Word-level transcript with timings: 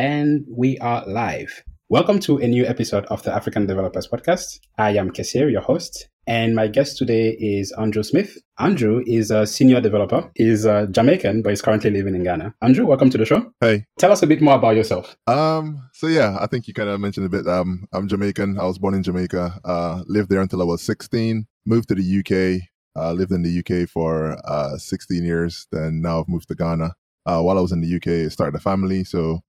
And 0.00 0.46
we 0.48 0.78
are 0.78 1.04
live. 1.06 1.62
Welcome 1.90 2.20
to 2.20 2.38
a 2.38 2.48
new 2.48 2.64
episode 2.64 3.04
of 3.10 3.22
the 3.22 3.34
African 3.34 3.66
Developers 3.66 4.08
Podcast. 4.08 4.58
I 4.78 4.92
am 4.92 5.10
Kesir, 5.10 5.52
your 5.52 5.60
host, 5.60 6.08
and 6.26 6.54
my 6.54 6.68
guest 6.68 6.96
today 6.96 7.36
is 7.38 7.70
Andrew 7.72 8.02
Smith. 8.02 8.38
Andrew 8.58 9.02
is 9.06 9.30
a 9.30 9.46
senior 9.46 9.78
developer. 9.82 10.30
He's 10.34 10.64
a 10.64 10.86
Jamaican, 10.90 11.42
but 11.42 11.50
he's 11.50 11.60
currently 11.60 11.90
living 11.90 12.14
in 12.14 12.24
Ghana. 12.24 12.54
Andrew, 12.62 12.86
welcome 12.86 13.10
to 13.10 13.18
the 13.18 13.26
show. 13.26 13.52
Hey. 13.60 13.84
Tell 13.98 14.10
us 14.10 14.22
a 14.22 14.26
bit 14.26 14.40
more 14.40 14.54
about 14.54 14.74
yourself. 14.74 15.18
Um, 15.26 15.86
so 15.92 16.06
yeah, 16.06 16.38
I 16.40 16.46
think 16.46 16.66
you 16.66 16.72
kind 16.72 16.88
of 16.88 16.98
mentioned 16.98 17.26
a 17.26 17.28
bit. 17.28 17.46
Um, 17.46 17.84
I'm 17.92 18.08
Jamaican. 18.08 18.58
I 18.58 18.64
was 18.64 18.78
born 18.78 18.94
in 18.94 19.02
Jamaica. 19.02 19.60
Uh, 19.62 20.02
lived 20.06 20.30
there 20.30 20.40
until 20.40 20.62
I 20.62 20.64
was 20.64 20.80
16. 20.80 21.46
Moved 21.66 21.88
to 21.88 21.94
the 21.94 22.20
UK. 22.20 22.62
Uh, 22.98 23.12
lived 23.12 23.32
in 23.32 23.42
the 23.42 23.58
UK 23.58 23.86
for 23.86 24.38
uh 24.46 24.78
16 24.78 25.22
years. 25.22 25.66
Then 25.70 26.00
now 26.00 26.20
I've 26.20 26.28
moved 26.28 26.48
to 26.48 26.54
Ghana. 26.54 26.94
Uh, 27.26 27.42
while 27.42 27.58
I 27.58 27.60
was 27.60 27.72
in 27.72 27.82
the 27.82 27.96
UK, 27.96 28.24
I 28.24 28.28
started 28.28 28.56
a 28.56 28.62
family. 28.62 29.04
So 29.04 29.42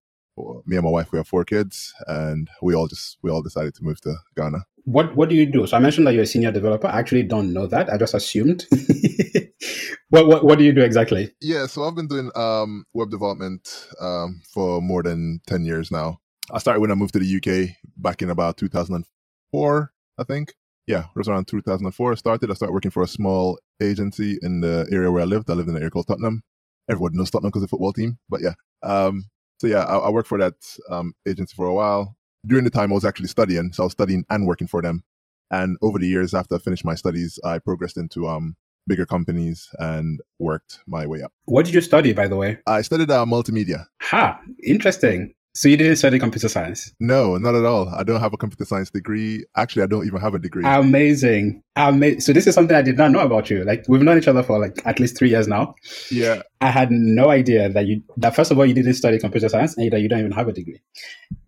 me 0.66 0.78
and 0.78 0.84
my 0.84 0.92
wife, 0.92 1.12
we 1.12 1.18
have 1.18 1.28
four 1.28 1.46
kids, 1.46 1.94
and 2.08 2.50
we 2.62 2.74
all 2.74 2.88
just 2.88 3.18
we 3.22 3.32
all 3.32 3.42
decided 3.42 3.76
to 3.76 3.84
move 3.84 4.00
to 4.02 4.16
Ghana. 4.36 4.66
What 4.86 5.16
What 5.16 5.30
do 5.30 5.36
you 5.36 5.46
do? 5.46 5.68
So 5.68 5.78
I 5.78 5.80
mentioned 5.80 6.08
that 6.08 6.14
you're 6.14 6.24
a 6.24 6.28
senior 6.28 6.52
developer. 6.52 6.88
I 6.88 7.00
actually 7.00 7.24
don't 7.24 7.54
know 7.54 7.68
that. 7.68 7.92
I 7.92 7.98
just 7.98 8.14
assumed. 8.14 8.66
what, 10.10 10.28
what 10.28 10.44
What 10.44 10.58
do 10.58 10.64
you 10.64 10.74
do 10.74 10.82
exactly? 10.82 11.32
Yeah, 11.42 11.68
so 11.68 11.84
I've 11.84 11.96
been 11.96 12.08
doing 12.08 12.32
um, 12.36 12.86
web 12.94 13.12
development 13.12 13.88
um, 14.00 14.42
for 14.54 14.82
more 14.82 15.04
than 15.04 15.42
ten 15.48 15.66
years 15.66 15.92
now. 15.92 16.20
I 16.54 16.60
started 16.60 16.82
when 16.82 16.92
I 16.92 16.96
moved 16.96 17.14
to 17.14 17.20
the 17.20 17.38
UK 17.38 17.76
back 17.96 18.22
in 18.22 18.30
about 18.30 18.58
2004, 18.58 19.94
I 20.18 20.24
think. 20.24 20.54
Yeah, 20.88 21.02
it 21.02 21.16
was 21.16 21.30
around 21.30 21.48
2004. 21.48 22.12
I 22.12 22.16
started. 22.16 22.52
I 22.52 22.56
started 22.56 22.74
working 22.74 22.92
for 22.92 23.04
a 23.04 23.08
small 23.08 23.60
agency 23.82 24.38
in 24.42 24.62
the 24.62 24.88
area 24.92 25.12
where 25.12 25.22
I 25.22 25.26
lived. 25.26 25.50
I 25.50 25.54
lived 25.54 25.70
in 25.70 25.76
an 25.76 25.82
area 25.82 25.92
called 25.92 26.08
Tottenham. 26.08 26.44
Everyone 26.90 27.14
knows 27.14 27.30
Tottenham 27.30 27.50
because 27.52 27.64
of 27.64 27.70
the 27.70 27.72
football 27.72 27.94
team. 27.94 28.18
But 28.28 28.42
yeah, 28.42 28.54
um, 28.84 29.26
so 29.62 29.68
yeah, 29.68 29.84
I, 29.84 29.98
I 29.98 30.10
worked 30.10 30.28
for 30.28 30.40
that 30.40 30.56
um, 30.90 31.14
agency 31.28 31.54
for 31.56 31.68
a 31.68 31.74
while. 31.74 32.18
During 32.48 32.64
the 32.64 32.72
time 32.72 32.92
I 32.92 32.96
was 32.96 33.06
actually 33.06 33.28
studying, 33.28 33.72
so 33.74 33.84
I 33.84 33.86
was 33.86 33.92
studying 33.92 34.26
and 34.32 34.48
working 34.48 34.66
for 34.66 34.82
them. 34.82 35.04
And 35.52 35.78
over 35.84 36.00
the 36.00 36.08
years, 36.08 36.34
after 36.34 36.56
I 36.56 36.58
finished 36.58 36.84
my 36.84 36.96
studies, 36.96 37.38
I 37.44 37.60
progressed 37.60 37.96
into 37.96 38.28
um, 38.28 38.56
bigger 38.88 39.06
companies 39.06 39.70
and 39.78 40.20
worked 40.40 40.80
my 40.88 41.06
way 41.06 41.22
up. 41.22 41.32
What 41.46 41.66
did 41.66 41.76
you 41.76 41.82
study, 41.82 42.12
by 42.12 42.28
the 42.28 42.38
way? 42.38 42.58
I 42.66 42.82
studied 42.82 43.12
uh, 43.12 43.24
multimedia. 43.26 43.86
Ha, 44.02 44.42
interesting. 44.64 45.36
So 45.54 45.68
you 45.68 45.76
didn't 45.76 45.98
study 45.98 46.18
computer 46.18 46.48
science? 46.48 46.94
No, 47.02 47.36
not 47.38 47.56
at 47.56 47.66
all. 47.66 47.90
I 47.90 48.04
don't 48.04 48.22
have 48.22 48.34
a 48.34 48.38
computer 48.38 48.64
science 48.64 48.90
degree. 48.90 49.46
Actually, 49.58 49.84
I 49.84 49.88
don't 49.88 50.08
even 50.08 50.22
have 50.22 50.34
a 50.34 50.40
degree. 50.40 50.64
Amazing. 50.66 51.62
Amazing. 51.76 52.22
So 52.22 52.32
this 52.32 52.48
is 52.48 52.56
something 52.56 52.76
I 52.76 52.82
did 52.82 52.98
not 52.98 53.12
know 53.12 53.20
about 53.20 53.50
you. 53.50 53.66
Like 53.66 53.84
we've 53.90 54.02
known 54.02 54.18
each 54.18 54.30
other 54.30 54.44
for 54.44 54.60
like 54.60 54.82
at 54.86 55.00
least 55.00 55.18
three 55.18 55.30
years 55.30 55.50
now. 55.50 55.76
Yeah. 56.10 56.44
I 56.62 56.72
had 56.72 56.90
no 56.90 57.30
idea 57.30 57.68
that 57.68 57.86
you 57.86 58.02
that 58.18 58.34
first 58.34 58.52
of 58.52 58.58
all 58.58 58.66
you 58.66 58.74
didn't 58.74 58.94
study 58.94 59.20
computer 59.20 59.50
science 59.50 59.76
and 59.78 59.92
that 59.92 60.00
you 60.00 60.08
don't 60.08 60.20
even 60.20 60.32
have 60.32 60.48
a 60.48 60.54
degree. 60.54 60.82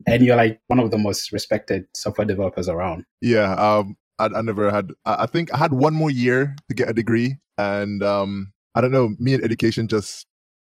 And 0.05 0.21
you're 0.21 0.35
like 0.35 0.59
one 0.67 0.79
of 0.79 0.91
the 0.91 0.97
most 0.97 1.31
respected 1.31 1.85
software 1.95 2.27
developers 2.27 2.67
around. 2.67 3.05
Yeah. 3.21 3.53
Um 3.53 3.95
I, 4.19 4.25
I 4.25 4.41
never 4.41 4.69
had 4.69 4.91
I 5.05 5.27
think 5.27 5.53
I 5.53 5.57
had 5.57 5.71
one 5.71 5.93
more 5.93 6.11
year 6.11 6.57
to 6.67 6.75
get 6.75 6.89
a 6.89 6.93
degree 6.93 7.37
and 7.57 8.03
um 8.03 8.51
I 8.75 8.81
don't 8.81 8.91
know, 8.91 9.15
me 9.17 9.33
and 9.33 9.43
education 9.43 9.87
just 9.87 10.25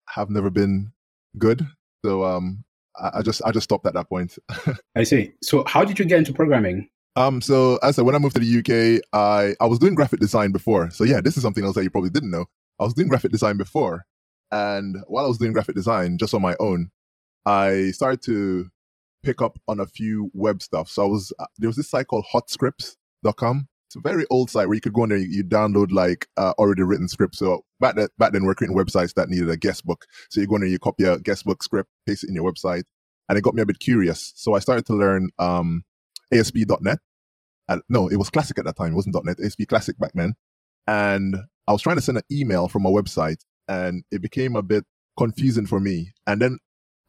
have 0.08 0.30
never 0.30 0.48
been 0.48 0.92
good. 1.36 1.66
So 2.02 2.24
um 2.24 2.64
I, 3.00 3.22
just 3.22 3.42
I 3.44 3.52
just 3.52 3.64
stopped 3.64 3.86
at 3.86 3.94
that 3.94 4.08
point. 4.08 4.38
I 4.96 5.04
see. 5.04 5.32
So 5.42 5.64
how 5.66 5.84
did 5.84 5.98
you 5.98 6.04
get 6.04 6.18
into 6.18 6.32
programming? 6.32 6.88
Um, 7.16 7.40
so 7.40 7.76
as 7.76 7.80
I 7.82 7.90
said, 7.92 8.04
when 8.04 8.14
I 8.14 8.18
moved 8.18 8.36
to 8.36 8.42
the 8.44 8.58
UK, 8.58 9.02
I 9.12 9.54
I 9.60 9.66
was 9.66 9.78
doing 9.78 9.94
graphic 9.94 10.20
design 10.20 10.52
before. 10.52 10.90
So 10.90 11.04
yeah, 11.04 11.20
this 11.20 11.36
is 11.36 11.42
something 11.42 11.64
else 11.64 11.74
that 11.74 11.84
you 11.84 11.90
probably 11.90 12.10
didn't 12.10 12.30
know. 12.30 12.46
I 12.78 12.84
was 12.84 12.94
doing 12.94 13.08
graphic 13.08 13.32
design 13.32 13.56
before, 13.56 14.04
and 14.52 14.96
while 15.08 15.24
I 15.24 15.28
was 15.28 15.38
doing 15.38 15.52
graphic 15.52 15.74
design 15.74 16.18
just 16.18 16.34
on 16.34 16.42
my 16.42 16.54
own, 16.60 16.90
I 17.44 17.90
started 17.90 18.22
to 18.22 18.70
pick 19.22 19.42
up 19.42 19.58
on 19.66 19.80
a 19.80 19.86
few 19.86 20.30
web 20.32 20.62
stuff. 20.62 20.88
So 20.88 21.04
I 21.04 21.08
was 21.08 21.32
uh, 21.38 21.46
there 21.58 21.68
was 21.68 21.76
this 21.76 21.90
site 21.90 22.06
called 22.06 22.26
hotscripts.com 22.32 23.68
it's 23.88 23.96
a 23.96 24.00
very 24.00 24.26
old 24.28 24.50
site 24.50 24.68
where 24.68 24.74
you 24.74 24.82
could 24.82 24.92
go 24.92 25.04
in 25.04 25.08
there, 25.08 25.18
you 25.18 25.42
download 25.42 25.90
like 25.90 26.28
uh, 26.36 26.52
already 26.58 26.82
written 26.82 27.08
scripts. 27.08 27.38
So 27.38 27.64
back 27.80 27.96
then, 27.96 28.08
back 28.18 28.32
then, 28.32 28.44
we're 28.44 28.54
creating 28.54 28.76
websites 28.76 29.14
that 29.14 29.30
needed 29.30 29.48
a 29.48 29.56
guest 29.56 29.86
book. 29.86 30.04
So 30.28 30.42
you 30.42 30.46
go 30.46 30.56
in 30.56 30.60
there, 30.60 30.68
you 30.68 30.78
copy 30.78 31.04
a 31.04 31.18
guest 31.18 31.46
book 31.46 31.62
script, 31.62 31.88
paste 32.06 32.22
it 32.22 32.28
in 32.28 32.34
your 32.34 32.52
website, 32.52 32.82
and 33.30 33.38
it 33.38 33.40
got 33.40 33.54
me 33.54 33.62
a 33.62 33.66
bit 33.66 33.78
curious. 33.78 34.34
So 34.36 34.52
I 34.52 34.58
started 34.58 34.84
to 34.86 34.92
learn 34.92 35.30
um, 35.38 35.84
ASP.NET. 36.34 36.98
And, 37.70 37.82
no, 37.88 38.08
it 38.08 38.16
was 38.16 38.28
Classic 38.28 38.58
at 38.58 38.66
that 38.66 38.76
time. 38.76 38.92
It 38.92 38.96
wasn't 38.96 39.16
.NET. 39.24 39.40
ASP 39.42 39.62
Classic 39.68 39.98
back 39.98 40.12
then. 40.14 40.34
And 40.86 41.36
I 41.66 41.72
was 41.72 41.80
trying 41.80 41.96
to 41.96 42.02
send 42.02 42.18
an 42.18 42.24
email 42.30 42.68
from 42.68 42.84
a 42.84 42.90
website, 42.90 43.40
and 43.68 44.04
it 44.10 44.20
became 44.20 44.54
a 44.54 44.62
bit 44.62 44.84
confusing 45.16 45.66
for 45.66 45.80
me. 45.80 46.12
And 46.26 46.42
then 46.42 46.58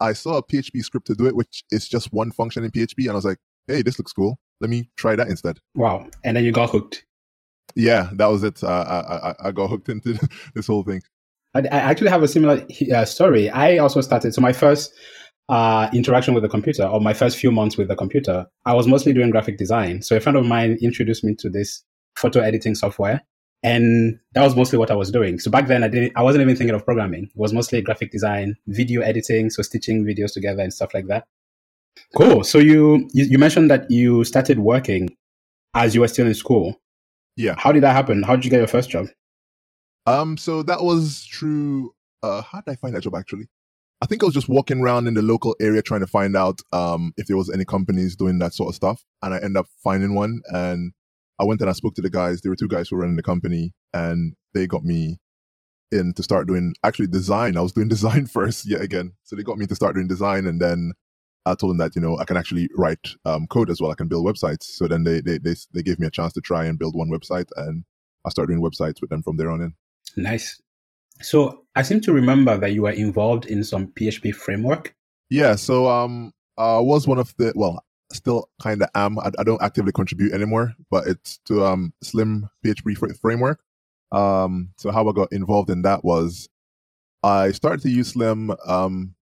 I 0.00 0.14
saw 0.14 0.38
a 0.38 0.42
PHP 0.42 0.82
script 0.82 1.06
to 1.08 1.14
do 1.14 1.26
it, 1.26 1.36
which 1.36 1.62
is 1.70 1.88
just 1.88 2.10
one 2.10 2.30
function 2.30 2.64
in 2.64 2.70
PHP, 2.70 3.00
and 3.00 3.10
I 3.10 3.14
was 3.16 3.26
like, 3.26 3.38
hey, 3.66 3.82
this 3.82 3.98
looks 3.98 4.14
cool. 4.14 4.38
Let 4.60 4.70
me 4.70 4.90
try 4.96 5.16
that 5.16 5.28
instead. 5.28 5.58
Wow. 5.74 6.08
And 6.24 6.36
then 6.36 6.44
you 6.44 6.52
got 6.52 6.70
hooked. 6.70 7.04
Yeah, 7.74 8.10
that 8.14 8.26
was 8.26 8.42
it. 8.42 8.62
Uh, 8.62 8.66
I, 8.66 9.30
I, 9.30 9.34
I 9.48 9.52
got 9.52 9.70
hooked 9.70 9.88
into 9.88 10.18
this 10.54 10.66
whole 10.66 10.82
thing. 10.82 11.02
I, 11.54 11.60
I 11.60 11.78
actually 11.78 12.10
have 12.10 12.22
a 12.22 12.28
similar 12.28 12.66
uh, 12.94 13.04
story. 13.04 13.50
I 13.50 13.78
also 13.78 14.00
started, 14.00 14.34
so 14.34 14.40
my 14.40 14.52
first 14.52 14.92
uh, 15.48 15.88
interaction 15.92 16.34
with 16.34 16.42
the 16.42 16.48
computer, 16.48 16.84
or 16.84 17.00
my 17.00 17.14
first 17.14 17.36
few 17.36 17.50
months 17.50 17.76
with 17.76 17.88
the 17.88 17.96
computer, 17.96 18.46
I 18.66 18.74
was 18.74 18.86
mostly 18.86 19.12
doing 19.12 19.30
graphic 19.30 19.58
design. 19.58 20.02
So 20.02 20.16
a 20.16 20.20
friend 20.20 20.36
of 20.36 20.46
mine 20.46 20.78
introduced 20.80 21.24
me 21.24 21.34
to 21.40 21.50
this 21.50 21.82
photo 22.16 22.40
editing 22.40 22.74
software. 22.74 23.20
And 23.62 24.18
that 24.32 24.42
was 24.42 24.56
mostly 24.56 24.78
what 24.78 24.90
I 24.90 24.94
was 24.94 25.10
doing. 25.10 25.38
So 25.38 25.50
back 25.50 25.66
then 25.66 25.84
I 25.84 25.88
didn't 25.88 26.12
I 26.16 26.22
wasn't 26.22 26.42
even 26.42 26.56
thinking 26.56 26.74
of 26.74 26.84
programming. 26.84 27.24
It 27.24 27.30
was 27.34 27.52
mostly 27.52 27.82
graphic 27.82 28.10
design, 28.10 28.54
video 28.68 29.02
editing, 29.02 29.50
so 29.50 29.62
stitching 29.62 30.04
videos 30.04 30.32
together 30.32 30.62
and 30.62 30.72
stuff 30.72 30.94
like 30.94 31.08
that. 31.08 31.26
Cool. 32.16 32.44
So 32.44 32.58
you, 32.58 33.08
you 33.12 33.38
mentioned 33.38 33.70
that 33.70 33.90
you 33.90 34.24
started 34.24 34.58
working 34.58 35.10
as 35.74 35.94
you 35.94 36.00
were 36.00 36.08
still 36.08 36.26
in 36.26 36.34
school. 36.34 36.80
Yeah. 37.36 37.54
How 37.56 37.72
did 37.72 37.82
that 37.82 37.94
happen? 37.94 38.22
How 38.22 38.36
did 38.36 38.44
you 38.44 38.50
get 38.50 38.58
your 38.58 38.66
first 38.66 38.90
job? 38.90 39.06
Um. 40.06 40.36
So 40.36 40.62
that 40.64 40.82
was 40.82 41.28
through. 41.32 41.92
Uh, 42.22 42.42
how 42.42 42.60
did 42.60 42.72
I 42.72 42.76
find 42.76 42.94
that 42.94 43.02
job 43.02 43.14
actually? 43.14 43.48
I 44.02 44.06
think 44.06 44.22
I 44.22 44.26
was 44.26 44.34
just 44.34 44.48
walking 44.48 44.80
around 44.80 45.06
in 45.06 45.14
the 45.14 45.22
local 45.22 45.54
area 45.60 45.82
trying 45.82 46.00
to 46.00 46.06
find 46.06 46.36
out 46.36 46.60
um 46.72 47.12
if 47.16 47.26
there 47.26 47.36
was 47.36 47.50
any 47.50 47.64
companies 47.64 48.16
doing 48.16 48.38
that 48.38 48.54
sort 48.54 48.70
of 48.70 48.74
stuff, 48.74 49.04
and 49.22 49.34
I 49.34 49.38
ended 49.38 49.58
up 49.58 49.66
finding 49.82 50.14
one. 50.14 50.40
And 50.46 50.92
I 51.38 51.44
went 51.44 51.60
and 51.60 51.70
I 51.70 51.74
spoke 51.74 51.94
to 51.94 52.02
the 52.02 52.10
guys. 52.10 52.40
There 52.40 52.50
were 52.50 52.56
two 52.56 52.68
guys 52.68 52.88
who 52.88 52.96
were 52.96 53.02
running 53.02 53.16
the 53.16 53.22
company, 53.22 53.72
and 53.94 54.34
they 54.54 54.66
got 54.66 54.84
me 54.84 55.18
in 55.92 56.12
to 56.14 56.22
start 56.22 56.46
doing 56.46 56.74
actually 56.84 57.08
design. 57.08 57.56
I 57.56 57.60
was 57.60 57.72
doing 57.72 57.88
design 57.96 58.26
first, 58.26 58.68
yet 58.68 58.80
again. 58.82 59.12
So 59.24 59.36
they 59.36 59.42
got 59.42 59.58
me 59.58 59.66
to 59.66 59.74
start 59.74 59.94
doing 59.94 60.08
design, 60.08 60.46
and 60.46 60.60
then 60.60 60.92
I 61.46 61.54
told 61.54 61.70
them 61.70 61.78
that 61.78 61.96
you 61.96 62.02
know 62.02 62.18
I 62.18 62.24
can 62.24 62.36
actually 62.36 62.68
write 62.76 63.08
um, 63.24 63.46
code 63.46 63.70
as 63.70 63.80
well. 63.80 63.90
I 63.90 63.94
can 63.94 64.08
build 64.08 64.26
websites. 64.26 64.64
So 64.64 64.86
then 64.86 65.04
they, 65.04 65.20
they 65.20 65.38
they 65.38 65.54
they 65.72 65.82
gave 65.82 65.98
me 65.98 66.06
a 66.06 66.10
chance 66.10 66.32
to 66.34 66.40
try 66.40 66.64
and 66.64 66.78
build 66.78 66.94
one 66.94 67.10
website, 67.10 67.48
and 67.56 67.84
I 68.26 68.30
started 68.30 68.52
doing 68.52 68.62
websites 68.62 69.00
with 69.00 69.10
them 69.10 69.22
from 69.22 69.36
there 69.36 69.50
on 69.50 69.60
in. 69.60 69.74
Nice. 70.16 70.60
So 71.22 71.64
I 71.74 71.82
seem 71.82 72.00
to 72.02 72.12
remember 72.12 72.56
that 72.56 72.72
you 72.72 72.82
were 72.82 72.90
involved 72.90 73.46
in 73.46 73.62
some 73.64 73.88
PHP 73.88 74.34
framework. 74.34 74.94
Yeah. 75.28 75.54
So 75.54 75.88
um, 75.88 76.32
I 76.56 76.78
was 76.78 77.06
one 77.06 77.18
of 77.18 77.34
the 77.36 77.52
well, 77.54 77.84
still 78.12 78.48
kind 78.60 78.82
of 78.82 78.88
am. 78.94 79.18
I, 79.18 79.30
I, 79.38 79.44
don't 79.44 79.62
actively 79.62 79.92
contribute 79.92 80.32
anymore, 80.32 80.74
but 80.90 81.06
it's 81.06 81.38
to 81.46 81.64
um 81.64 81.92
Slim 82.02 82.48
PHP 82.64 82.96
fr- 82.96 83.14
framework. 83.20 83.60
Um, 84.12 84.70
so 84.76 84.90
how 84.90 85.08
I 85.08 85.12
got 85.12 85.32
involved 85.32 85.70
in 85.70 85.82
that 85.82 86.04
was 86.04 86.48
I 87.22 87.52
started 87.52 87.82
to 87.82 87.90
use 87.90 88.08
Slim 88.08 88.52
um 88.66 89.14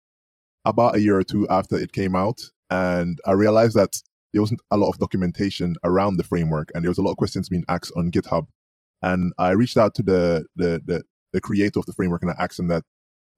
about 0.66 0.97
a 0.97 1.00
year 1.00 1.19
or 1.19 1.22
two 1.22 1.49
after 1.49 1.77
it 1.77 1.93
came 1.93 2.15
out. 2.15 2.43
And 2.71 3.19
I 3.25 3.32
realized 3.32 3.77
that 3.77 3.97
there 4.32 4.43
wasn't 4.43 4.60
a 4.71 4.77
lot 4.77 4.91
of 4.91 4.99
documentation 4.99 5.77
around 5.84 6.19
the 6.19 6.25
framework 6.25 6.71
and 6.75 6.84
there 6.84 6.91
was 6.91 6.99
a 6.99 7.03
lot 7.03 7.12
of 7.12 7.16
questions 7.16 7.49
being 7.49 7.65
asked 7.69 7.93
on 7.97 8.10
GitHub. 8.10 8.47
And 9.00 9.32
I 9.38 9.50
reached 9.53 9.76
out 9.76 9.94
to 9.94 10.03
the, 10.03 10.44
the, 10.56 10.82
the, 10.84 11.03
the 11.32 11.41
creator 11.41 11.78
of 11.78 11.87
the 11.87 11.93
framework 11.93 12.22
and 12.22 12.32
I 12.32 12.43
asked 12.43 12.59
him 12.59 12.69
that 12.69 12.82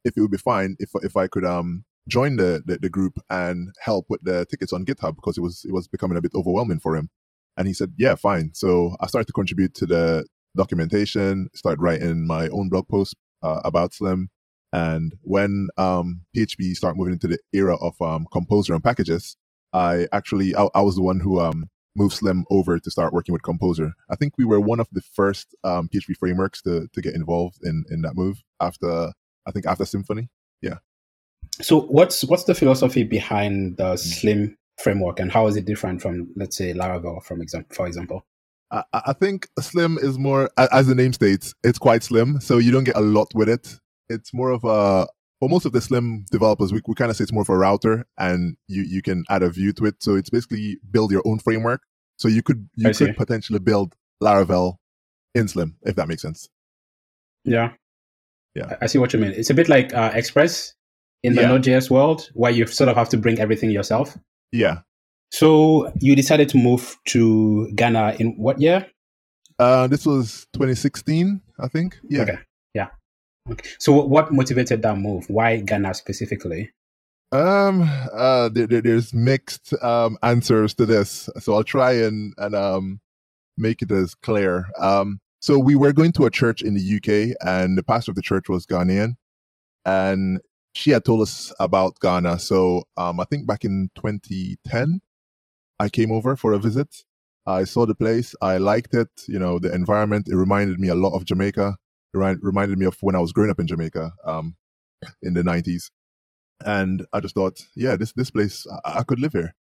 if 0.05 0.17
it 0.17 0.21
would 0.21 0.31
be 0.31 0.39
fine 0.39 0.77
if, 0.81 0.91
if 1.03 1.17
I 1.17 1.29
could, 1.29 1.45
um, 1.45 1.85
join 2.09 2.37
the, 2.37 2.63
the, 2.65 2.79
the 2.79 2.89
group 2.89 3.19
and 3.29 3.69
help 3.81 4.07
with 4.09 4.23
the 4.23 4.47
tickets 4.47 4.73
on 4.73 4.87
GitHub 4.87 5.15
because 5.15 5.37
it 5.37 5.43
was, 5.43 5.65
it 5.69 5.73
was 5.73 5.87
becoming 5.87 6.17
a 6.17 6.23
bit 6.23 6.33
overwhelming 6.35 6.81
for 6.81 6.97
him. 6.97 7.11
And 7.59 7.69
he 7.69 7.75
said, 7.75 7.93
yeah, 7.99 8.15
fine. 8.15 8.53
So 8.55 8.97
I 9.01 9.09
started 9.09 9.27
to 9.27 9.33
contribute 9.35 9.75
to 9.75 9.87
the 9.87 10.27
documentation, 10.57 11.51
started 11.55 11.83
writing 11.83 12.27
my 12.27 12.49
own 12.49 12.71
blog 12.71 12.89
post 12.89 13.15
uh, 13.43 13.61
about 13.65 13.93
Slim, 13.93 14.31
and 14.73 15.15
when 15.23 15.69
um, 15.79 16.23
PHP 16.37 16.75
started 16.75 16.99
moving 16.99 17.15
into 17.15 17.29
the 17.29 17.39
era 17.53 17.77
of 17.77 18.01
um, 18.03 18.27
Composer 18.33 18.75
and 18.75 18.85
packages, 18.85 19.37
I 19.73 20.07
actually 20.13 20.55
I, 20.55 20.69
I 20.75 20.83
was 20.83 20.97
the 20.97 21.03
one 21.03 21.21
who 21.21 21.41
um, 21.41 21.69
moved 21.97 22.15
Slim 22.15 22.45
over 22.51 22.79
to 22.79 22.91
start 22.91 23.13
working 23.13 23.33
with 23.33 23.43
Composer. 23.43 23.93
I 24.11 24.17
think 24.17 24.35
we 24.37 24.45
were 24.45 24.61
one 24.61 24.81
of 24.81 24.89
the 24.93 25.01
first 25.01 25.55
um, 25.65 25.89
PHP 25.89 26.17
frameworks 26.19 26.63
to 26.63 26.89
to 26.93 27.01
get 27.01 27.15
involved 27.15 27.59
in 27.63 27.85
in 27.91 28.03
that 28.03 28.15
move 28.15 28.43
after 28.61 29.13
I 29.47 29.51
think 29.53 29.67
after 29.67 29.85
Symfony. 29.85 30.29
Yeah. 30.61 30.79
So 31.61 31.81
what's 31.83 32.25
what's 32.25 32.45
the 32.45 32.55
philosophy 32.55 33.05
behind 33.05 33.79
the 33.79 33.97
Slim 33.97 34.57
framework, 34.79 35.19
and 35.19 35.33
how 35.33 35.47
is 35.47 35.57
it 35.57 35.65
different 35.65 36.03
from 36.03 36.29
let's 36.37 36.57
say 36.57 36.75
Laravel, 36.75 37.23
from 37.23 37.41
example, 37.41 37.75
for 37.75 37.87
example? 37.87 38.27
I, 38.71 38.83
I 38.93 39.13
think 39.15 39.49
Slim 39.59 39.97
is 40.03 40.19
more, 40.19 40.51
as 40.59 40.89
the 40.89 40.95
name 40.95 41.15
states, 41.15 41.55
it's 41.65 41.79
quite 41.79 42.03
slim, 42.03 42.39
so 42.39 42.59
you 42.59 42.71
don't 42.71 42.85
get 42.85 42.97
a 42.97 43.01
lot 43.01 43.29
with 43.35 43.49
it 43.49 43.79
it's 44.09 44.33
more 44.35 44.51
of 44.51 44.65
a 44.65 45.07
for 45.41 45.49
most 45.49 45.65
of 45.67 45.73
the 45.73 45.81
Slim 45.81 46.25
developers, 46.33 46.73
we, 46.73 46.81
we 46.87 46.95
kind 46.95 47.11
of 47.13 47.17
say 47.17 47.23
it's 47.23 47.33
more 47.33 47.43
of 47.43 47.49
a 47.49 47.57
router, 47.57 48.07
and 48.19 48.57
you 48.67 48.83
you 48.83 49.03
can 49.03 49.25
add 49.31 49.43
a 49.43 49.51
view 49.51 49.73
to 49.75 49.87
it. 49.87 50.03
So 50.03 50.15
it's 50.17 50.31
basically 50.31 50.79
build 50.91 51.13
your 51.13 51.23
own 51.25 51.39
framework. 51.39 51.83
So 52.17 52.27
you 52.29 52.43
could 52.43 52.69
you 52.75 52.89
I 52.89 52.93
see. 52.93 53.07
could 53.07 53.17
potentially 53.17 53.59
build 53.61 53.95
Laravel 54.23 54.77
in 55.35 55.47
Slim 55.49 55.77
if 55.83 55.95
that 55.97 56.09
makes 56.09 56.23
sense. 56.23 56.49
Yeah. 57.45 57.73
Yeah. 58.55 58.67
I- 58.81 58.85
I 58.85 58.87
see 58.87 58.99
what 58.99 59.13
you 59.13 59.21
mean. 59.21 59.31
It's 59.33 59.51
a 59.51 59.55
bit 59.55 59.69
like 59.69 59.95
uh, 59.95 60.11
Express 60.15 60.75
in 61.23 61.35
the 61.35 61.43
Yeah. 61.43 61.49
Node.js 61.49 61.91
world, 61.91 62.31
where 62.35 62.51
you 62.51 62.67
sort 62.67 62.89
of 62.89 62.97
have 62.97 63.09
to 63.11 63.17
bring 63.17 63.39
everything 63.39 63.71
yourself. 63.71 64.17
Yeah. 64.51 64.81
So 65.31 65.93
you 66.01 66.17
decided 66.17 66.49
to 66.51 66.59
move 66.59 66.97
to 67.09 67.71
Ghana 67.75 68.17
in 68.19 68.37
what 68.39 68.61
year? 68.61 68.87
Uh, 69.59 69.87
this 69.87 70.07
was 70.07 70.47
2016, 70.55 71.41
I 71.61 71.69
think. 71.69 71.99
Yeah. 72.09 72.23
Okay. 72.23 72.39
So 73.79 73.93
what 73.93 74.33
motivated 74.33 74.83
that 74.83 74.99
move? 74.99 75.29
Why 75.29 75.59
Ghana 75.61 75.95
specifically? 75.95 76.71
Um, 77.31 77.83
uh, 78.13 78.49
there, 78.49 78.67
there- 78.67 78.81
there's 78.83 79.13
mixed 79.13 79.75
um 79.83 80.17
answers 80.23 80.75
to 80.75 80.87
this, 80.87 81.29
so 81.41 81.55
I'll 81.55 81.65
try 81.65 81.93
and 81.93 82.33
and 82.39 82.55
um 82.55 83.01
make 83.57 83.83
it 83.83 83.91
as 83.91 84.15
clear. 84.15 84.67
Um, 84.79 85.21
so 85.41 85.59
we 85.59 85.75
were 85.77 85.93
going 85.93 86.13
to 86.13 86.27
a 86.27 86.31
church 86.31 86.63
in 86.63 86.75
the 86.75 86.97
UK, 86.97 87.37
and 87.47 87.77
the 87.77 87.83
pastor 87.83 88.13
of 88.13 88.17
the 88.17 88.23
church 88.23 88.49
was 88.49 88.67
Ghanaian, 88.67 89.17
and 89.85 90.41
she 90.75 90.91
had 90.91 91.05
told 91.05 91.23
us 91.23 91.53
about 91.61 91.99
Ghana. 92.01 92.39
So 92.39 92.85
um, 92.97 93.21
I 93.21 93.25
think 93.25 93.47
back 93.47 93.65
in 93.65 93.91
2010, 93.97 95.01
I 95.81 95.89
came 95.89 96.13
over 96.13 96.37
for 96.37 96.53
a 96.53 96.59
visit. 96.59 97.05
I 97.47 97.65
saw 97.65 97.87
the 97.87 97.95
place. 97.95 98.35
I 98.43 98.59
liked 98.59 98.95
it. 98.95 99.09
You 99.27 99.39
know, 99.39 99.59
the 99.59 99.75
environment. 99.75 100.29
It 100.29 100.37
reminded 100.37 100.79
me 100.81 100.89
a 100.89 100.95
lot 100.95 101.15
of 101.15 101.25
Jamaica. 101.25 101.77
It 102.15 102.39
reminded 102.43 102.79
me 102.79 102.87
of 102.87 102.97
when 103.01 103.15
I 103.15 103.21
was 103.21 103.33
growing 103.33 103.51
up 103.51 103.61
in 103.61 103.67
Jamaica 103.67 104.13
um, 104.25 104.57
in 105.23 105.35
the 105.35 105.43
90s 105.43 105.91
and 106.65 107.07
I 107.13 107.21
just 107.21 107.35
thought, 107.35 107.61
yeah, 107.75 107.97
this 107.97 108.13
this 108.13 108.31
place 108.31 108.67
I, 108.85 109.01
I 109.01 109.03
could 109.03 109.21
live 109.21 109.33
here. 109.33 109.55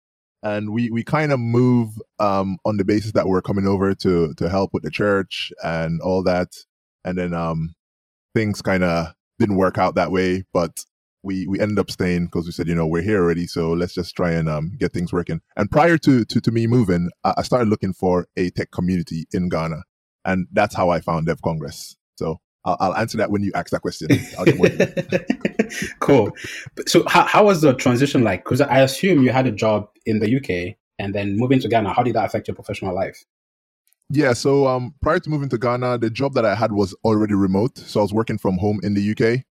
And 0.43 0.73
we 0.73 0.91
we 0.91 1.03
kind 1.03 1.33
of 1.33 1.41
move 1.41 1.91
um, 2.19 2.59
on 2.65 2.77
the 2.77 2.85
basis 2.85 3.13
that 3.13 3.27
we're 3.27 3.43
coming 3.43 3.67
over 3.67 3.95
to 3.95 4.35
to 4.35 4.49
help 4.49 4.71
with 4.73 4.83
the 4.83 4.91
church 4.91 5.53
and 5.63 6.01
all 6.01 6.23
that, 6.25 6.49
and 7.05 7.17
then 7.19 7.35
um, 7.35 7.75
things 8.35 8.63
kind 8.63 8.85
of 8.85 9.15
didn't 9.39 9.57
work 9.57 9.79
out 9.79 9.95
that 9.95 10.13
way. 10.13 10.45
But 10.53 10.85
we 11.23 11.47
we 11.47 11.61
ended 11.61 11.79
up 11.79 11.91
staying 11.91 12.27
because 12.27 12.47
we 12.47 12.53
said, 12.53 12.69
you 12.69 12.75
know, 12.75 12.87
we're 12.87 13.03
here 13.03 13.23
already, 13.23 13.47
so 13.47 13.73
let's 13.73 13.95
just 13.95 14.15
try 14.15 14.33
and 14.33 14.49
um, 14.49 14.73
get 14.79 14.93
things 14.93 15.13
working. 15.13 15.41
And 15.57 15.71
prior 15.71 15.97
to 15.99 16.25
to, 16.27 16.41
to 16.41 16.51
me 16.53 16.67
moving, 16.67 17.11
I, 17.25 17.35
I 17.39 17.43
started 17.43 17.69
looking 17.69 17.95
for 17.95 18.27
a 18.37 18.51
tech 18.51 18.71
community 18.71 19.27
in 19.33 19.49
Ghana, 19.49 19.83
and 20.27 20.47
that's 20.53 20.75
how 20.75 20.91
I 20.91 21.01
found 21.01 21.27
Dev 21.27 21.41
Congress. 21.43 21.97
So 22.17 22.41
I'll, 22.65 22.77
I'll 22.81 22.95
answer 22.97 23.19
that 23.19 23.31
when 23.31 23.43
you 23.43 23.53
ask 23.55 23.71
that 23.71 23.83
question. 23.83 24.09
I'll 24.39 24.45
get 24.45 24.57
more 24.57 24.69
cool. 26.01 26.31
So 26.87 27.05
how, 27.09 27.25
how 27.25 27.45
was 27.45 27.61
the 27.61 27.75
transition 27.75 28.25
like? 28.25 28.45
Because 28.45 28.61
I 28.61 28.81
assume 28.81 29.23
you 29.23 29.33
had 29.33 29.47
a 29.47 29.53
job 29.53 29.89
in 30.07 30.19
the 30.19 30.37
UK 30.37 30.77
and 30.99 31.15
then 31.15 31.37
moving 31.37 31.61
to 31.61 31.69
Ghana. 31.69 31.93
How 31.93 32.03
did 32.03 32.15
that 32.15 32.25
affect 32.25 32.49
your 32.49 32.55
professional 32.55 32.95
life? 32.95 33.25
Yeah, 34.11 34.33
so 34.33 34.67
um, 34.67 34.95
prior 35.01 35.19
to 35.19 35.31
moving 35.31 35.49
to 35.49 35.59
Ghana, 35.59 35.99
the 35.99 36.11
job 36.11 36.35
that 36.35 36.45
I 36.45 36.55
had 36.55 36.73
was 36.73 36.95
already 37.05 37.35
remote. 37.35 37.79
So 37.79 38.01
I 38.01 38.03
was 38.03 38.13
working 38.13 38.39
from 38.39 38.59
home 38.59 38.81
in 38.83 38.95
the 38.95 39.11
UK. 39.11 39.45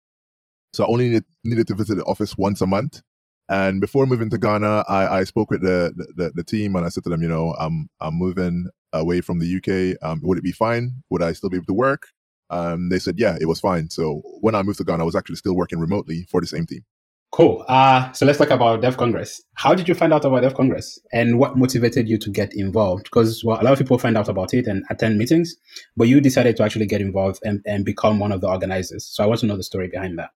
So 0.72 0.84
I 0.84 0.88
only 0.88 1.08
needed, 1.08 1.24
needed 1.44 1.66
to 1.68 1.74
visit 1.74 1.96
the 1.96 2.04
office 2.04 2.36
once 2.36 2.60
a 2.60 2.66
month. 2.66 3.02
And 3.48 3.80
before 3.80 4.06
moving 4.06 4.30
to 4.30 4.38
Ghana, 4.38 4.84
I, 4.88 5.18
I 5.18 5.24
spoke 5.24 5.50
with 5.50 5.62
the, 5.62 5.92
the 6.16 6.30
the 6.34 6.44
team 6.44 6.74
and 6.76 6.86
I 6.86 6.88
said 6.88 7.04
to 7.04 7.10
them, 7.10 7.22
you 7.22 7.28
know, 7.28 7.54
I'm 7.58 7.90
I'm 8.00 8.14
moving 8.14 8.68
away 8.92 9.20
from 9.20 9.40
the 9.40 9.56
UK. 9.56 9.98
Um, 10.02 10.20
would 10.22 10.38
it 10.38 10.44
be 10.44 10.52
fine? 10.52 11.02
Would 11.10 11.22
I 11.22 11.32
still 11.32 11.50
be 11.50 11.56
able 11.56 11.66
to 11.66 11.74
work? 11.74 12.08
Um, 12.52 12.88
they 12.90 12.98
said, 12.98 13.18
yeah, 13.18 13.36
it 13.40 13.46
was 13.46 13.60
fine. 13.60 13.90
So 13.90 14.22
when 14.40 14.54
I 14.54 14.62
moved 14.62 14.78
to 14.78 14.84
Ghana, 14.84 15.02
I 15.02 15.06
was 15.06 15.16
actually 15.16 15.36
still 15.36 15.54
working 15.56 15.78
remotely 15.80 16.26
for 16.30 16.40
the 16.40 16.46
same 16.46 16.66
team. 16.66 16.84
Cool. 17.32 17.64
Uh, 17.66 18.12
so 18.12 18.26
let's 18.26 18.38
talk 18.38 18.50
about 18.50 18.82
Dev 18.82 18.98
Congress. 18.98 19.42
How 19.54 19.74
did 19.74 19.88
you 19.88 19.94
find 19.94 20.12
out 20.12 20.26
about 20.26 20.42
Dev 20.42 20.54
Congress 20.54 20.98
and 21.14 21.38
what 21.38 21.56
motivated 21.56 22.06
you 22.06 22.18
to 22.18 22.30
get 22.30 22.52
involved? 22.54 23.04
Because 23.04 23.42
well, 23.42 23.58
a 23.58 23.64
lot 23.64 23.72
of 23.72 23.78
people 23.78 23.96
find 23.96 24.18
out 24.18 24.28
about 24.28 24.52
it 24.52 24.66
and 24.66 24.84
attend 24.90 25.16
meetings, 25.16 25.56
but 25.96 26.08
you 26.08 26.20
decided 26.20 26.56
to 26.58 26.62
actually 26.62 26.84
get 26.86 27.00
involved 27.00 27.40
and, 27.42 27.62
and 27.64 27.86
become 27.86 28.18
one 28.18 28.32
of 28.32 28.42
the 28.42 28.48
organizers. 28.48 29.06
So 29.06 29.24
I 29.24 29.26
want 29.26 29.40
to 29.40 29.46
know 29.46 29.56
the 29.56 29.62
story 29.62 29.88
behind 29.88 30.18
that. 30.18 30.30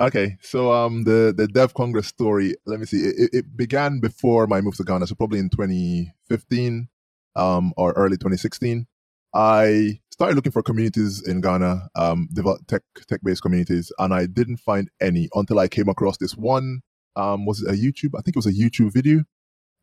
Okay, 0.00 0.38
so 0.40 0.72
um, 0.72 1.02
the 1.04 1.34
the 1.36 1.48
Dev 1.48 1.74
Congress 1.74 2.06
story. 2.06 2.54
Let 2.66 2.80
me 2.80 2.86
see. 2.86 2.98
It, 2.98 3.14
it- 3.18 3.30
it 3.38 3.56
began 3.56 3.98
before 4.00 4.46
my 4.46 4.60
move 4.62 4.76
to 4.76 4.84
Ghana, 4.84 5.06
so 5.08 5.16
probably 5.16 5.40
in 5.40 5.50
2015, 5.50 6.88
um, 7.36 7.72
or 7.76 7.92
early 7.92 8.16
2016. 8.16 8.86
I 9.34 10.00
started 10.18 10.34
looking 10.34 10.50
for 10.50 10.64
communities 10.64 11.22
in 11.24 11.40
Ghana, 11.40 11.90
um, 11.94 12.28
tech 12.66 12.82
tech 13.06 13.20
based 13.22 13.40
communities, 13.40 13.92
and 14.00 14.12
I 14.12 14.26
didn't 14.26 14.56
find 14.56 14.90
any 15.00 15.28
until 15.32 15.60
I 15.60 15.68
came 15.68 15.88
across 15.88 16.16
this 16.16 16.32
one. 16.32 16.80
Um, 17.14 17.46
was 17.46 17.62
it 17.62 17.68
a 17.68 17.76
YouTube? 17.76 18.18
I 18.18 18.22
think 18.22 18.34
it 18.34 18.42
was 18.42 18.46
a 18.46 18.52
YouTube 18.52 18.92
video, 18.92 19.22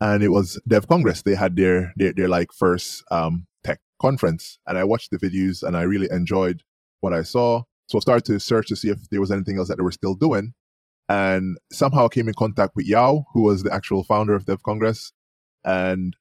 and 0.01 0.21
it 0.21 0.29
was 0.29 0.59
Dev 0.67 0.89
Congress. 0.89 1.21
They 1.21 1.35
had 1.35 1.55
their 1.55 1.93
their, 1.95 2.11
their 2.11 2.27
like 2.27 2.51
first 2.51 3.01
um 3.11 3.47
tech 3.63 3.79
conference, 4.01 4.59
and 4.67 4.77
I 4.77 4.83
watched 4.83 5.11
the 5.11 5.17
videos, 5.17 5.63
and 5.63 5.77
I 5.77 5.83
really 5.83 6.09
enjoyed 6.11 6.63
what 6.99 7.13
I 7.13 7.23
saw. 7.23 7.63
So 7.87 7.97
I 7.97 8.01
started 8.01 8.25
to 8.25 8.39
search 8.41 8.67
to 8.67 8.75
see 8.75 8.89
if 8.89 9.09
there 9.09 9.21
was 9.21 9.31
anything 9.31 9.57
else 9.57 9.69
that 9.69 9.77
they 9.77 9.83
were 9.83 9.91
still 9.91 10.15
doing. 10.15 10.53
And 11.07 11.57
somehow 11.71 12.09
came 12.09 12.27
in 12.27 12.33
contact 12.33 12.75
with 12.75 12.87
Yao, 12.87 13.23
who 13.31 13.43
was 13.43 13.63
the 13.63 13.73
actual 13.73 14.03
founder 14.03 14.33
of 14.33 14.45
Dev 14.45 14.63
Congress. 14.63 15.13
And 15.63 16.17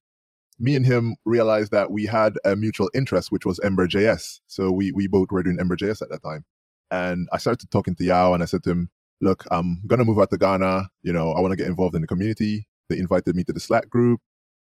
me 0.58 0.76
and 0.76 0.86
him 0.86 1.16
realized 1.24 1.72
that 1.72 1.90
we 1.90 2.06
had 2.06 2.34
a 2.44 2.56
mutual 2.56 2.90
interest, 2.94 3.32
which 3.32 3.46
was 3.46 3.58
Ember.js. 3.60 4.40
So 4.46 4.70
we, 4.70 4.92
we 4.92 5.06
both 5.06 5.30
were 5.30 5.42
doing 5.42 5.58
Ember.js 5.58 6.02
at 6.02 6.10
that 6.10 6.22
time. 6.22 6.44
And 6.90 7.28
I 7.32 7.38
started 7.38 7.70
talking 7.70 7.94
to 7.96 8.04
Yao 8.04 8.34
and 8.34 8.42
I 8.42 8.46
said 8.46 8.62
to 8.64 8.70
him, 8.70 8.90
look, 9.20 9.44
I'm 9.50 9.82
going 9.86 9.98
to 9.98 10.04
move 10.04 10.18
out 10.18 10.30
to 10.30 10.38
Ghana. 10.38 10.88
You 11.02 11.12
know, 11.12 11.32
I 11.32 11.40
want 11.40 11.52
to 11.52 11.56
get 11.56 11.66
involved 11.66 11.94
in 11.94 12.02
the 12.02 12.06
community. 12.06 12.66
They 12.88 12.98
invited 12.98 13.34
me 13.34 13.44
to 13.44 13.52
the 13.52 13.60
Slack 13.60 13.88
group. 13.88 14.20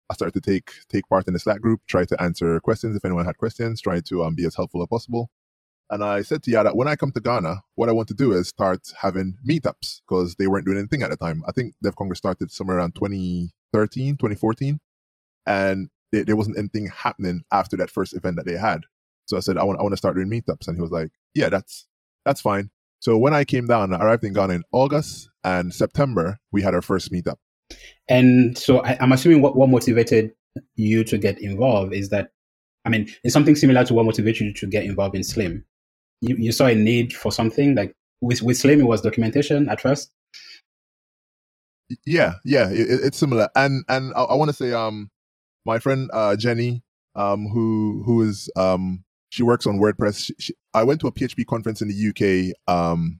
I 0.09 0.15
started 0.15 0.33
to 0.33 0.51
take 0.51 0.71
take 0.89 1.07
part 1.07 1.27
in 1.27 1.33
the 1.33 1.39
Slack 1.39 1.61
group, 1.61 1.81
try 1.87 2.05
to 2.05 2.21
answer 2.21 2.59
questions 2.59 2.95
if 2.95 3.05
anyone 3.05 3.25
had 3.25 3.37
questions, 3.37 3.81
try 3.81 3.99
to 4.01 4.23
um, 4.23 4.35
be 4.35 4.45
as 4.45 4.55
helpful 4.55 4.81
as 4.81 4.87
possible. 4.87 5.29
And 5.89 6.03
I 6.03 6.21
said 6.23 6.43
to 6.43 6.51
Yao 6.51 6.63
that 6.63 6.75
when 6.75 6.87
I 6.87 6.95
come 6.95 7.11
to 7.11 7.19
Ghana, 7.19 7.61
what 7.75 7.89
I 7.89 7.91
want 7.91 8.07
to 8.09 8.13
do 8.13 8.31
is 8.33 8.47
start 8.47 8.81
having 8.99 9.35
meetups 9.47 10.01
because 10.07 10.35
they 10.35 10.47
weren't 10.47 10.65
doing 10.65 10.77
anything 10.77 11.03
at 11.03 11.09
the 11.09 11.17
time. 11.17 11.43
I 11.47 11.51
think 11.51 11.75
Dev 11.83 11.95
Congress 11.95 12.17
started 12.17 12.51
somewhere 12.51 12.77
around 12.77 12.95
2013, 12.95 14.17
2014, 14.17 14.79
and 15.45 15.89
there, 16.11 16.23
there 16.25 16.35
wasn't 16.35 16.57
anything 16.57 16.87
happening 16.87 17.43
after 17.51 17.75
that 17.77 17.89
first 17.89 18.15
event 18.15 18.35
that 18.37 18.45
they 18.45 18.57
had. 18.57 18.81
So 19.25 19.37
I 19.37 19.39
said, 19.39 19.57
I 19.57 19.63
want, 19.63 19.79
I 19.79 19.83
want 19.83 19.93
to 19.93 19.97
start 19.97 20.15
doing 20.15 20.29
meetups. 20.29 20.67
And 20.67 20.75
he 20.77 20.81
was 20.81 20.91
like, 20.91 21.09
yeah, 21.33 21.49
that's, 21.49 21.87
that's 22.25 22.41
fine. 22.41 22.69
So 22.99 23.17
when 23.17 23.33
I 23.33 23.43
came 23.43 23.67
down, 23.67 23.93
I 23.93 23.99
arrived 24.03 24.23
in 24.23 24.33
Ghana 24.33 24.53
in 24.53 24.63
August 24.71 25.29
and 25.43 25.73
September, 25.73 26.39
we 26.51 26.61
had 26.61 26.73
our 26.73 26.81
first 26.81 27.11
meetup. 27.11 27.35
And 28.07 28.57
so 28.57 28.83
I, 28.83 28.97
I'm 28.99 29.11
assuming 29.11 29.41
what, 29.41 29.55
what 29.55 29.69
motivated 29.69 30.31
you 30.75 31.03
to 31.05 31.17
get 31.17 31.39
involved 31.41 31.93
is 31.93 32.09
that, 32.09 32.29
I 32.85 32.89
mean, 32.89 33.09
it's 33.23 33.33
something 33.33 33.55
similar 33.55 33.83
to 33.85 33.93
what 33.93 34.05
motivated 34.05 34.41
you 34.41 34.53
to 34.53 34.67
get 34.67 34.83
involved 34.83 35.15
in 35.15 35.23
Slim. 35.23 35.65
You, 36.21 36.35
you 36.37 36.51
saw 36.51 36.67
a 36.67 36.75
need 36.75 37.13
for 37.13 37.31
something 37.31 37.75
like 37.75 37.93
with, 38.21 38.41
with 38.41 38.57
Slim, 38.57 38.79
it 38.81 38.85
was 38.85 39.01
documentation 39.01 39.67
at 39.69 39.81
first. 39.81 40.11
Yeah, 42.05 42.35
yeah, 42.45 42.69
it- 42.69 43.01
it's 43.03 43.17
similar. 43.17 43.49
And 43.55 43.83
and 43.89 44.13
I, 44.15 44.23
I 44.23 44.35
want 44.35 44.49
to 44.49 44.55
say, 44.55 44.71
um, 44.73 45.09
my 45.65 45.79
friend 45.79 46.09
uh, 46.13 46.35
Jenny, 46.35 46.83
um, 47.15 47.47
who 47.47 48.03
who 48.05 48.21
is 48.21 48.49
um, 48.55 49.03
she 49.29 49.43
works 49.43 49.65
on 49.65 49.79
WordPress. 49.79 50.25
She, 50.25 50.33
she, 50.39 50.53
I 50.73 50.83
went 50.83 51.01
to 51.01 51.07
a 51.07 51.11
PHP 51.11 51.45
conference 51.45 51.81
in 51.81 51.87
the 51.87 52.09
UK 52.09 52.73
um, 52.73 53.19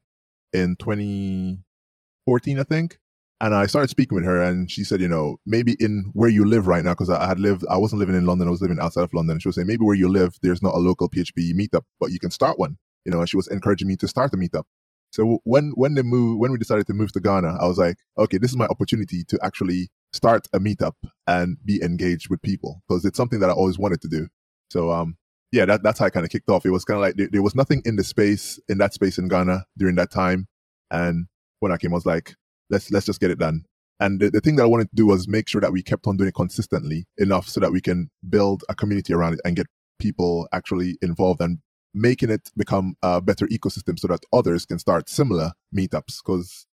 in 0.52 0.76
2014, 0.78 2.60
I 2.60 2.64
think, 2.64 3.00
and 3.42 3.56
I 3.56 3.66
started 3.66 3.90
speaking 3.90 4.16
with 4.16 4.26
her, 4.26 4.42
and 4.42 4.70
she 4.70 4.84
said, 4.84 5.02
you 5.02 5.08
know, 5.08 5.38
maybe 5.46 5.76
in 5.80 6.12
where 6.14 6.30
you 6.30 6.46
live 6.46 6.68
right 6.68 6.84
now, 6.84 6.92
because 6.92 7.10
I, 7.10 7.24
I 7.24 7.28
had 7.28 7.40
lived, 7.40 7.66
I 7.70 7.78
wasn't 7.78 8.00
living 8.00 8.16
in 8.16 8.26
London, 8.26 8.48
I 8.48 8.52
was 8.52 8.62
living 8.62 8.80
outside 8.80 9.04
of 9.04 9.14
London. 9.14 9.40
She 9.40 9.48
was 9.48 9.56
saying 9.56 9.68
maybe 9.68 9.84
where 9.84 9.96
you 9.96 10.08
live, 10.08 10.38
there's 10.42 10.62
not 10.62 10.76
a 10.76 10.78
local 10.78 11.10
PHP 11.10 11.54
meetup, 11.54 11.84
but 12.00 12.12
you 12.12 12.20
can 12.20 12.32
start 12.32 12.60
one. 12.60 12.78
You 13.06 13.12
know, 13.12 13.20
and 13.20 13.28
she 13.28 13.36
was 13.36 13.48
encouraging 13.50 13.88
me 13.88 13.98
to 13.98 14.08
start 14.08 14.34
a 14.34 14.38
meetup. 14.38 14.64
So 15.12 15.40
when 15.44 15.74
when 15.76 15.94
they 15.94 16.02
move 16.02 16.40
when 16.40 16.52
we 16.52 16.58
decided 16.58 16.88
to 16.88 16.94
move 16.94 17.12
to 17.12 17.20
Ghana, 17.20 17.58
I 17.60 17.68
was 17.68 17.78
like, 17.78 17.98
okay, 18.18 18.38
this 18.38 18.50
is 18.50 18.58
my 18.58 18.66
opportunity 18.66 19.24
to 19.26 19.38
actually 19.44 19.90
start 20.14 20.48
a 20.54 20.60
meetup 20.60 20.96
and 21.28 21.58
be 21.66 21.82
engaged 21.84 22.30
with 22.30 22.42
people 22.42 22.82
because 22.88 23.04
it's 23.06 23.18
something 23.18 23.40
that 23.40 23.50
I 23.50 23.54
always 23.54 23.80
wanted 23.80 24.02
to 24.02 24.08
do. 24.08 24.28
So 24.72 24.92
um 24.92 25.18
yeah, 25.54 25.66
that, 25.66 25.84
that's 25.84 26.00
how 26.00 26.06
I 26.06 26.10
kind 26.10 26.26
of 26.26 26.32
kicked 26.32 26.50
off. 26.50 26.66
It 26.66 26.72
was 26.72 26.84
kind 26.84 26.98
of 26.98 27.02
like 27.02 27.16
there, 27.16 27.30
there 27.32 27.44
was 27.44 27.54
nothing 27.54 27.84
in 27.86 27.96
the 27.96 28.04
space 28.04 28.60
in 28.68 28.80
that 28.80 28.94
space 28.94 29.20
in 29.20 29.28
Ghana 29.28 29.66
during 29.78 29.96
that 29.96 30.10
time, 30.10 30.48
and 30.90 31.28
when 31.60 31.72
I 31.72 31.78
came, 31.78 31.94
I 31.94 31.96
was 31.96 32.08
like, 32.08 32.36
let's 32.72 32.92
let's 32.92 33.06
just 33.06 33.20
get 33.20 33.30
it 33.32 33.38
done. 33.38 33.64
And 34.00 34.20
the, 34.20 34.32
the 34.32 34.42
thing 34.42 34.56
that 34.56 34.64
I 34.64 34.68
wanted 34.68 34.90
to 34.90 34.96
do 34.96 35.06
was 35.06 35.28
make 35.28 35.48
sure 35.48 35.62
that 35.62 35.72
we 35.72 35.84
kept 35.84 36.08
on 36.08 36.18
doing 36.18 36.30
it 36.30 36.36
consistently 36.36 37.06
enough 37.20 37.48
so 37.48 37.60
that 37.60 37.72
we 37.72 37.82
can 37.82 38.10
build 38.28 38.64
a 38.68 38.76
community 38.76 39.14
around 39.14 39.34
it 39.34 39.42
and 39.46 39.56
get 39.56 39.68
people 40.00 40.48
actually 40.52 40.98
involved 41.04 41.40
and 41.40 41.60
making 41.94 42.32
it 42.32 42.50
become 42.58 42.96
a 43.04 43.22
better 43.22 43.46
ecosystem 43.48 43.98
so 44.00 44.08
that 44.08 44.26
others 44.34 44.66
can 44.66 44.80
start 44.80 45.08
similar 45.08 45.52
meetups 45.76 46.18
because 46.24 46.66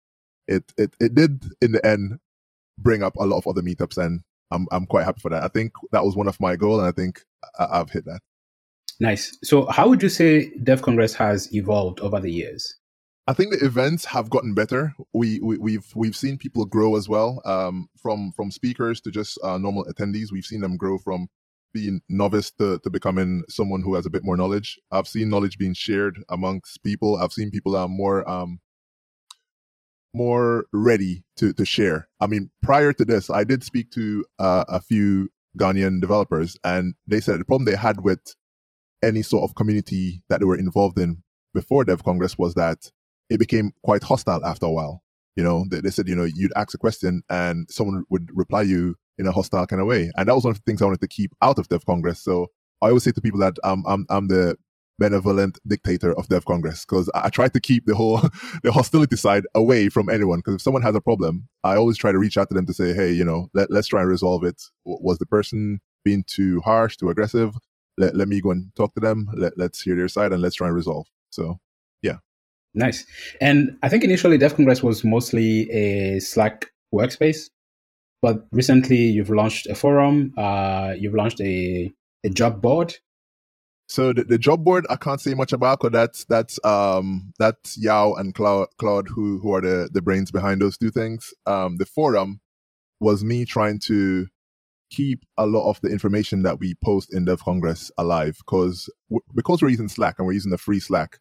it, 0.48 0.72
it 0.78 0.96
it 0.98 1.14
did 1.14 1.44
in 1.60 1.72
the 1.72 1.86
end 1.86 2.18
bring 2.82 3.02
up 3.02 3.16
a 3.16 3.24
lot 3.24 3.38
of 3.38 3.46
other 3.46 3.62
meetups 3.62 3.98
and 3.98 4.20
I'm 4.50 4.66
I'm 4.72 4.86
quite 4.86 5.04
happy 5.04 5.20
for 5.20 5.30
that. 5.30 5.44
I 5.44 5.48
think 5.48 5.72
that 5.92 6.04
was 6.04 6.16
one 6.16 6.28
of 6.28 6.40
my 6.40 6.56
goals 6.56 6.80
and 6.80 6.88
I 6.88 6.92
think 6.92 7.20
I, 7.58 7.80
I've 7.80 7.90
hit 7.90 8.04
that. 8.06 8.20
Nice. 8.98 9.38
So 9.42 9.66
how 9.66 9.88
would 9.88 10.02
you 10.02 10.08
say 10.08 10.50
Dev 10.62 10.82
Congress 10.82 11.14
has 11.14 11.52
evolved 11.54 12.00
over 12.00 12.20
the 12.20 12.30
years? 12.30 12.76
I 13.26 13.32
think 13.32 13.52
the 13.52 13.64
events 13.64 14.04
have 14.06 14.28
gotten 14.28 14.54
better. 14.54 14.92
We, 15.12 15.40
we 15.40 15.54
have 15.54 15.62
we've, 15.62 15.92
we've 15.94 16.16
seen 16.16 16.36
people 16.36 16.64
grow 16.66 16.96
as 16.96 17.08
well. 17.08 17.40
Um, 17.44 17.88
from 18.02 18.32
from 18.32 18.50
speakers 18.50 19.00
to 19.02 19.10
just 19.10 19.38
uh, 19.44 19.56
normal 19.56 19.84
attendees, 19.84 20.32
we've 20.32 20.44
seen 20.44 20.60
them 20.60 20.76
grow 20.76 20.98
from 20.98 21.28
being 21.72 22.00
novice 22.08 22.50
to, 22.58 22.80
to 22.80 22.90
becoming 22.90 23.44
someone 23.48 23.82
who 23.82 23.94
has 23.94 24.04
a 24.04 24.10
bit 24.10 24.24
more 24.24 24.36
knowledge. 24.36 24.78
I've 24.90 25.06
seen 25.06 25.30
knowledge 25.30 25.58
being 25.58 25.74
shared 25.74 26.18
amongst 26.28 26.82
people. 26.82 27.16
I've 27.16 27.32
seen 27.32 27.50
people 27.50 27.76
are 27.76 27.88
more 27.88 28.28
um 28.28 28.58
more 30.14 30.66
ready 30.72 31.24
to 31.36 31.52
to 31.52 31.64
share. 31.64 32.08
I 32.20 32.26
mean, 32.26 32.50
prior 32.62 32.92
to 32.92 33.04
this, 33.04 33.30
I 33.30 33.44
did 33.44 33.64
speak 33.64 33.90
to 33.92 34.24
uh, 34.38 34.64
a 34.68 34.80
few 34.80 35.30
Ghanaian 35.58 36.00
developers, 36.00 36.56
and 36.64 36.94
they 37.06 37.20
said 37.20 37.40
the 37.40 37.44
problem 37.44 37.64
they 37.64 37.76
had 37.76 38.02
with 38.02 38.34
any 39.02 39.22
sort 39.22 39.48
of 39.48 39.54
community 39.54 40.22
that 40.28 40.40
they 40.40 40.46
were 40.46 40.58
involved 40.58 40.98
in 40.98 41.22
before 41.54 41.84
Dev 41.84 42.04
Congress 42.04 42.38
was 42.38 42.54
that 42.54 42.90
it 43.28 43.38
became 43.38 43.72
quite 43.82 44.02
hostile 44.02 44.44
after 44.44 44.66
a 44.66 44.70
while. 44.70 45.02
You 45.36 45.44
know, 45.44 45.64
they, 45.70 45.80
they 45.80 45.90
said, 45.90 46.08
you 46.08 46.14
know, 46.14 46.24
you'd 46.24 46.52
ask 46.56 46.74
a 46.74 46.78
question 46.78 47.22
and 47.30 47.66
someone 47.70 48.04
would 48.10 48.28
reply 48.34 48.62
you 48.62 48.96
in 49.18 49.26
a 49.26 49.32
hostile 49.32 49.66
kind 49.66 49.80
of 49.80 49.88
way. 49.88 50.10
And 50.16 50.28
that 50.28 50.34
was 50.34 50.44
one 50.44 50.50
of 50.50 50.58
the 50.58 50.62
things 50.66 50.82
I 50.82 50.86
wanted 50.86 51.00
to 51.00 51.08
keep 51.08 51.32
out 51.40 51.58
of 51.58 51.68
Dev 51.68 51.86
Congress. 51.86 52.20
So 52.20 52.48
I 52.82 52.88
always 52.88 53.04
say 53.04 53.12
to 53.12 53.20
people 53.20 53.40
that 53.40 53.56
um, 53.64 53.84
I'm, 53.86 54.06
I'm 54.10 54.28
the 54.28 54.56
benevolent 55.00 55.58
dictator 55.66 56.16
of 56.16 56.28
Dev 56.28 56.44
Congress 56.44 56.84
because 56.84 57.10
I, 57.14 57.30
try 57.30 57.48
to 57.48 57.58
keep 57.58 57.86
the 57.86 57.96
whole, 57.96 58.20
the 58.62 58.70
hostility 58.70 59.16
side 59.16 59.44
away 59.54 59.88
from 59.88 60.08
anyone. 60.08 60.38
Because 60.38 60.56
if 60.56 60.60
someone 60.60 60.82
has 60.82 60.94
a 60.94 61.00
problem, 61.00 61.48
I 61.64 61.74
always 61.74 61.96
try 61.96 62.12
to 62.12 62.18
reach 62.18 62.38
out 62.38 62.48
to 62.50 62.54
them 62.54 62.66
to 62.66 62.74
say, 62.74 62.92
hey, 62.92 63.10
you 63.10 63.24
know, 63.24 63.48
let, 63.54 63.70
let's 63.70 63.88
try 63.88 64.02
and 64.02 64.08
resolve 64.08 64.44
it. 64.44 64.62
Was 64.84 65.18
the 65.18 65.26
person 65.26 65.80
being 66.04 66.22
too 66.28 66.60
harsh, 66.60 66.96
too 66.96 67.08
aggressive? 67.08 67.56
Let, 67.98 68.14
let 68.14 68.28
me 68.28 68.40
go 68.40 68.52
and 68.52 68.70
talk 68.76 68.94
to 68.94 69.00
them. 69.00 69.28
Let, 69.34 69.54
let's 69.56 69.80
hear 69.80 69.96
their 69.96 70.08
side 70.08 70.32
and 70.32 70.42
let's 70.42 70.54
try 70.54 70.68
and 70.68 70.76
resolve. 70.76 71.06
So 71.30 71.58
yeah. 72.02 72.18
Nice. 72.74 73.04
And 73.40 73.76
I 73.82 73.88
think 73.88 74.04
initially 74.04 74.38
Dev 74.38 74.54
Congress 74.54 74.82
was 74.82 75.02
mostly 75.02 75.70
a 75.70 76.20
Slack 76.20 76.70
workspace, 76.94 77.48
but 78.20 78.46
recently 78.52 78.98
you've 78.98 79.30
launched 79.30 79.66
a 79.66 79.74
forum, 79.74 80.34
uh, 80.36 80.94
you've 80.96 81.14
launched 81.14 81.40
a, 81.40 81.90
a 82.22 82.28
job 82.28 82.60
board. 82.60 82.96
So 83.90 84.12
the, 84.12 84.22
the 84.22 84.38
job 84.38 84.62
board 84.62 84.86
I 84.88 84.94
can't 84.94 85.20
say 85.20 85.34
much 85.34 85.52
about 85.52 85.80
because 85.80 85.92
that's 85.92 86.24
that's 86.26 86.64
um 86.64 87.32
that's 87.40 87.76
Yao 87.76 88.14
and 88.14 88.32
Claude, 88.32 88.68
Claude 88.78 89.08
who 89.08 89.40
who 89.40 89.52
are 89.52 89.60
the 89.60 89.90
the 89.92 90.00
brains 90.00 90.30
behind 90.30 90.62
those 90.62 90.78
two 90.78 90.92
things. 90.92 91.34
Um, 91.44 91.76
the 91.78 91.86
forum 91.86 92.40
was 93.00 93.24
me 93.24 93.44
trying 93.44 93.80
to 93.80 94.28
keep 94.92 95.24
a 95.36 95.44
lot 95.44 95.68
of 95.68 95.80
the 95.80 95.88
information 95.88 96.44
that 96.44 96.60
we 96.60 96.74
post 96.84 97.12
in 97.12 97.24
Dev 97.24 97.42
Congress 97.42 97.90
alive 97.98 98.36
because 98.38 98.88
because 99.34 99.60
we're 99.60 99.70
using 99.70 99.88
Slack 99.88 100.16
and 100.18 100.26
we're 100.26 100.34
using 100.34 100.52
the 100.52 100.58
free 100.58 100.78
Slack 100.78 101.18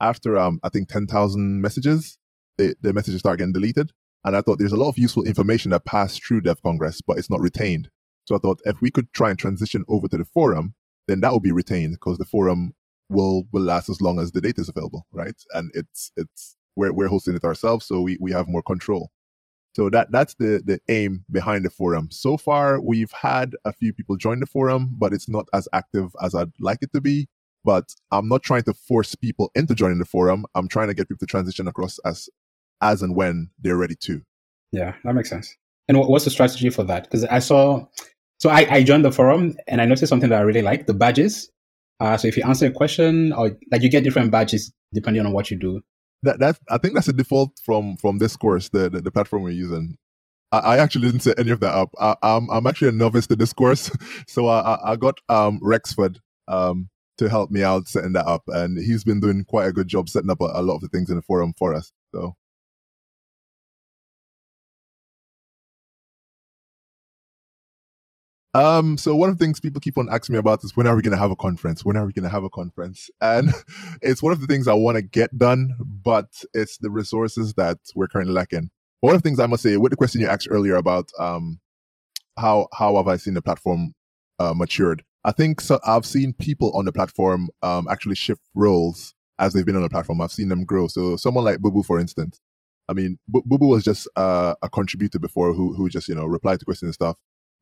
after 0.00 0.38
um, 0.38 0.60
I 0.62 0.68
think 0.68 0.88
10,000 0.88 1.60
messages, 1.60 2.18
the, 2.56 2.76
the 2.82 2.92
messages 2.92 3.20
start 3.20 3.38
getting 3.38 3.52
deleted. 3.52 3.92
And 4.24 4.36
I 4.36 4.42
thought 4.42 4.58
there's 4.60 4.72
a 4.72 4.76
lot 4.76 4.90
of 4.90 4.98
useful 4.98 5.24
information 5.24 5.72
that 5.72 5.84
passed 5.84 6.24
through 6.24 6.42
Dev 6.42 6.62
Congress, 6.62 7.00
but 7.00 7.18
it's 7.18 7.30
not 7.30 7.40
retained. 7.40 7.90
So 8.26 8.36
I 8.36 8.38
thought 8.38 8.60
if 8.64 8.80
we 8.80 8.92
could 8.92 9.12
try 9.12 9.30
and 9.30 9.38
transition 9.38 9.84
over 9.88 10.06
to 10.08 10.18
the 10.18 10.24
forum, 10.24 10.74
then 11.08 11.20
that 11.20 11.32
will 11.32 11.40
be 11.40 11.52
retained 11.52 11.94
because 11.94 12.18
the 12.18 12.24
forum 12.24 12.74
will 13.08 13.44
will 13.52 13.62
last 13.62 13.88
as 13.88 14.00
long 14.00 14.18
as 14.18 14.32
the 14.32 14.40
data 14.40 14.60
is 14.60 14.68
available, 14.68 15.06
right? 15.12 15.34
And 15.52 15.70
it's 15.74 16.12
it's 16.16 16.56
we're 16.76 16.92
we're 16.92 17.08
hosting 17.08 17.34
it 17.34 17.44
ourselves, 17.44 17.86
so 17.86 18.00
we 18.00 18.18
we 18.20 18.32
have 18.32 18.48
more 18.48 18.62
control. 18.62 19.10
So 19.74 19.88
that 19.90 20.12
that's 20.12 20.34
the 20.34 20.62
the 20.64 20.80
aim 20.88 21.24
behind 21.30 21.64
the 21.64 21.70
forum. 21.70 22.08
So 22.10 22.36
far, 22.36 22.80
we've 22.80 23.12
had 23.12 23.54
a 23.64 23.72
few 23.72 23.92
people 23.92 24.16
join 24.16 24.40
the 24.40 24.46
forum, 24.46 24.94
but 24.98 25.12
it's 25.12 25.28
not 25.28 25.46
as 25.52 25.68
active 25.72 26.14
as 26.22 26.34
I'd 26.34 26.52
like 26.60 26.78
it 26.82 26.92
to 26.92 27.00
be 27.00 27.28
but 27.64 27.94
I'm 28.10 28.28
not 28.28 28.42
trying 28.42 28.62
to 28.64 28.74
force 28.74 29.14
people 29.14 29.50
into 29.54 29.74
joining 29.74 29.98
the 29.98 30.04
forum. 30.04 30.44
I'm 30.54 30.68
trying 30.68 30.88
to 30.88 30.94
get 30.94 31.08
people 31.08 31.26
to 31.26 31.30
transition 31.30 31.68
across 31.68 31.98
as 32.04 32.28
as 32.80 33.02
and 33.02 33.14
when 33.14 33.50
they're 33.60 33.76
ready 33.76 33.94
to. 33.94 34.22
Yeah, 34.72 34.94
that 35.04 35.14
makes 35.14 35.30
sense. 35.30 35.56
And 35.88 35.98
what's 35.98 36.24
the 36.24 36.30
strategy 36.30 36.70
for 36.70 36.82
that? 36.84 37.04
Because 37.04 37.24
I 37.24 37.38
saw, 37.38 37.86
so 38.42 38.50
I, 38.50 38.66
I 38.68 38.82
joined 38.82 39.04
the 39.04 39.12
forum 39.12 39.56
and 39.68 39.80
I 39.80 39.84
noticed 39.84 40.10
something 40.10 40.28
that 40.30 40.40
I 40.40 40.42
really 40.42 40.62
like: 40.62 40.88
the 40.88 40.94
badges. 40.94 41.48
Uh, 42.00 42.16
so 42.16 42.26
if 42.26 42.36
you 42.36 42.42
answer 42.42 42.66
a 42.66 42.72
question, 42.72 43.32
or 43.32 43.52
like 43.70 43.82
you 43.82 43.88
get 43.88 44.02
different 44.02 44.32
badges 44.32 44.72
depending 44.92 45.24
on 45.24 45.32
what 45.32 45.48
you 45.48 45.56
do. 45.56 45.80
That 46.24 46.40
that 46.40 46.58
I 46.68 46.78
think 46.78 46.94
that's 46.94 47.06
a 47.06 47.12
default 47.12 47.52
from 47.64 47.96
from 47.98 48.18
Discourse, 48.18 48.68
the 48.70 48.90
the, 48.90 49.00
the 49.00 49.12
platform 49.12 49.44
we're 49.44 49.50
using. 49.50 49.96
I, 50.50 50.58
I, 50.58 50.78
actually 50.78 51.06
didn't 51.06 51.20
set 51.20 51.38
any 51.38 51.52
of 51.52 51.60
that 51.60 51.72
up. 51.72 51.90
I, 52.00 52.10
am 52.10 52.16
I'm, 52.22 52.50
I'm 52.50 52.66
actually 52.66 52.88
a 52.88 52.92
novice 52.92 53.28
to 53.28 53.36
Discourse, 53.36 53.92
so 54.26 54.48
I, 54.48 54.92
I 54.92 54.96
got 54.96 55.20
um 55.28 55.60
Rexford 55.62 56.18
um 56.48 56.88
to 57.18 57.28
help 57.28 57.52
me 57.52 57.62
out 57.62 57.86
setting 57.86 58.14
that 58.14 58.26
up. 58.26 58.42
And 58.48 58.76
he's 58.76 59.04
been 59.04 59.20
doing 59.20 59.44
quite 59.44 59.68
a 59.68 59.72
good 59.72 59.86
job 59.86 60.08
setting 60.08 60.30
up 60.30 60.40
a, 60.40 60.50
a 60.52 60.62
lot 60.62 60.74
of 60.74 60.80
the 60.80 60.88
things 60.88 61.10
in 61.10 61.16
the 61.16 61.22
forum 61.22 61.54
for 61.56 61.74
us. 61.74 61.92
So. 62.12 62.34
Um, 68.54 68.98
so 68.98 69.16
one 69.16 69.30
of 69.30 69.38
the 69.38 69.44
things 69.44 69.60
people 69.60 69.80
keep 69.80 69.96
on 69.96 70.08
asking 70.10 70.34
me 70.34 70.38
about 70.38 70.62
is 70.62 70.76
when 70.76 70.86
are 70.86 70.94
we 70.94 71.02
going 71.02 71.16
to 71.16 71.18
have 71.18 71.30
a 71.30 71.36
conference? 71.36 71.84
When 71.84 71.96
are 71.96 72.04
we 72.04 72.12
going 72.12 72.24
to 72.24 72.28
have 72.28 72.44
a 72.44 72.50
conference? 72.50 73.10
And 73.20 73.50
it's 74.02 74.22
one 74.22 74.32
of 74.32 74.40
the 74.40 74.46
things 74.46 74.68
I 74.68 74.74
want 74.74 74.96
to 74.96 75.02
get 75.02 75.36
done, 75.38 75.74
but 75.80 76.28
it's 76.52 76.76
the 76.78 76.90
resources 76.90 77.54
that 77.54 77.78
we're 77.94 78.08
currently 78.08 78.34
lacking. 78.34 78.70
One 79.00 79.14
of 79.14 79.22
the 79.22 79.28
things 79.28 79.40
I 79.40 79.46
must 79.46 79.62
say 79.62 79.76
with 79.78 79.90
the 79.90 79.96
question 79.96 80.20
you 80.20 80.28
asked 80.28 80.48
earlier 80.50 80.76
about, 80.76 81.10
um, 81.18 81.60
how, 82.38 82.68
how 82.72 82.96
have 82.96 83.08
I 83.08 83.16
seen 83.16 83.34
the 83.34 83.42
platform, 83.42 83.94
uh, 84.38 84.54
matured? 84.54 85.02
I 85.24 85.32
think 85.32 85.60
so, 85.60 85.80
I've 85.86 86.06
seen 86.06 86.34
people 86.34 86.76
on 86.76 86.84
the 86.84 86.92
platform 86.92 87.48
um, 87.62 87.88
actually 87.88 88.16
shift 88.16 88.42
roles 88.54 89.14
as 89.38 89.52
they've 89.52 89.66
been 89.66 89.76
on 89.76 89.82
the 89.82 89.88
platform. 89.88 90.20
I've 90.20 90.32
seen 90.32 90.48
them 90.48 90.64
grow. 90.64 90.88
So 90.88 91.16
someone 91.16 91.44
like 91.44 91.58
Bubu, 91.58 91.84
for 91.84 91.98
instance, 91.98 92.40
I 92.88 92.92
mean, 92.92 93.18
Bubu 93.32 93.68
was 93.68 93.84
just 93.84 94.08
uh, 94.16 94.54
a 94.62 94.68
contributor 94.68 95.18
before 95.18 95.52
who 95.54 95.72
who 95.72 95.88
just 95.88 96.08
you 96.08 96.14
know 96.14 96.26
replied 96.26 96.58
to 96.58 96.64
questions 96.64 96.88
and 96.88 96.94
stuff, 96.94 97.16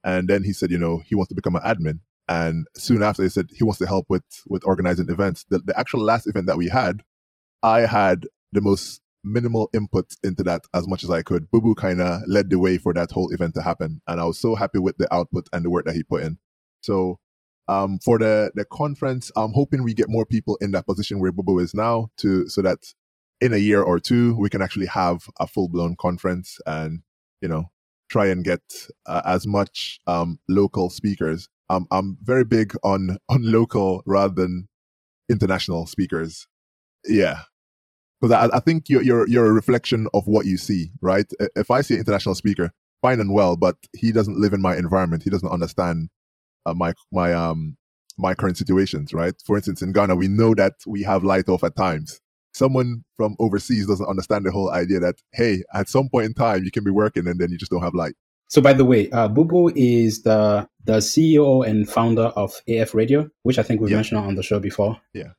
and 0.05 0.29
then 0.29 0.45
he 0.45 0.53
said 0.53 0.71
you 0.71 0.79
know 0.79 1.03
he 1.05 1.15
wants 1.15 1.29
to 1.29 1.35
become 1.35 1.57
an 1.57 1.63
admin. 1.63 2.01
And 2.29 2.67
soon 2.77 3.03
after, 3.03 3.25
he 3.25 3.29
said 3.29 3.49
he 3.53 3.65
wants 3.65 3.81
to 3.81 3.87
help 3.87 4.07
with 4.09 4.23
with 4.47 4.65
organizing 4.65 5.11
events. 5.11 5.45
The, 5.49 5.59
the 5.59 5.79
actual 5.79 6.01
last 6.01 6.29
event 6.29 6.47
that 6.47 6.57
we 6.57 6.69
had, 6.69 7.03
I 7.63 7.81
had 7.81 8.27
the 8.53 8.61
most 8.61 9.01
minimal 9.25 9.69
input 9.75 10.15
into 10.23 10.43
that 10.45 10.63
as 10.73 10.87
much 10.87 11.05
as 11.05 11.11
I 11.11 11.23
could. 11.23 11.51
Bubu 11.51 11.77
kind 11.77 12.01
of 12.01 12.23
led 12.27 12.51
the 12.51 12.59
way 12.59 12.79
for 12.79 12.95
that 12.95 13.11
whole 13.11 13.33
event 13.33 13.55
to 13.55 13.63
happen, 13.63 14.01
and 14.07 14.21
I 14.21 14.25
was 14.25 14.39
so 14.39 14.55
happy 14.55 14.79
with 14.79 14.97
the 14.99 15.13
output 15.13 15.49
and 15.53 15.65
the 15.65 15.71
work 15.71 15.87
that 15.87 15.97
he 15.97 16.05
put 16.05 16.23
in. 16.23 16.39
So 16.83 17.19
um, 17.69 17.99
for 17.99 18.19
the 18.19 18.53
the 18.55 18.65
conference, 18.65 19.31
I'm 19.37 19.53
hoping 19.53 19.83
we 19.83 19.95
get 19.95 20.09
more 20.09 20.25
people 20.27 20.57
in 20.61 20.71
that 20.73 20.87
position 20.87 21.21
where 21.21 21.33
Bubu 21.33 21.61
is 21.61 21.75
now, 21.75 22.11
to 22.19 22.49
so 22.49 22.63
that 22.63 22.79
in 23.41 23.53
a 23.53 23.59
year 23.59 23.83
or 23.83 23.99
two 23.99 24.37
we 24.37 24.51
can 24.51 24.63
actually 24.63 24.87
have 24.87 25.29
a 25.39 25.47
full 25.47 25.69
blown 25.69 25.97
conference 25.99 26.59
and 26.67 27.03
you 27.41 27.49
know 27.49 27.71
try 28.11 28.27
and 28.27 28.45
get 28.45 28.61
uh, 29.07 29.23
as 29.25 29.47
much 29.47 30.01
um, 30.07 30.39
local 30.49 30.91
speakers. 30.91 31.49
Um, 31.71 31.87
I'm 31.91 32.19
very 32.23 32.45
big 32.45 32.75
on 32.83 33.19
on 33.29 33.43
local 33.43 34.03
rather 34.05 34.35
than 34.35 34.69
international 35.31 35.87
speakers. 35.87 36.47
Yeah, 37.07 37.43
because 38.21 38.33
I, 38.33 38.57
I, 38.57 38.61
think 38.61 38.89
you're, 38.89 39.03
you're 39.03 39.29
you're 39.29 39.47
a 39.47 39.53
reflection 39.53 40.09
of 40.13 40.27
what 40.27 40.47
you 40.47 40.59
see, 40.59 40.91
right? 41.01 41.27
If 41.57 41.71
I 41.71 41.81
see 41.81 41.95
an 41.95 42.01
international 42.01 42.35
speaker, 42.35 42.73
fine 43.01 43.21
and 43.21 43.33
well, 43.33 43.57
but 43.57 43.77
he 43.97 44.13
doesn't 44.13 44.39
live 44.39 44.53
in 44.53 44.61
my 44.61 44.77
environment, 44.77 45.23
he 45.23 45.31
doesn't 45.31 45.49
understand 45.49 46.11
uh, 46.67 46.75
my 46.75 46.93
my 47.13 47.33
um 47.33 47.77
my 48.19 48.35
current 48.35 48.59
situations, 48.59 49.15
right? 49.15 49.35
For 49.47 49.57
instance, 49.57 49.81
in 49.81 49.93
Ghana, 49.93 50.17
we 50.17 50.29
know 50.29 50.55
that 50.55 50.75
we 50.87 51.03
have 51.05 51.25
light 51.25 51.49
off 51.49 51.65
at 51.65 51.77
times. 51.77 52.21
Someone 52.53 53.05
from 53.17 53.37
overseas 53.39 53.87
doesn't 53.87 54.09
understand 54.09 54.45
the 54.45 54.51
whole 54.51 54.71
idea 54.71 55.01
that 55.01 55.17
hey, 55.33 55.63
at 55.75 55.89
some 55.89 56.09
point 56.09 56.27
in 56.27 56.35
time 56.35 56.65
you 56.65 56.71
can 56.71 56.85
be 56.85 56.91
working 56.91 57.27
and 57.27 57.39
then 57.39 57.51
you 57.51 57.59
just 57.59 57.71
don't 57.71 57.83
have 57.83 57.95
light. 57.95 58.15
So, 58.49 58.61
by 58.61 58.73
the 58.73 58.85
way, 58.85 59.09
uh, 59.11 59.29
Bubu 59.29 59.73
is 59.77 60.23
the 60.23 60.69
the 60.85 60.99
CEO 60.99 61.67
and 61.67 61.89
founder 61.89 62.33
of 62.35 62.61
AF 62.69 62.95
Radio, 62.95 63.31
which 63.45 63.59
I 63.59 63.63
think 63.63 63.81
we 63.81 63.91
yeah. 63.91 63.97
mentioned 63.97 64.21
on 64.21 64.35
the 64.35 64.43
show 64.43 64.59
before. 64.59 65.01
Yeah. 65.15 65.33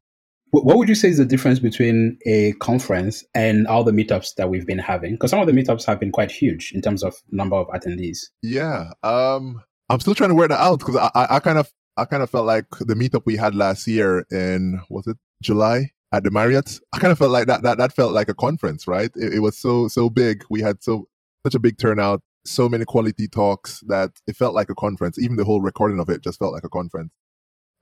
What 0.52 0.78
would 0.78 0.90
you 0.90 0.96
say 0.96 1.08
is 1.08 1.18
the 1.18 1.26
difference 1.26 1.60
between 1.60 2.18
a 2.26 2.52
conference 2.54 3.24
and 3.34 3.68
all 3.68 3.86
the 3.86 3.94
meetups 3.94 4.36
that 4.36 4.50
we've 4.50 4.68
been 4.68 4.80
having? 4.80 5.14
Because 5.14 5.32
some 5.32 5.40
of 5.40 5.48
the 5.48 5.54
meetups 5.54 5.86
have 5.86 5.98
been 5.98 6.12
quite 6.12 6.30
huge 6.30 6.74
in 6.74 6.82
terms 6.82 7.04
of 7.04 7.16
number 7.32 7.56
of 7.56 7.68
attendees. 7.70 8.28
Yeah. 8.42 8.92
Um, 9.02 9.62
I'm 9.90 10.02
still 10.02 10.14
trying 10.14 10.30
to 10.30 10.36
work 10.36 10.50
that 10.50 10.60
out 10.60 10.80
because 10.80 10.98
I, 10.98 11.10
I, 11.16 11.36
I 11.36 11.40
kind 11.40 11.58
of 11.58 11.72
I 11.96 12.06
kind 12.06 12.24
of 12.24 12.30
felt 12.30 12.46
like 12.46 12.66
the 12.80 12.96
meetup 12.96 13.24
we 13.26 13.38
had 13.38 13.56
last 13.56 13.88
year 13.88 14.26
in 14.30 14.82
was 14.90 15.08
it 15.08 15.18
July 15.42 15.92
at 16.12 16.24
the 16.24 16.32
Marriott. 16.32 16.80
I 16.94 17.00
kind 17.00 17.12
of 17.12 17.18
felt 17.18 17.32
like 17.32 17.48
that 17.48 17.64
that 17.64 17.78
that 17.78 17.94
felt 17.94 18.14
like 18.14 18.30
a 18.30 18.34
conference, 18.34 18.88
right? 18.88 19.12
It, 19.16 19.36
it 19.36 19.40
was 19.40 19.58
so 19.58 19.88
so 19.88 20.10
big. 20.10 20.44
We 20.50 20.62
had 20.62 20.84
so 20.84 21.08
such 21.46 21.56
a 21.56 21.60
big 21.60 21.78
turnout, 21.78 22.22
so 22.46 22.70
many 22.70 22.86
quality 22.86 23.28
talks 23.28 23.82
that 23.88 24.12
it 24.28 24.36
felt 24.36 24.54
like 24.54 24.70
a 24.70 24.76
conference. 24.76 25.18
Even 25.20 25.38
the 25.38 25.46
whole 25.46 25.62
recording 25.62 26.00
of 26.00 26.10
it 26.10 26.22
just 26.22 26.40
felt 26.40 26.54
like 26.54 26.64
a 26.64 26.70
conference. 26.70 27.12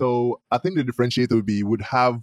So 0.02 0.42
I 0.52 0.58
think 0.58 0.76
the 0.76 0.84
differentiator 0.84 1.34
would 1.34 1.46
be 1.46 1.64
would 1.64 1.82
have 1.82 2.22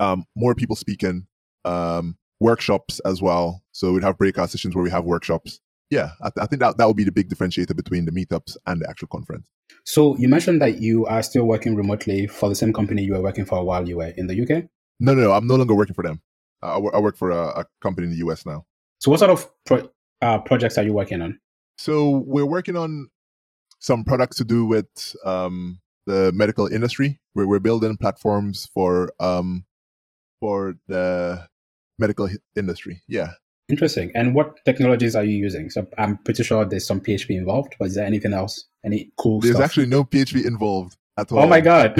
um, 0.00 0.24
more 0.36 0.54
people 0.54 0.76
speaking, 0.76 1.26
um, 1.64 2.16
workshops 2.40 3.00
as 3.00 3.22
well. 3.22 3.62
So 3.72 3.92
we'd 3.92 4.04
have 4.04 4.18
breakout 4.18 4.50
sessions 4.50 4.74
where 4.74 4.84
we 4.84 4.90
have 4.90 5.04
workshops 5.04 5.60
yeah, 5.90 6.10
I, 6.20 6.28
th- 6.28 6.42
I, 6.42 6.46
think 6.46 6.60
that 6.60 6.76
that 6.76 6.86
would 6.86 6.96
be 6.96 7.04
the 7.04 7.12
big 7.12 7.28
differentiator 7.28 7.74
between 7.74 8.04
the 8.04 8.12
meetups 8.12 8.56
and 8.66 8.80
the 8.80 8.88
actual 8.88 9.08
conference. 9.08 9.48
So 9.84 10.16
you 10.18 10.28
mentioned 10.28 10.60
that 10.60 10.80
you 10.80 11.06
are 11.06 11.22
still 11.22 11.44
working 11.44 11.74
remotely 11.74 12.26
for 12.26 12.48
the 12.48 12.54
same 12.54 12.72
company 12.72 13.02
you 13.02 13.14
were 13.14 13.22
working 13.22 13.46
for 13.46 13.64
while 13.64 13.88
you 13.88 13.96
were 13.96 14.12
in 14.16 14.26
the 14.26 14.40
UK. 14.40 14.64
No, 15.00 15.14
no, 15.14 15.22
no 15.22 15.32
I'm 15.32 15.46
no 15.46 15.56
longer 15.56 15.74
working 15.74 15.94
for 15.94 16.04
them. 16.04 16.20
I, 16.62 16.76
I 16.76 16.98
work 16.98 17.16
for 17.16 17.30
a, 17.30 17.60
a, 17.60 17.64
company 17.80 18.06
in 18.06 18.10
the 18.12 18.26
US 18.26 18.44
now. 18.44 18.66
So, 18.98 19.10
what 19.10 19.20
sort 19.20 19.30
of 19.30 19.50
pro- 19.64 19.90
uh, 20.20 20.38
projects 20.38 20.76
are 20.78 20.84
you 20.84 20.92
working 20.92 21.22
on? 21.22 21.38
So, 21.76 22.24
we're 22.26 22.46
working 22.46 22.76
on 22.76 23.08
some 23.78 24.04
products 24.04 24.36
to 24.38 24.44
do 24.44 24.64
with 24.64 25.16
um, 25.24 25.80
the 26.06 26.32
medical 26.32 26.66
industry. 26.66 27.20
Where 27.34 27.46
we're 27.46 27.60
building 27.60 27.96
platforms 27.96 28.68
for 28.74 29.12
um, 29.20 29.64
for 30.40 30.74
the 30.88 31.46
medical 31.98 32.28
industry. 32.56 33.02
Yeah. 33.06 33.32
Interesting. 33.68 34.10
And 34.14 34.34
what 34.34 34.64
technologies 34.64 35.14
are 35.14 35.24
you 35.24 35.36
using? 35.36 35.68
So 35.68 35.86
I'm 35.98 36.16
pretty 36.18 36.42
sure 36.42 36.64
there's 36.64 36.86
some 36.86 37.00
PHP 37.00 37.30
involved, 37.30 37.76
but 37.78 37.88
is 37.88 37.96
there 37.96 38.06
anything 38.06 38.32
else? 38.32 38.64
Any 38.84 39.12
cool 39.18 39.40
There's 39.40 39.56
stuff? 39.56 39.64
actually 39.64 39.86
no 39.86 40.04
PHP 40.04 40.46
involved 40.46 40.96
at 41.18 41.32
all. 41.32 41.40
Oh 41.40 41.46
my 41.46 41.60
God. 41.60 41.88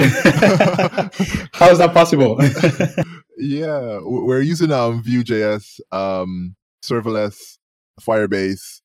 How 1.53 1.69
is 1.69 1.77
that 1.77 1.91
possible? 1.93 2.39
yeah. 3.37 3.99
We're 4.01 4.41
using 4.41 4.71
um, 4.71 5.03
Vue.js, 5.03 5.79
um, 5.91 6.55
serverless, 6.83 7.57
Firebase. 8.01 8.81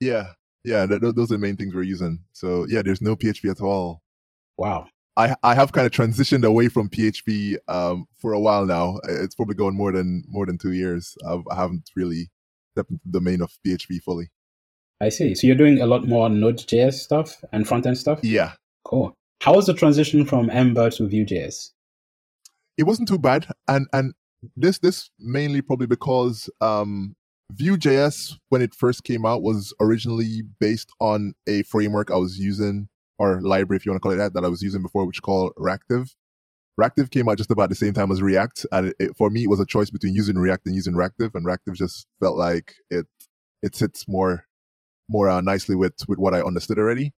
Yeah. 0.00 0.28
Yeah. 0.64 0.86
Th- 0.86 1.00
those 1.00 1.30
are 1.30 1.34
the 1.34 1.38
main 1.38 1.56
things 1.56 1.74
we're 1.74 1.82
using. 1.82 2.20
So 2.32 2.66
yeah, 2.68 2.82
there's 2.82 3.02
no 3.02 3.16
PHP 3.16 3.50
at 3.50 3.60
all. 3.60 4.02
Wow. 4.56 4.86
I 5.16 5.34
I 5.42 5.54
have 5.54 5.72
kind 5.72 5.84
of 5.84 5.92
transitioned 5.92 6.44
away 6.44 6.68
from 6.68 6.88
PHP 6.88 7.56
um, 7.66 8.06
for 8.20 8.32
a 8.32 8.40
while 8.40 8.64
now. 8.64 9.00
It's 9.08 9.34
probably 9.34 9.56
going 9.56 9.76
more 9.76 9.90
than 9.90 10.22
more 10.28 10.46
than 10.46 10.58
two 10.58 10.72
years. 10.72 11.16
I've, 11.28 11.42
I 11.50 11.56
haven't 11.56 11.90
really 11.96 12.30
stepped 12.74 12.92
into 12.92 13.02
the 13.04 13.18
domain 13.18 13.42
of 13.42 13.50
PHP 13.66 14.00
fully. 14.02 14.30
I 15.00 15.08
see. 15.10 15.34
So 15.34 15.46
you're 15.46 15.56
doing 15.56 15.80
a 15.80 15.86
lot 15.86 16.06
more 16.06 16.28
Node.js 16.28 16.94
stuff 16.94 17.42
and 17.52 17.66
front 17.66 17.86
end 17.86 17.98
stuff. 17.98 18.20
Yeah. 18.22 18.52
Cool. 18.84 19.14
How 19.42 19.54
was 19.54 19.66
the 19.66 19.74
transition 19.74 20.24
from 20.24 20.50
Ember 20.50 20.90
to 20.90 21.06
Vue.js? 21.06 21.70
It 22.76 22.84
wasn't 22.84 23.08
too 23.08 23.18
bad, 23.18 23.46
and 23.66 23.86
and 23.92 24.14
this 24.56 24.78
this 24.78 25.10
mainly 25.18 25.62
probably 25.62 25.86
because 25.86 26.48
um, 26.60 27.16
Vue.js 27.52 28.36
when 28.50 28.62
it 28.62 28.74
first 28.74 29.04
came 29.04 29.26
out 29.26 29.42
was 29.42 29.74
originally 29.80 30.42
based 30.60 30.90
on 31.00 31.34
a 31.48 31.62
framework 31.64 32.10
I 32.10 32.16
was 32.16 32.38
using 32.38 32.88
or 33.18 33.40
library, 33.42 33.76
if 33.76 33.84
you 33.84 33.90
want 33.90 34.00
to 34.00 34.02
call 34.02 34.12
it 34.12 34.16
that, 34.16 34.34
that 34.34 34.44
I 34.44 34.48
was 34.48 34.62
using 34.62 34.82
before, 34.82 35.04
which 35.04 35.22
called 35.22 35.52
Ractive. 35.58 36.14
Ractive 36.80 37.10
came 37.10 37.28
out 37.28 37.38
just 37.38 37.50
about 37.50 37.68
the 37.68 37.74
same 37.74 37.92
time 37.92 38.12
as 38.12 38.22
React, 38.22 38.66
and 38.70 38.86
it, 38.88 38.96
it, 39.00 39.16
for 39.16 39.30
me, 39.30 39.42
it 39.42 39.50
was 39.50 39.58
a 39.58 39.66
choice 39.66 39.90
between 39.90 40.14
using 40.14 40.38
React 40.38 40.66
and 40.66 40.76
using 40.76 40.94
Ractive, 40.94 41.34
and 41.34 41.44
Ractive 41.44 41.74
just 41.74 42.06
felt 42.20 42.36
like 42.36 42.74
it 42.90 43.06
it 43.62 43.74
sits 43.74 44.06
more 44.06 44.44
more 45.08 45.28
uh, 45.28 45.40
nicely 45.40 45.74
with 45.74 45.94
with 46.06 46.18
what 46.18 46.34
I 46.34 46.42
understood 46.42 46.78
already. 46.78 47.12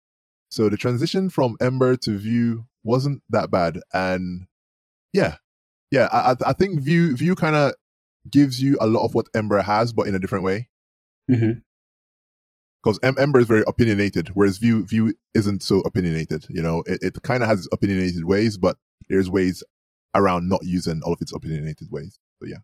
So 0.49 0.69
the 0.69 0.77
transition 0.77 1.29
from 1.29 1.55
Ember 1.61 1.95
to 1.97 2.17
Vue 2.17 2.65
wasn't 2.83 3.21
that 3.29 3.51
bad, 3.51 3.79
and 3.93 4.47
yeah, 5.13 5.35
yeah, 5.91 6.07
I 6.11 6.35
I 6.45 6.53
think 6.53 6.81
Vue 6.81 7.15
Vue 7.15 7.35
kind 7.35 7.55
of 7.55 7.73
gives 8.29 8.61
you 8.61 8.77
a 8.81 8.87
lot 8.87 9.05
of 9.05 9.13
what 9.13 9.27
Ember 9.35 9.61
has, 9.61 9.93
but 9.93 10.07
in 10.07 10.15
a 10.15 10.19
different 10.19 10.43
way. 10.43 10.69
Mm-hmm 11.29 11.59
because 12.81 12.99
Ember 13.03 13.39
is 13.39 13.47
very 13.47 13.63
opinionated, 13.67 14.29
whereas 14.33 14.57
Vue 14.57 14.85
Vue 14.85 15.13
isn't 15.33 15.63
so 15.63 15.79
opinionated. 15.81 16.45
You 16.49 16.61
know, 16.61 16.83
it, 16.85 16.99
it 17.01 17.21
kind 17.23 17.43
of 17.43 17.49
has 17.49 17.67
opinionated 17.71 18.25
ways, 18.25 18.57
but 18.57 18.77
there's 19.09 19.29
ways 19.29 19.63
around 20.15 20.49
not 20.49 20.61
using 20.63 21.01
all 21.03 21.13
of 21.13 21.21
its 21.21 21.33
opinionated 21.33 21.89
ways. 21.91 22.19
So 22.41 22.47
yeah. 22.47 22.57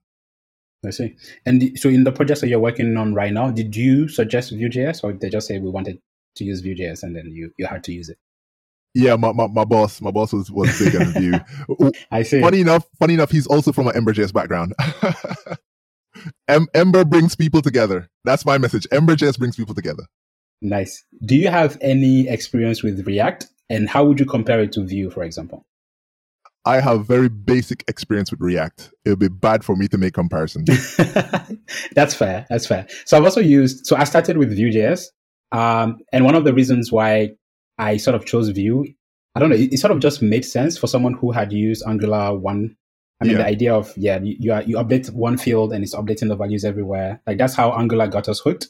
I 0.85 0.91
see. 0.91 1.15
And 1.45 1.77
so 1.79 1.89
in 1.89 2.03
the 2.03 2.11
projects 2.11 2.41
that 2.41 2.47
you're 2.47 2.59
working 2.59 2.95
on 2.95 3.13
right 3.13 3.33
now, 3.33 3.49
did 3.49 3.75
you 3.75 4.07
suggest 4.07 4.51
Vue.js 4.51 5.03
or 5.03 5.11
did 5.11 5.21
they 5.21 5.29
just 5.29 5.47
say 5.47 5.57
we 5.57 5.69
wanted 5.69 5.99
to 6.35 6.43
use 6.43 6.61
Vue.js 6.61 7.03
and 7.03 7.15
then 7.15 7.31
you, 7.31 7.51
you 7.57 7.65
had 7.65 7.83
to 7.85 7.93
use 7.93 8.09
it? 8.09 8.17
Yeah, 8.93 9.17
my, 9.17 9.33
my, 9.33 9.47
my 9.47 9.65
boss, 9.65 9.99
my 10.01 10.11
boss 10.11 10.31
was, 10.31 10.49
was 10.49 10.79
big 10.79 10.95
on 10.95 11.13
Vue. 11.13 11.91
I 12.11 12.23
see. 12.23 12.41
Funny 12.41 12.61
enough, 12.61 12.85
funny 12.97 13.15
enough, 13.15 13.29
he's 13.29 13.45
also 13.45 13.73
from 13.73 13.87
an 13.87 13.95
Ember.js 13.95 14.33
background. 14.33 14.73
Em- 16.47 16.67
Ember 16.73 17.03
brings 17.03 17.35
people 17.35 17.61
together. 17.61 18.09
That's 18.23 18.45
my 18.45 18.57
message. 18.57 18.87
Ember.js 18.91 19.37
brings 19.37 19.57
people 19.57 19.75
together. 19.75 20.03
Nice. 20.61 21.03
Do 21.25 21.35
you 21.35 21.49
have 21.49 21.77
any 21.81 22.29
experience 22.29 22.83
with 22.83 23.05
React? 23.05 23.47
And 23.69 23.89
how 23.89 24.05
would 24.05 24.19
you 24.19 24.25
compare 24.25 24.61
it 24.61 24.71
to 24.73 24.85
Vue, 24.85 25.09
for 25.09 25.23
example? 25.23 25.65
I 26.65 26.79
have 26.79 27.05
very 27.05 27.29
basic 27.29 27.83
experience 27.87 28.31
with 28.31 28.41
React. 28.41 28.91
It 29.05 29.09
would 29.09 29.19
be 29.19 29.27
bad 29.27 29.63
for 29.63 29.75
me 29.75 29.87
to 29.89 29.97
make 29.97 30.13
comparisons. 30.13 30.95
That's 31.95 32.15
fair. 32.15 32.47
That's 32.49 32.65
fair. 32.65 32.87
So 33.05 33.17
I've 33.17 33.23
also 33.23 33.41
used, 33.41 33.85
so 33.85 33.95
I 33.95 34.03
started 34.03 34.37
with 34.37 34.55
Vue.js. 34.55 35.05
Um, 35.51 35.97
and 36.11 36.25
one 36.25 36.35
of 36.35 36.43
the 36.43 36.53
reasons 36.53 36.91
why 36.91 37.31
I 37.77 37.97
sort 37.97 38.15
of 38.15 38.25
chose 38.25 38.49
Vue, 38.49 38.85
I 39.35 39.39
don't 39.39 39.49
know, 39.49 39.55
it, 39.55 39.73
it, 39.73 39.77
sort 39.77 39.91
of 39.91 39.99
just 39.99 40.21
made 40.21 40.45
sense 40.45 40.77
for 40.77 40.87
someone 40.87 41.13
who 41.13 41.31
had 41.31 41.53
used 41.53 41.83
Angular 41.87 42.35
1 42.35 42.75
I 43.21 43.23
mean, 43.23 43.33
yeah. 43.33 43.43
the 43.43 43.47
idea 43.47 43.73
of 43.73 43.93
yeah, 43.95 44.19
you 44.21 44.35
you, 44.39 44.53
are, 44.53 44.63
you, 44.63 44.75
update 44.75 45.09
one 45.13 45.37
field 45.37 45.71
and 45.71 45.83
it's 45.83 45.95
updating 45.95 46.27
the 46.27 46.35
values 46.35 46.65
everywhere. 46.65 47.21
Like 47.25 47.37
that's 47.37 47.55
how 47.55 47.71
Angular 47.71 48.07
got 48.07 48.27
us 48.27 48.39
hooked, 48.39 48.67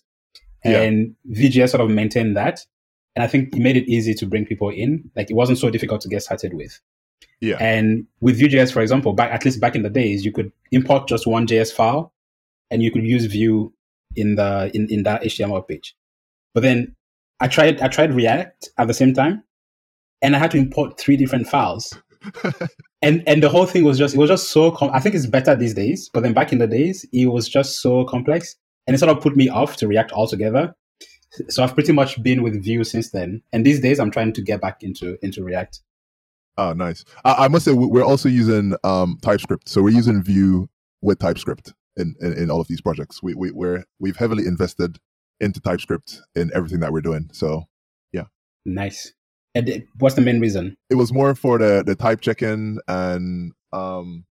and 0.63 1.15
yeah. 1.25 1.49
Vue.js 1.49 1.69
sort 1.69 1.81
of 1.81 1.89
maintained 1.89 2.37
that. 2.37 2.63
And 3.15 3.23
I 3.23 3.27
think 3.27 3.55
it 3.55 3.59
made 3.59 3.77
it 3.77 3.89
easy 3.89 4.13
to 4.13 4.25
bring 4.25 4.45
people 4.45 4.69
in. 4.69 5.09
Like 5.15 5.31
it 5.31 5.35
wasn't 5.35 5.57
so 5.57 5.69
difficult 5.69 6.01
to 6.01 6.09
get 6.09 6.21
started 6.21 6.53
with. 6.53 6.79
Yeah. 7.41 7.57
And 7.59 8.05
with 8.19 8.37
Vue.js, 8.37 8.71
for 8.71 8.81
example, 8.81 9.13
back 9.13 9.31
at 9.31 9.43
least 9.45 9.59
back 9.59 9.75
in 9.75 9.81
the 9.81 9.89
days, 9.89 10.23
you 10.23 10.31
could 10.31 10.51
import 10.71 11.07
just 11.07 11.25
one 11.25 11.47
JS 11.47 11.73
file, 11.73 12.13
and 12.69 12.83
you 12.83 12.91
could 12.91 13.03
use 13.03 13.25
Vue 13.25 13.73
in 14.15 14.35
the 14.35 14.69
in, 14.75 14.87
in 14.91 15.03
that 15.03 15.23
HTML 15.23 15.67
page. 15.67 15.95
But 16.55 16.63
then 16.63 16.95
I 17.41 17.47
tried 17.47 17.81
I 17.81 17.89
tried 17.89 18.15
React 18.15 18.69
at 18.79 18.87
the 18.87 18.93
same 18.93 19.13
time, 19.13 19.43
and 20.21 20.35
I 20.35 20.39
had 20.39 20.51
to 20.51 20.57
import 20.57 20.97
three 20.97 21.17
different 21.17 21.47
files. 21.47 21.93
and 23.03 23.21
and 23.27 23.43
the 23.43 23.49
whole 23.49 23.67
thing 23.67 23.83
was 23.83 23.99
just 23.99 24.15
it 24.15 24.17
was 24.17 24.29
just 24.29 24.49
so 24.49 24.71
com- 24.71 24.89
I 24.93 24.99
think 24.99 25.13
it's 25.13 25.27
better 25.27 25.53
these 25.55 25.73
days, 25.75 26.09
but 26.11 26.23
then 26.23 26.33
back 26.33 26.53
in 26.53 26.57
the 26.57 26.65
days 26.65 27.05
it 27.13 27.27
was 27.27 27.47
just 27.47 27.81
so 27.81 28.05
complex, 28.05 28.55
and 28.87 28.95
it 28.95 28.99
sort 28.99 29.15
of 29.15 29.21
put 29.21 29.35
me 29.35 29.49
off 29.49 29.75
to 29.77 29.87
React 29.87 30.13
altogether. 30.13 30.73
So 31.49 31.61
I've 31.61 31.73
pretty 31.73 31.91
much 31.91 32.23
been 32.23 32.41
with 32.41 32.63
Vue 32.63 32.85
since 32.85 33.11
then, 33.11 33.41
and 33.51 33.65
these 33.65 33.81
days 33.81 33.99
I'm 33.99 34.09
trying 34.09 34.31
to 34.31 34.41
get 34.41 34.61
back 34.61 34.81
into 34.81 35.17
into 35.21 35.43
React. 35.43 35.81
Oh, 36.57 36.71
nice. 36.71 37.03
I, 37.25 37.33
I 37.33 37.47
must 37.49 37.65
say 37.65 37.73
we're 37.73 38.01
also 38.01 38.29
using 38.29 38.75
um, 38.85 39.17
TypeScript, 39.21 39.67
so 39.67 39.81
we're 39.81 39.89
using 39.89 40.23
Vue 40.23 40.69
with 41.01 41.19
TypeScript 41.19 41.73
in, 41.97 42.15
in, 42.21 42.31
in 42.31 42.49
all 42.49 42.61
of 42.61 42.69
these 42.69 42.79
projects. 42.79 43.21
We 43.21 43.35
we 43.35 43.51
we're 43.51 43.83
we've 43.99 44.15
heavily 44.15 44.47
invested 44.47 44.99
into 45.39 45.59
TypeScript 45.59 46.21
in 46.35 46.51
everything 46.53 46.79
that 46.79 46.91
we're 46.91 47.01
doing. 47.01 47.29
So 47.33 47.65
yeah, 48.11 48.25
nice. 48.65 49.13
And 49.53 49.85
what's 49.99 50.15
the 50.15 50.21
main 50.21 50.39
reason? 50.39 50.75
It 50.89 50.95
was 50.95 51.13
more 51.13 51.33
for 51.35 51.57
the 51.57 51.83
the 51.85 51.95
type 51.95 52.21
checking 52.21 52.79
and 52.87 53.53
um, 53.71 54.25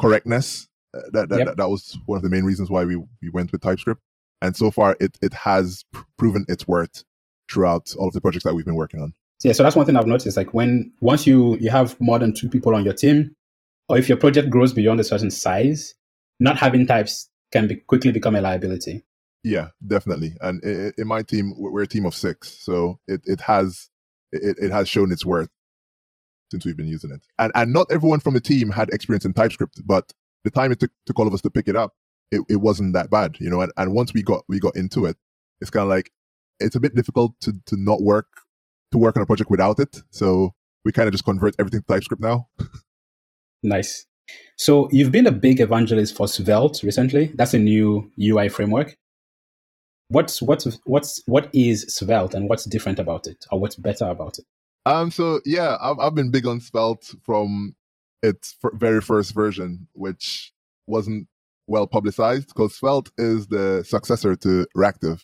correctness. 0.00 0.68
Uh, 0.94 1.00
that 1.12 1.28
that, 1.28 1.38
yep. 1.38 1.46
that, 1.48 1.56
that 1.56 1.68
was 1.68 1.98
one 2.06 2.16
of 2.16 2.22
the 2.22 2.30
main 2.30 2.44
reasons 2.44 2.70
why 2.70 2.84
we 2.84 2.96
we 2.96 3.30
went 3.32 3.52
with 3.52 3.62
TypeScript. 3.62 4.00
And 4.42 4.54
so 4.54 4.70
far, 4.70 4.96
it 5.00 5.16
it 5.22 5.32
has 5.32 5.84
pr- 5.92 6.02
proven 6.18 6.44
its 6.48 6.68
worth 6.68 7.04
throughout 7.50 7.94
all 7.98 8.08
of 8.08 8.14
the 8.14 8.20
projects 8.20 8.44
that 8.44 8.54
we've 8.54 8.64
been 8.64 8.74
working 8.74 9.00
on. 9.00 9.14
Yeah, 9.42 9.52
so 9.52 9.62
that's 9.62 9.76
one 9.76 9.86
thing 9.86 9.96
I've 9.96 10.06
noticed. 10.06 10.36
Like 10.36 10.54
when 10.54 10.92
once 11.00 11.26
you 11.26 11.56
you 11.58 11.70
have 11.70 11.98
more 12.00 12.18
than 12.18 12.34
two 12.34 12.48
people 12.48 12.74
on 12.74 12.84
your 12.84 12.94
team, 12.94 13.34
or 13.88 13.98
if 13.98 14.08
your 14.08 14.18
project 14.18 14.50
grows 14.50 14.72
beyond 14.72 15.00
a 15.00 15.04
certain 15.04 15.30
size, 15.30 15.94
not 16.40 16.58
having 16.58 16.86
types 16.86 17.28
can 17.52 17.68
be 17.68 17.76
quickly 17.76 18.12
become 18.12 18.36
a 18.36 18.40
liability. 18.40 19.04
Yeah, 19.44 19.68
definitely. 19.86 20.36
And 20.40 20.64
in 20.64 21.06
my 21.06 21.22
team, 21.22 21.52
we're 21.56 21.82
a 21.82 21.86
team 21.86 22.06
of 22.06 22.14
six, 22.14 22.56
so 22.64 22.98
it, 23.06 23.20
it 23.26 23.42
has 23.42 23.90
it, 24.32 24.56
it 24.58 24.72
has 24.72 24.88
shown 24.88 25.12
its 25.12 25.24
worth 25.24 25.50
since 26.50 26.64
we've 26.64 26.76
been 26.76 26.88
using 26.88 27.10
it. 27.10 27.20
And 27.38 27.52
and 27.54 27.72
not 27.72 27.86
everyone 27.90 28.20
from 28.20 28.32
the 28.32 28.40
team 28.40 28.70
had 28.70 28.88
experience 28.88 29.26
in 29.26 29.34
TypeScript, 29.34 29.82
but 29.86 30.12
the 30.44 30.50
time 30.50 30.72
it 30.72 30.80
took, 30.80 30.90
took 31.04 31.20
all 31.20 31.26
of 31.26 31.34
us 31.34 31.42
to 31.42 31.50
pick 31.50 31.68
it 31.68 31.76
up, 31.76 31.92
it, 32.32 32.40
it 32.48 32.56
wasn't 32.56 32.94
that 32.94 33.10
bad, 33.10 33.36
you 33.38 33.50
know. 33.50 33.60
And, 33.60 33.70
and 33.76 33.92
once 33.92 34.14
we 34.14 34.22
got 34.22 34.44
we 34.48 34.58
got 34.58 34.76
into 34.76 35.04
it, 35.04 35.18
it's 35.60 35.70
kind 35.70 35.82
of 35.82 35.90
like 35.90 36.10
it's 36.58 36.76
a 36.76 36.80
bit 36.80 36.94
difficult 36.94 37.34
to 37.42 37.52
to 37.66 37.76
not 37.76 38.02
work 38.02 38.28
to 38.92 38.98
work 38.98 39.16
on 39.16 39.22
a 39.22 39.26
project 39.26 39.50
without 39.50 39.78
it. 39.78 40.02
So 40.08 40.54
we 40.86 40.92
kind 40.92 41.06
of 41.06 41.12
just 41.12 41.24
convert 41.24 41.54
everything 41.58 41.80
to 41.80 41.86
TypeScript 41.86 42.22
now. 42.22 42.48
nice. 43.62 44.06
So 44.56 44.88
you've 44.90 45.12
been 45.12 45.26
a 45.26 45.32
big 45.32 45.60
evangelist 45.60 46.16
for 46.16 46.26
Svelte 46.28 46.82
recently. 46.82 47.26
That's 47.34 47.52
a 47.52 47.58
new 47.58 48.10
UI 48.18 48.48
framework 48.48 48.96
what's 50.08 50.42
what's 50.42 50.78
what's 50.84 51.22
what 51.26 51.48
is 51.52 51.84
Svelte 51.88 52.34
and 52.34 52.48
what's 52.48 52.64
different 52.64 52.98
about 52.98 53.26
it, 53.26 53.44
or 53.50 53.60
what's 53.60 53.76
better 53.76 54.06
about 54.06 54.38
it? 54.38 54.44
Um. 54.86 55.10
So 55.10 55.40
yeah, 55.44 55.76
I've 55.80 55.98
I've 55.98 56.14
been 56.14 56.30
big 56.30 56.46
on 56.46 56.60
Svelte 56.60 57.14
from 57.24 57.74
its 58.22 58.56
very 58.74 59.00
first 59.00 59.34
version, 59.34 59.88
which 59.92 60.52
wasn't 60.86 61.28
well 61.66 61.86
publicized 61.86 62.48
because 62.48 62.76
Svelte 62.76 63.10
is 63.16 63.46
the 63.46 63.84
successor 63.84 64.36
to 64.36 64.66
Ractive 64.76 65.22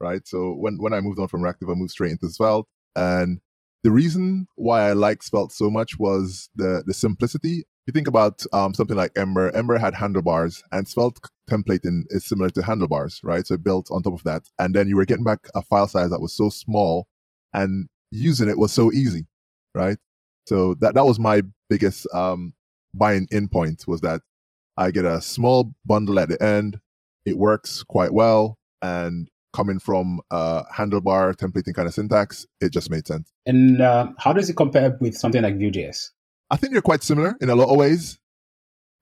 right? 0.00 0.26
So 0.26 0.52
when 0.52 0.78
when 0.78 0.92
I 0.92 1.00
moved 1.00 1.18
on 1.18 1.28
from 1.28 1.42
Ractive 1.42 1.70
I 1.70 1.74
moved 1.74 1.90
straight 1.90 2.12
into 2.12 2.28
Svelte, 2.28 2.66
and 2.96 3.40
the 3.84 3.90
reason 3.90 4.46
why 4.56 4.88
I 4.88 4.92
liked 4.92 5.24
Svelte 5.24 5.52
so 5.52 5.70
much 5.70 5.98
was 5.98 6.50
the 6.54 6.82
the 6.86 6.94
simplicity 6.94 7.60
If 7.60 7.64
you 7.86 7.92
think 7.92 8.08
about 8.08 8.44
um, 8.52 8.74
something 8.74 8.96
like 8.96 9.12
Ember, 9.16 9.54
Ember 9.56 9.78
had 9.78 9.94
handlebars, 9.94 10.62
and 10.72 10.86
Svelte 10.86 11.18
templating 11.50 12.02
is 12.10 12.24
similar 12.26 12.50
to 12.50 12.62
handlebars, 12.62 13.20
right? 13.24 13.46
So 13.46 13.56
built 13.56 13.88
on 13.90 14.02
top 14.02 14.14
of 14.14 14.24
that, 14.24 14.42
and 14.58 14.74
then 14.74 14.88
you 14.88 14.96
were 14.96 15.06
getting 15.06 15.24
back 15.24 15.48
a 15.54 15.62
file 15.62 15.88
size 15.88 16.10
that 16.10 16.20
was 16.20 16.36
so 16.36 16.50
small, 16.50 17.08
and 17.54 17.88
using 18.10 18.48
it 18.48 18.58
was 18.58 18.72
so 18.72 18.92
easy, 18.92 19.26
right? 19.74 19.98
So 20.46 20.74
that 20.80 20.94
that 20.94 21.06
was 21.06 21.18
my 21.18 21.42
biggest 21.70 22.06
um, 22.14 22.54
buying 22.94 23.28
in 23.30 23.48
point 23.48 23.84
was 23.86 24.00
that 24.02 24.22
I 24.76 24.90
get 24.90 25.04
a 25.04 25.20
small 25.20 25.74
bundle 25.84 26.18
at 26.18 26.28
the 26.28 26.42
end. 26.42 26.80
It 27.24 27.36
works 27.36 27.82
quite 27.82 28.12
well. 28.12 28.58
And 28.80 29.28
coming 29.58 29.80
from 29.80 30.20
a 30.30 30.62
handlebar 30.72 31.34
templating 31.34 31.74
kind 31.74 31.88
of 31.88 31.92
syntax, 31.92 32.46
it 32.60 32.72
just 32.72 32.90
made 32.90 33.04
sense. 33.08 33.32
And 33.44 33.80
uh, 33.80 34.06
how 34.16 34.32
does 34.32 34.48
it 34.48 34.54
compare 34.56 34.96
with 35.00 35.16
something 35.16 35.42
like 35.42 35.58
Vue.js? 35.58 36.10
I 36.48 36.56
think 36.56 36.72
they're 36.72 36.80
quite 36.80 37.02
similar 37.02 37.36
in 37.40 37.50
a 37.50 37.56
lot 37.56 37.68
of 37.68 37.76
ways. 37.76 38.20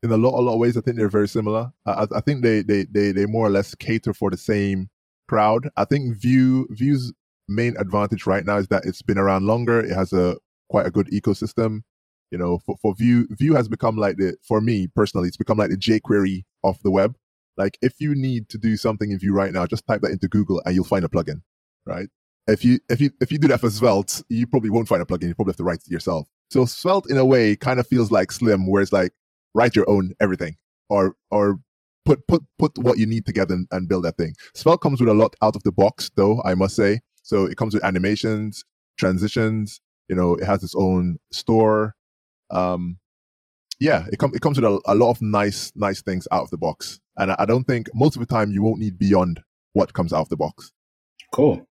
In 0.02 0.10
a 0.10 0.16
lot, 0.16 0.32
a 0.38 0.40
lot 0.40 0.54
of 0.54 0.58
ways, 0.58 0.78
I 0.78 0.80
think 0.80 0.96
they're 0.96 1.10
very 1.10 1.28
similar. 1.28 1.72
I, 1.84 2.06
I 2.14 2.20
think 2.20 2.42
they, 2.42 2.62
they, 2.62 2.84
they, 2.84 3.12
they 3.12 3.26
more 3.26 3.46
or 3.46 3.50
less 3.50 3.74
cater 3.74 4.14
for 4.14 4.30
the 4.30 4.38
same 4.38 4.88
crowd. 5.28 5.68
I 5.76 5.84
think 5.84 6.16
Vue, 6.16 6.66
Vue's 6.70 7.12
main 7.48 7.76
advantage 7.76 8.26
right 8.26 8.44
now 8.46 8.56
is 8.56 8.68
that 8.68 8.86
it's 8.86 9.02
been 9.02 9.18
around 9.18 9.44
longer. 9.44 9.80
It 9.80 9.94
has 9.94 10.14
a 10.14 10.38
quite 10.70 10.86
a 10.86 10.90
good 10.90 11.08
ecosystem. 11.08 11.82
You 12.30 12.38
know, 12.38 12.60
for, 12.64 12.76
for 12.80 12.94
Vue, 12.94 13.26
Vue 13.30 13.54
has 13.54 13.68
become 13.68 13.98
like 13.98 14.16
the, 14.16 14.36
for 14.42 14.62
me 14.62 14.88
personally, 14.88 15.28
it's 15.28 15.36
become 15.36 15.58
like 15.58 15.70
the 15.70 15.76
jQuery 15.76 16.44
of 16.64 16.82
the 16.82 16.90
web. 16.90 17.14
Like 17.56 17.78
if 17.82 18.00
you 18.00 18.14
need 18.14 18.48
to 18.50 18.58
do 18.58 18.76
something 18.76 19.10
in 19.10 19.18
Vue 19.18 19.32
right 19.32 19.52
now, 19.52 19.66
just 19.66 19.86
type 19.86 20.02
that 20.02 20.10
into 20.10 20.28
Google 20.28 20.62
and 20.64 20.74
you'll 20.74 20.84
find 20.84 21.04
a 21.04 21.08
plugin, 21.08 21.42
right? 21.84 22.08
If 22.46 22.64
you, 22.64 22.78
if 22.88 23.00
you, 23.00 23.10
if 23.20 23.32
you 23.32 23.38
do 23.38 23.48
that 23.48 23.60
for 23.60 23.70
Svelte, 23.70 24.22
you 24.28 24.46
probably 24.46 24.70
won't 24.70 24.88
find 24.88 25.02
a 25.02 25.04
plugin. 25.04 25.28
You 25.28 25.34
probably 25.34 25.52
have 25.52 25.56
to 25.56 25.64
write 25.64 25.80
it 25.84 25.90
yourself. 25.90 26.28
So 26.50 26.64
Svelte 26.64 27.10
in 27.10 27.16
a 27.16 27.24
way 27.24 27.56
kind 27.56 27.80
of 27.80 27.86
feels 27.86 28.10
like 28.10 28.30
Slim, 28.30 28.70
where 28.70 28.82
it's 28.82 28.92
like 28.92 29.12
write 29.54 29.74
your 29.74 29.88
own 29.88 30.12
everything 30.20 30.56
or, 30.88 31.16
or 31.30 31.58
put, 32.04 32.26
put, 32.28 32.44
put 32.58 32.78
what 32.78 32.98
you 32.98 33.06
need 33.06 33.26
together 33.26 33.54
and, 33.54 33.66
and 33.72 33.88
build 33.88 34.04
that 34.04 34.16
thing. 34.16 34.34
Svelte 34.54 34.80
comes 34.80 35.00
with 35.00 35.08
a 35.08 35.14
lot 35.14 35.34
out 35.42 35.56
of 35.56 35.62
the 35.64 35.72
box 35.72 36.10
though, 36.14 36.40
I 36.44 36.54
must 36.54 36.76
say. 36.76 37.00
So 37.22 37.46
it 37.46 37.56
comes 37.56 37.74
with 37.74 37.84
animations, 37.84 38.64
transitions, 38.96 39.80
you 40.08 40.14
know, 40.14 40.34
it 40.36 40.44
has 40.44 40.62
its 40.62 40.74
own 40.76 41.18
store. 41.32 41.96
Um, 42.50 42.98
yeah, 43.78 44.06
it, 44.12 44.18
com- 44.18 44.32
it 44.34 44.40
comes 44.40 44.60
with 44.60 44.64
a, 44.64 44.80
a, 44.86 44.94
lot 44.94 45.10
of 45.10 45.22
nice, 45.22 45.72
nice 45.74 46.02
things 46.02 46.26
out 46.32 46.42
of 46.42 46.50
the 46.50 46.56
box. 46.56 47.00
And 47.16 47.32
I, 47.32 47.36
I 47.40 47.44
don't 47.46 47.64
think 47.64 47.88
most 47.94 48.16
of 48.16 48.20
the 48.20 48.26
time 48.26 48.50
you 48.50 48.62
won't 48.62 48.80
need 48.80 48.98
beyond 48.98 49.42
what 49.72 49.92
comes 49.92 50.12
out 50.12 50.20
of 50.22 50.28
the 50.28 50.36
box. 50.36 50.72
Cool. 51.32 51.66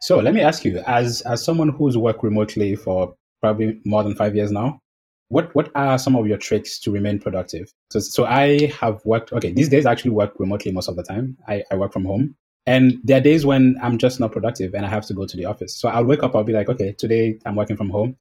So 0.00 0.18
let 0.18 0.34
me 0.34 0.40
ask 0.40 0.64
you, 0.64 0.78
as 0.86 1.20
as 1.22 1.44
someone 1.44 1.68
who's 1.68 1.98
worked 1.98 2.22
remotely 2.22 2.76
for 2.76 3.14
probably 3.42 3.80
more 3.84 4.02
than 4.02 4.14
five 4.14 4.34
years 4.34 4.50
now, 4.50 4.80
what 5.28 5.54
what 5.54 5.70
are 5.74 5.98
some 5.98 6.16
of 6.16 6.26
your 6.26 6.38
tricks 6.38 6.78
to 6.80 6.90
remain 6.90 7.18
productive? 7.18 7.70
So 7.90 8.00
so 8.00 8.24
I 8.24 8.72
have 8.80 9.04
worked 9.04 9.32
okay, 9.32 9.52
these 9.52 9.68
days 9.68 9.84
I 9.84 9.92
actually 9.92 10.12
work 10.12 10.32
remotely 10.38 10.72
most 10.72 10.88
of 10.88 10.96
the 10.96 11.02
time. 11.02 11.36
I, 11.46 11.62
I 11.70 11.76
work 11.76 11.92
from 11.92 12.04
home. 12.04 12.34
And 12.66 12.98
there 13.04 13.18
are 13.18 13.22
days 13.22 13.46
when 13.46 13.76
I'm 13.80 13.96
just 13.96 14.18
not 14.18 14.32
productive 14.32 14.74
and 14.74 14.84
I 14.84 14.88
have 14.88 15.06
to 15.06 15.14
go 15.14 15.24
to 15.24 15.36
the 15.36 15.44
office. 15.44 15.76
So 15.76 15.88
I'll 15.88 16.04
wake 16.04 16.24
up, 16.24 16.34
I'll 16.34 16.42
be 16.42 16.52
like, 16.52 16.68
okay, 16.68 16.92
today 16.98 17.38
I'm 17.46 17.54
working 17.54 17.76
from 17.76 17.90
home. 17.90 18.16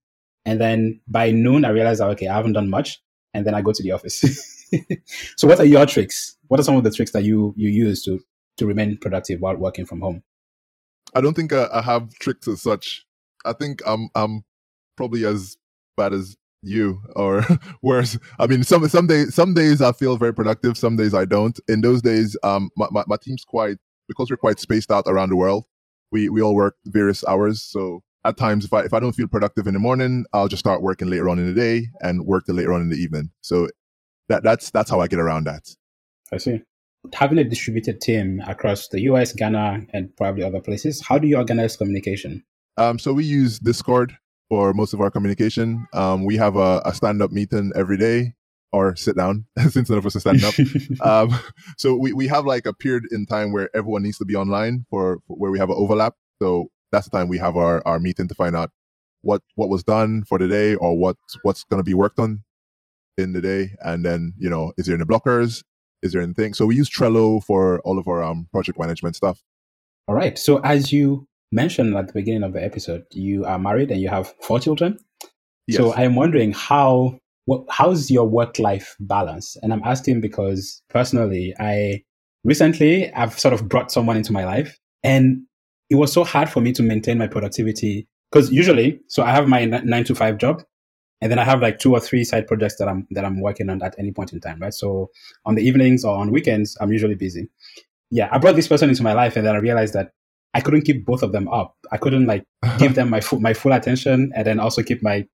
And 0.46 0.62
then 0.62 1.02
by 1.08 1.32
noon, 1.32 1.66
I 1.66 1.70
realize, 1.70 2.00
okay, 2.00 2.28
I 2.28 2.36
haven't 2.36 2.54
done 2.54 2.70
much. 2.70 3.02
And 3.36 3.46
then 3.46 3.54
I 3.54 3.62
go 3.62 3.74
to 3.74 3.84
the 3.84 3.92
office. 3.92 4.22
so 5.36 5.46
what 5.48 5.60
are 5.60 5.66
your 5.66 5.86
tricks? 5.86 6.38
What 6.48 6.58
are 6.60 6.64
some 6.64 6.78
of 6.78 6.86
the 6.86 6.92
tricks 6.92 7.12
that 7.12 7.24
you, 7.26 7.54
you 7.58 7.70
use 7.70 8.02
to, 8.04 8.22
to 8.58 8.66
remain 8.66 8.98
productive 8.98 9.42
while 9.42 9.58
working 9.58 9.86
from 9.86 10.00
home? 10.00 10.24
I 11.14 11.20
don't 11.20 11.34
think 11.34 11.52
I, 11.52 11.68
I 11.74 11.82
have 11.82 12.14
tricks 12.14 12.48
as 12.48 12.62
such. 12.62 13.06
I 13.44 13.52
think 13.52 13.82
I'm, 13.86 14.08
I'm 14.16 14.46
probably 14.96 15.26
as 15.26 15.58
bad 15.98 16.14
as 16.14 16.38
you 16.62 17.02
or 17.14 17.44
worse. 17.84 18.18
I 18.40 18.48
mean, 18.48 18.64
some, 18.64 18.88
some 18.88 19.08
days, 19.08 19.36
some 19.36 19.54
days 19.54 19.82
I 19.82 19.92
feel 19.92 20.16
very 20.16 20.34
productive. 20.34 20.78
Some 20.78 20.96
days 20.96 21.14
I 21.14 21.26
don't. 21.26 21.60
In 21.68 21.82
those 21.82 22.02
days, 22.02 22.38
um, 22.42 22.70
my, 22.78 22.88
my, 22.90 23.04
my 23.06 23.18
team's 23.22 23.44
quite, 23.44 23.78
because 24.08 24.30
we're 24.30 24.38
quite 24.38 24.62
spaced 24.62 24.92
out 24.92 25.04
around 25.08 25.30
the 25.30 25.36
world. 25.36 25.66
We, 26.10 26.30
we 26.30 26.42
all 26.42 26.56
work 26.56 26.78
various 26.86 27.26
hours. 27.26 27.62
So 27.62 28.02
at 28.26 28.38
times 28.38 28.66
if 28.66 28.74
I 28.74 28.82
if 28.82 28.94
I 28.94 29.00
don't 29.00 29.14
feel 29.14 29.28
productive 29.28 29.68
in 29.68 29.74
the 29.74 29.80
morning, 29.80 30.26
I'll 30.34 30.48
just 30.48 30.60
start 30.60 30.82
working 30.82 31.10
later 31.10 31.30
on 31.30 31.40
in 31.40 31.46
the 31.46 31.54
day 31.54 31.88
and 32.02 32.26
work 32.26 32.46
till 32.46 32.56
later 32.56 32.74
on 32.74 32.82
in 32.82 32.90
the 32.90 32.98
evening. 32.98 33.30
So 33.42 33.70
that 34.30 34.44
that's 34.44 34.72
that's 34.72 34.90
how 34.90 35.00
I 35.00 35.08
get 35.08 35.20
around 35.20 35.46
that. 35.46 35.70
I 36.34 36.38
see. 36.38 36.62
Having 37.14 37.38
a 37.38 37.44
distributed 37.44 38.02
team 38.02 38.42
across 38.48 38.88
the 38.88 39.02
US, 39.02 39.32
Ghana, 39.32 39.86
and 39.94 40.16
probably 40.18 40.44
other 40.44 40.60
places, 40.60 41.06
how 41.06 41.20
do 41.20 41.28
you 41.28 41.38
organize 41.38 41.78
communication? 41.78 42.44
Um, 42.78 42.98
so 42.98 43.14
we 43.14 43.24
use 43.24 43.60
Discord 43.60 44.18
for 44.50 44.74
most 44.74 44.94
of 44.94 45.02
our 45.02 45.12
communication. 45.12 45.88
Um, 45.94 46.26
we 46.26 46.36
have 46.38 46.56
a, 46.56 46.82
a 46.84 46.94
stand 46.96 47.22
up 47.22 47.32
meeting 47.32 47.72
every 47.76 47.98
day 47.98 48.34
or 48.72 48.96
sit 48.96 49.16
down 49.16 49.46
since 49.70 49.90
none 49.90 50.00
of 50.00 50.06
us 50.06 50.16
are 50.16 50.20
standing 50.20 50.46
up. 50.46 50.56
um, 51.02 51.40
so 51.78 51.96
we, 51.96 52.12
we 52.12 52.28
have 52.28 52.46
like 52.46 52.66
a 52.66 52.74
period 52.74 53.04
in 53.12 53.28
time 53.28 53.54
where 53.54 53.70
everyone 53.76 54.02
needs 54.02 54.18
to 54.18 54.26
be 54.26 54.36
online 54.36 54.86
for, 54.90 55.20
for 55.28 55.38
where 55.38 55.52
we 55.52 55.60
have 55.60 55.70
an 55.70 55.76
overlap. 55.78 56.16
So 56.42 56.70
that's 56.96 57.10
the 57.10 57.18
time 57.18 57.28
we 57.28 57.38
have 57.38 57.58
our, 57.58 57.82
our 57.86 58.00
meeting 58.00 58.28
to 58.30 58.36
find 58.36 58.56
out 58.56 58.72
what 59.22 59.42
what 59.56 59.70
was 59.70 59.84
done 59.84 60.24
for 60.24 60.38
the 60.38 60.48
day 60.48 60.76
or 60.76 60.98
what 60.98 61.18
what's 61.42 61.64
going 61.66 61.80
to 61.80 61.84
be 61.84 61.94
worked 61.94 62.20
on 62.20 62.44
in 63.18 63.34
the 63.34 63.42
day. 63.42 63.72
And 63.82 64.06
then 64.06 64.34
you 64.38 64.50
know 64.50 64.72
is 64.78 64.86
there 64.86 64.96
any 64.96 65.04
blockers? 65.04 65.64
Is 66.02 66.14
there 66.14 66.22
anything? 66.22 66.54
So 66.54 66.66
we 66.66 66.76
use 66.76 66.90
trello 66.90 67.44
for 67.44 67.80
all 67.82 68.00
of 68.00 68.08
our 68.08 68.24
um, 68.24 68.48
project 68.52 68.80
management 68.80 69.16
stuff. 69.16 69.42
All 70.08 70.16
right. 70.16 70.38
So 70.38 70.60
as 70.60 70.94
you 70.94 71.28
mentioned 71.52 71.96
at 71.96 72.08
the 72.08 72.14
beginning 72.14 72.44
of 72.44 72.54
the 72.54 72.64
episode 72.64 73.04
you 73.12 73.46
are 73.46 73.60
married 73.60 73.92
and 73.92 74.02
you 74.02 74.10
have 74.10 74.34
four 74.42 74.60
children. 74.60 74.98
Yes. 75.68 75.78
so 75.78 75.94
i'm 75.96 76.14
wondering 76.14 76.52
how 76.52 77.18
what, 77.46 77.64
how's 77.70 78.12
your 78.12 78.28
work 78.28 78.60
life 78.60 78.96
balance? 79.00 79.58
And 79.62 79.74
i'm 79.74 79.82
asking 79.84 80.22
because 80.22 80.82
personally 80.90 81.56
i 81.60 82.04
recently 82.44 83.12
i've 83.14 83.40
sort 83.40 83.54
of 83.54 83.68
brought 83.68 83.92
someone 83.92 84.18
into 84.18 84.32
my 84.32 84.46
life 84.46 84.78
and 85.04 85.42
it 85.90 85.96
was 85.96 86.12
so 86.12 86.24
hard 86.24 86.50
for 86.50 86.62
me 86.62 86.74
to 86.74 86.84
maintain 86.84 87.18
my 87.18 87.28
productivity 87.28 88.08
because 88.32 88.52
usually, 88.52 89.00
so 89.08 89.24
I 89.24 89.32
have 89.32 89.48
my 89.48 89.66
nine 89.66 90.04
to 90.06 90.16
five 90.16 90.38
job, 90.38 90.64
and 91.22 91.32
then 91.32 91.40
I 91.40 91.44
have 91.44 91.62
like 91.62 91.80
two 91.80 91.94
or 91.94 92.00
three 92.00 92.24
side 92.24 92.48
projects 92.48 92.78
that 92.78 92.88
I'm 92.88 93.08
that 93.12 93.24
I'm 93.24 93.42
working 93.42 93.70
on 93.70 93.82
at 93.82 93.96
any 93.98 94.12
point 94.12 94.34
in 94.34 94.42
time, 94.42 94.60
right? 94.60 94.74
So 94.74 95.10
on 95.46 95.56
the 95.56 95.64
evenings 95.66 96.04
or 96.04 96.16
on 96.16 96.32
weekends, 96.32 96.78
I'm 96.82 96.92
usually 96.92 97.16
busy. 97.16 97.50
Yeah, 98.12 98.30
I 98.32 98.38
brought 98.38 98.56
this 98.56 98.68
person 98.68 98.90
into 98.90 99.04
my 99.04 99.14
life, 99.14 99.36
and 99.36 99.46
then 99.46 99.56
I 99.56 99.60
realized 99.60 99.94
that 99.94 100.12
I 100.54 100.62
couldn't 100.62 100.82
keep 100.82 101.06
both 101.06 101.24
of 101.24 101.32
them 101.32 101.48
up. 101.48 101.76
I 101.92 101.98
couldn't 101.98 102.28
like 102.28 102.44
uh-huh. 102.64 102.78
give 102.78 102.96
them 102.96 103.10
my 103.10 103.22
full 103.22 103.40
my 103.40 103.54
full 103.54 103.74
attention, 103.74 104.32
and 104.36 104.46
then 104.46 104.60
also 104.60 104.84
keep 104.84 105.02
my 105.04 105.26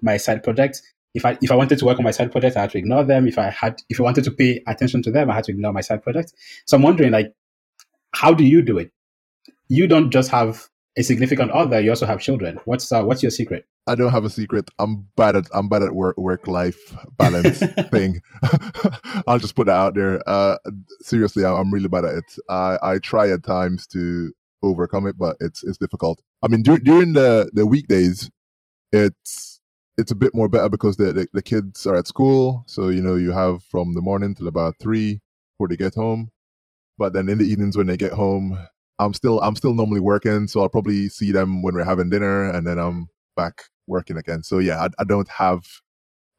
my 0.00 0.16
side 0.16 0.42
projects. 0.42 0.82
If 1.14 1.24
I 1.24 1.38
if 1.42 1.50
I 1.50 1.54
wanted 1.54 1.78
to 1.78 1.84
work 1.84 1.98
on 1.98 2.04
my 2.04 2.10
side 2.10 2.32
project, 2.32 2.56
I 2.56 2.62
had 2.62 2.70
to 2.70 2.78
ignore 2.78 3.04
them. 3.04 3.28
If 3.28 3.38
I 3.38 3.50
had 3.50 3.80
if 3.88 4.00
I 4.00 4.02
wanted 4.02 4.24
to 4.24 4.30
pay 4.30 4.62
attention 4.66 5.02
to 5.02 5.10
them, 5.10 5.30
I 5.30 5.34
had 5.34 5.44
to 5.44 5.52
ignore 5.52 5.72
my 5.72 5.80
side 5.82 6.02
project. 6.02 6.32
So 6.66 6.76
I'm 6.76 6.82
wondering, 6.82 7.12
like, 7.12 7.32
how 8.14 8.34
do 8.34 8.44
you 8.44 8.62
do 8.62 8.78
it? 8.78 8.92
You 9.72 9.86
don't 9.86 10.10
just 10.10 10.30
have 10.30 10.68
a 10.98 11.02
significant 11.02 11.50
other, 11.50 11.80
you 11.80 11.88
also 11.88 12.04
have 12.04 12.20
children. 12.20 12.60
What's 12.66 12.92
uh, 12.92 13.02
what's 13.02 13.22
your 13.22 13.30
secret? 13.30 13.64
I 13.86 13.94
don't 13.94 14.12
have 14.12 14.26
a 14.26 14.30
secret. 14.30 14.68
I'm 14.78 15.06
bad 15.16 15.34
at 15.34 15.46
I'm 15.54 15.70
bad 15.70 15.82
at 15.82 15.94
work 15.94 16.18
work 16.18 16.46
life 16.46 16.94
balance 17.16 17.58
thing. 17.90 18.20
I'll 19.26 19.38
just 19.38 19.56
put 19.56 19.66
that 19.68 19.76
out 19.76 19.94
there. 19.94 20.22
Uh, 20.28 20.58
seriously, 21.00 21.44
I'm 21.44 21.72
really 21.72 21.88
bad 21.88 22.04
at 22.04 22.16
it. 22.16 22.24
I 22.50 22.78
I 22.82 22.98
try 22.98 23.30
at 23.30 23.44
times 23.44 23.86
to 23.88 24.32
overcome 24.62 25.06
it, 25.06 25.16
but 25.16 25.36
it's 25.40 25.64
it's 25.64 25.78
difficult. 25.78 26.20
I 26.42 26.48
mean, 26.48 26.62
dur- 26.62 26.78
during 26.78 27.14
the 27.14 27.50
the 27.54 27.66
weekdays, 27.66 28.30
it's 28.92 29.60
it's 29.96 30.12
a 30.12 30.16
bit 30.16 30.34
more 30.34 30.48
better 30.48 30.68
because 30.68 30.96
the, 30.98 31.12
the, 31.12 31.26
the 31.32 31.42
kids 31.42 31.86
are 31.86 31.96
at 31.96 32.06
school, 32.06 32.64
so 32.66 32.90
you 32.90 33.00
know 33.00 33.14
you 33.14 33.32
have 33.32 33.62
from 33.64 33.94
the 33.94 34.02
morning 34.02 34.34
till 34.34 34.48
about 34.48 34.74
three 34.78 35.20
before 35.54 35.68
they 35.68 35.76
get 35.76 35.94
home. 35.94 36.30
But 36.98 37.14
then 37.14 37.30
in 37.30 37.38
the 37.38 37.44
evenings 37.44 37.76
when 37.76 37.86
they 37.86 37.96
get 37.96 38.12
home, 38.12 38.58
I'm 39.04 39.14
still 39.14 39.40
I'm 39.40 39.56
still 39.56 39.74
normally 39.74 40.00
working, 40.00 40.48
so 40.48 40.60
I'll 40.60 40.68
probably 40.68 41.08
see 41.08 41.32
them 41.32 41.62
when 41.62 41.74
we're 41.74 41.84
having 41.84 42.10
dinner, 42.10 42.50
and 42.50 42.66
then 42.66 42.78
I'm 42.78 43.08
back 43.36 43.62
working 43.86 44.16
again. 44.16 44.42
So 44.42 44.58
yeah, 44.58 44.82
I, 44.82 44.88
I 44.98 45.04
don't 45.04 45.28
have 45.28 45.62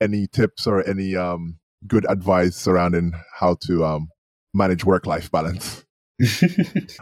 any 0.01 0.27
tips 0.27 0.67
or 0.67 0.87
any 0.87 1.15
um, 1.15 1.57
good 1.87 2.05
advice 2.09 2.55
surrounding 2.55 3.13
how 3.39 3.57
to 3.65 3.85
um, 3.85 4.09
manage 4.53 4.85
work 4.85 5.05
life 5.05 5.31
balance. 5.31 5.85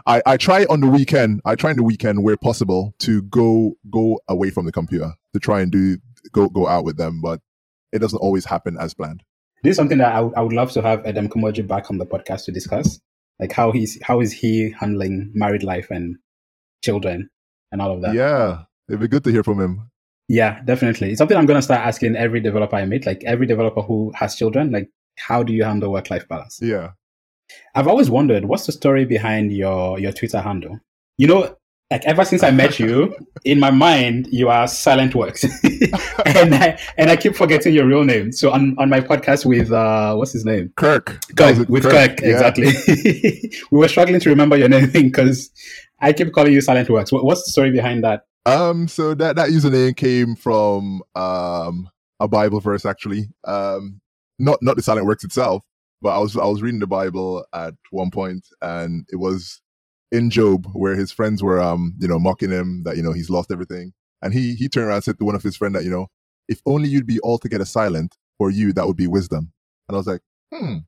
I, 0.06 0.22
I 0.24 0.36
try 0.36 0.64
on 0.64 0.80
the 0.80 0.88
weekend. 0.88 1.40
I 1.44 1.54
try 1.54 1.70
on 1.70 1.76
the 1.76 1.82
weekend 1.82 2.24
where 2.24 2.36
possible 2.36 2.94
to 3.00 3.22
go 3.22 3.74
go 3.90 4.20
away 4.28 4.50
from 4.50 4.66
the 4.66 4.72
computer 4.72 5.12
to 5.34 5.40
try 5.40 5.60
and 5.60 5.70
do 5.70 5.98
go 6.32 6.48
go 6.48 6.66
out 6.66 6.84
with 6.84 6.96
them, 6.96 7.20
but 7.20 7.40
it 7.92 7.98
doesn't 7.98 8.18
always 8.18 8.44
happen 8.44 8.76
as 8.80 8.94
planned. 8.94 9.22
This 9.62 9.72
is 9.72 9.76
something 9.76 9.98
that 9.98 10.12
I, 10.12 10.16
w- 10.16 10.34
I 10.36 10.40
would 10.40 10.52
love 10.52 10.72
to 10.72 10.82
have 10.82 11.06
Adam 11.06 11.28
Kumoji 11.28 11.66
back 11.66 11.88
on 11.90 11.98
the 11.98 12.06
podcast 12.06 12.46
to 12.46 12.52
discuss 12.52 13.00
like 13.42 13.52
how 13.52 13.72
he's 13.72 13.98
how 14.02 14.20
is 14.20 14.32
he 14.32 14.72
handling 14.78 15.30
married 15.34 15.64
life 15.64 15.90
and 15.90 16.16
children 16.84 17.28
and 17.72 17.82
all 17.82 17.92
of 17.92 18.00
that? 18.02 18.14
Yeah. 18.14 18.62
It'd 18.88 19.00
be 19.00 19.08
good 19.08 19.24
to 19.24 19.30
hear 19.30 19.42
from 19.42 19.60
him. 19.60 19.90
Yeah 20.28 20.62
definitely. 20.64 21.10
It's 21.10 21.18
something 21.18 21.36
i'm 21.36 21.46
going 21.46 21.58
to 21.58 21.68
start 21.70 21.84
asking 21.84 22.16
every 22.16 22.40
developer 22.40 22.76
i 22.76 22.84
meet 22.86 23.04
like 23.04 23.22
every 23.24 23.46
developer 23.46 23.82
who 23.82 24.12
has 24.14 24.36
children 24.36 24.70
like 24.70 24.88
how 25.18 25.42
do 25.42 25.52
you 25.52 25.64
handle 25.64 25.92
work 25.92 26.10
life 26.10 26.26
balance? 26.28 26.60
Yeah. 26.62 26.92
I've 27.74 27.88
always 27.88 28.08
wondered 28.08 28.44
what's 28.46 28.66
the 28.66 28.72
story 28.80 29.04
behind 29.04 29.52
your 29.52 29.98
your 29.98 30.12
twitter 30.12 30.40
handle? 30.40 30.78
You 31.18 31.26
know 31.26 31.56
like 31.92 32.04
ever 32.06 32.24
since 32.24 32.42
I 32.42 32.50
met 32.50 32.78
you, 32.78 33.14
in 33.44 33.60
my 33.60 33.70
mind 33.70 34.26
you 34.30 34.48
are 34.48 34.66
Silent 34.66 35.14
Works, 35.14 35.44
and 36.24 36.54
I 36.54 36.78
and 36.96 37.10
I 37.10 37.16
keep 37.16 37.36
forgetting 37.36 37.74
your 37.74 37.86
real 37.86 38.02
name. 38.02 38.32
So 38.32 38.50
on, 38.50 38.74
on 38.78 38.88
my 38.88 39.00
podcast 39.00 39.44
with 39.44 39.70
uh, 39.70 40.14
what's 40.14 40.32
his 40.32 40.46
name? 40.46 40.72
Kirk. 40.76 41.20
Kirk 41.36 41.68
with 41.68 41.82
Kirk, 41.82 41.92
Kirk 41.92 42.20
yeah. 42.22 42.28
exactly. 42.28 42.72
we 43.70 43.78
were 43.78 43.88
struggling 43.88 44.20
to 44.20 44.30
remember 44.30 44.56
your 44.56 44.70
name 44.70 44.90
because 44.90 45.50
I 46.00 46.14
keep 46.14 46.32
calling 46.32 46.54
you 46.54 46.62
Silent 46.62 46.88
Works. 46.88 47.12
What, 47.12 47.24
what's 47.24 47.44
the 47.44 47.50
story 47.50 47.70
behind 47.70 48.02
that? 48.04 48.24
Um, 48.46 48.88
so 48.88 49.12
that 49.14 49.36
that 49.36 49.50
username 49.50 49.94
came 49.94 50.34
from 50.34 51.02
um 51.14 51.90
a 52.20 52.26
Bible 52.26 52.60
verse 52.60 52.86
actually. 52.86 53.28
Um, 53.44 54.00
not 54.38 54.60
not 54.62 54.76
the 54.76 54.82
Silent 54.82 55.06
Works 55.06 55.24
itself, 55.24 55.62
but 56.00 56.16
I 56.16 56.18
was 56.18 56.38
I 56.38 56.46
was 56.46 56.62
reading 56.62 56.80
the 56.80 56.86
Bible 56.86 57.44
at 57.52 57.74
one 57.90 58.10
point, 58.10 58.46
and 58.62 59.06
it 59.12 59.16
was 59.16 59.60
in 60.12 60.30
Job 60.30 60.66
where 60.74 60.94
his 60.94 61.10
friends 61.10 61.42
were 61.42 61.60
um 61.60 61.94
you 61.98 62.06
know 62.06 62.18
mocking 62.18 62.50
him 62.50 62.84
that 62.84 62.96
you 62.96 63.02
know 63.02 63.12
he's 63.12 63.30
lost 63.30 63.50
everything, 63.50 63.92
and 64.20 64.32
he 64.32 64.54
he 64.54 64.68
turned 64.68 64.86
around 64.86 64.96
and 64.96 65.04
said 65.04 65.18
to 65.18 65.24
one 65.24 65.34
of 65.34 65.42
his 65.42 65.56
friends 65.56 65.74
that 65.74 65.84
you 65.84 65.90
know 65.90 66.06
if 66.48 66.60
only 66.66 66.88
you'd 66.88 67.06
be 67.06 67.18
altogether 67.24 67.64
silent 67.64 68.16
for 68.38 68.50
you 68.50 68.72
that 68.74 68.86
would 68.86 68.96
be 68.96 69.06
wisdom, 69.06 69.52
and 69.88 69.96
I 69.96 69.98
was 69.98 70.06
like 70.06 70.20
hmm, 70.54 70.78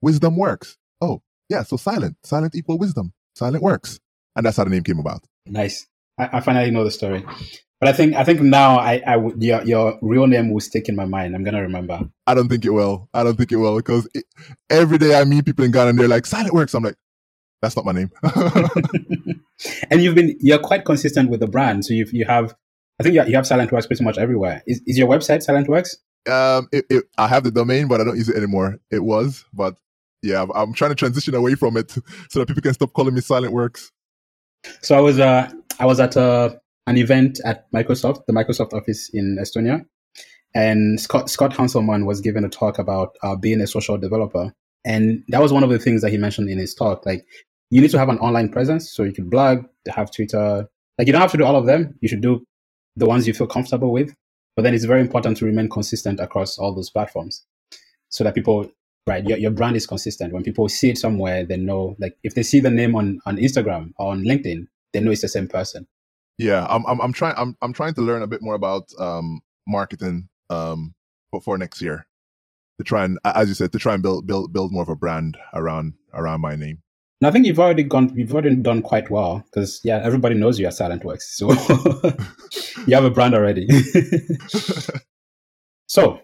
wisdom 0.00 0.36
works. 0.36 0.78
Oh 1.00 1.22
yeah, 1.48 1.62
so 1.64 1.76
silent, 1.76 2.16
silent 2.22 2.54
equal 2.54 2.78
wisdom, 2.78 3.12
silent 3.34 3.62
works, 3.62 3.98
and 4.36 4.46
that's 4.46 4.56
how 4.56 4.64
the 4.64 4.70
name 4.70 4.84
came 4.84 4.98
about. 4.98 5.24
Nice. 5.46 5.86
I, 6.18 6.28
I 6.34 6.40
finally 6.40 6.70
know 6.70 6.84
the 6.84 6.90
story. 6.90 7.24
But 7.80 7.88
I 7.88 7.92
think 7.92 8.14
I 8.14 8.24
think 8.24 8.40
now 8.40 8.78
I, 8.78 9.02
I 9.06 9.16
would 9.16 9.40
your 9.42 9.62
your 9.62 9.98
real 10.02 10.26
name 10.26 10.50
will 10.52 10.60
stick 10.60 10.88
in 10.88 10.96
my 10.96 11.04
mind. 11.04 11.34
I'm 11.34 11.44
gonna 11.44 11.62
remember. 11.62 12.00
I 12.26 12.34
don't 12.34 12.48
think 12.48 12.64
it 12.64 12.70
will. 12.70 13.08
I 13.14 13.22
don't 13.22 13.36
think 13.36 13.52
it 13.52 13.56
will 13.56 13.76
because 13.76 14.08
it, 14.14 14.24
every 14.68 14.98
day 14.98 15.18
I 15.18 15.24
meet 15.24 15.44
people 15.44 15.64
in 15.64 15.70
Ghana 15.70 15.90
and 15.90 15.98
they're 15.98 16.08
like 16.08 16.26
Silent 16.26 16.52
Works. 16.52 16.74
I'm 16.74 16.82
like, 16.82 16.96
that's 17.60 17.76
not 17.76 17.84
my 17.84 17.92
name. 17.92 18.10
and 19.90 20.02
you've 20.02 20.14
been 20.14 20.36
you're 20.40 20.58
quite 20.58 20.84
consistent 20.84 21.30
with 21.30 21.40
the 21.40 21.46
brand. 21.46 21.84
So 21.84 21.94
you've 21.94 22.12
you 22.12 22.24
have 22.24 22.54
I 23.00 23.02
think 23.02 23.14
you 23.14 23.36
have 23.36 23.46
Silent 23.46 23.72
Works 23.72 23.86
pretty 23.86 24.04
much 24.04 24.18
everywhere. 24.18 24.62
Is 24.66 24.80
is 24.86 24.98
your 24.98 25.08
website 25.08 25.42
Silent 25.42 25.68
Works? 25.68 25.96
Um, 26.28 26.68
it, 26.72 26.84
it, 26.90 27.04
I 27.16 27.28
have 27.28 27.44
the 27.44 27.50
domain, 27.50 27.88
but 27.88 28.00
I 28.00 28.04
don't 28.04 28.16
use 28.16 28.28
it 28.28 28.36
anymore. 28.36 28.78
It 28.90 29.02
was, 29.04 29.44
but 29.52 29.76
yeah, 30.22 30.44
I'm 30.54 30.74
trying 30.74 30.90
to 30.90 30.96
transition 30.96 31.34
away 31.34 31.54
from 31.54 31.76
it 31.76 31.90
so 32.28 32.40
that 32.40 32.46
people 32.46 32.62
can 32.62 32.74
stop 32.74 32.92
calling 32.92 33.14
me 33.14 33.20
Silent 33.20 33.52
Works. 33.52 33.92
So 34.82 34.96
I 34.96 35.00
was 35.00 35.18
uh 35.18 35.50
I 35.78 35.86
was 35.86 36.00
at 36.00 36.16
a 36.16 36.60
an 36.88 36.96
event 36.96 37.38
at 37.44 37.70
Microsoft, 37.72 38.26
the 38.26 38.32
Microsoft 38.32 38.72
office 38.72 39.10
in 39.12 39.36
Estonia. 39.38 39.84
And 40.54 40.98
Scott, 40.98 41.28
Scott 41.28 41.52
Hanselman 41.52 42.06
was 42.06 42.22
given 42.22 42.44
a 42.44 42.48
talk 42.48 42.78
about 42.78 43.16
uh, 43.22 43.36
being 43.36 43.60
a 43.60 43.66
social 43.66 43.98
developer. 43.98 44.54
And 44.84 45.22
that 45.28 45.42
was 45.42 45.52
one 45.52 45.62
of 45.62 45.68
the 45.68 45.78
things 45.78 46.00
that 46.00 46.10
he 46.10 46.16
mentioned 46.16 46.48
in 46.48 46.56
his 46.56 46.74
talk. 46.74 47.04
Like, 47.04 47.26
you 47.70 47.80
need 47.80 47.90
to 47.90 47.98
have 47.98 48.08
an 48.08 48.18
online 48.18 48.48
presence. 48.48 48.92
So 48.92 49.02
you 49.02 49.12
can 49.12 49.28
blog, 49.28 49.64
have 49.88 50.10
Twitter. 50.10 50.68
Like, 50.96 51.06
you 51.06 51.12
don't 51.12 51.22
have 51.22 51.32
to 51.32 51.38
do 51.38 51.44
all 51.44 51.56
of 51.56 51.66
them. 51.66 51.94
You 52.00 52.08
should 52.08 52.20
do 52.20 52.44
the 52.96 53.06
ones 53.06 53.26
you 53.26 53.34
feel 53.34 53.46
comfortable 53.46 53.92
with. 53.92 54.14
But 54.56 54.62
then 54.62 54.74
it's 54.74 54.84
very 54.84 55.00
important 55.00 55.36
to 55.38 55.44
remain 55.44 55.68
consistent 55.68 56.18
across 56.18 56.58
all 56.58 56.74
those 56.74 56.90
platforms 56.90 57.44
so 58.08 58.24
that 58.24 58.34
people, 58.34 58.70
right, 59.06 59.24
your, 59.24 59.38
your 59.38 59.52
brand 59.52 59.76
is 59.76 59.86
consistent. 59.86 60.32
When 60.32 60.42
people 60.42 60.68
see 60.68 60.90
it 60.90 60.98
somewhere, 60.98 61.44
they 61.44 61.56
know, 61.56 61.94
like, 62.00 62.16
if 62.24 62.34
they 62.34 62.42
see 62.42 62.58
the 62.58 62.70
name 62.70 62.96
on, 62.96 63.20
on 63.24 63.36
Instagram 63.36 63.92
or 63.98 64.12
on 64.12 64.24
LinkedIn, 64.24 64.66
they 64.92 65.00
know 65.00 65.10
it's 65.10 65.22
the 65.22 65.28
same 65.28 65.46
person. 65.46 65.86
Yeah, 66.38 66.66
I'm 66.70 66.86
I'm 66.86 67.00
I'm 67.00 67.12
trying 67.12 67.34
I'm 67.36 67.56
I'm 67.60 67.72
trying 67.72 67.94
to 67.94 68.00
learn 68.00 68.22
a 68.22 68.28
bit 68.28 68.42
more 68.42 68.54
about 68.54 68.84
um 68.98 69.40
marketing 69.66 70.28
um 70.50 70.94
for 71.42 71.58
next 71.58 71.82
year 71.82 72.06
to 72.78 72.84
try 72.84 73.04
and 73.04 73.18
as 73.24 73.48
you 73.48 73.54
said 73.54 73.72
to 73.72 73.78
try 73.78 73.94
and 73.94 74.02
build 74.02 74.26
build 74.26 74.52
build 74.52 74.72
more 74.72 74.84
of 74.84 74.88
a 74.88 74.94
brand 74.94 75.36
around 75.52 75.94
around 76.14 76.40
my 76.40 76.54
name. 76.54 76.78
And 77.20 77.28
I 77.28 77.32
think 77.32 77.46
you've 77.46 77.58
already 77.58 77.82
gone 77.82 78.12
you've 78.14 78.32
already 78.32 78.54
done 78.56 78.82
quite 78.82 79.10
well 79.10 79.44
because 79.46 79.80
yeah 79.82 80.00
everybody 80.02 80.36
knows 80.36 80.58
you 80.58 80.66
at 80.66 80.74
Silent 80.74 81.04
Works 81.04 81.36
so 81.36 81.52
you 82.86 82.94
have 82.94 83.04
a 83.04 83.10
brand 83.10 83.34
already. 83.34 83.68
so, 85.88 86.20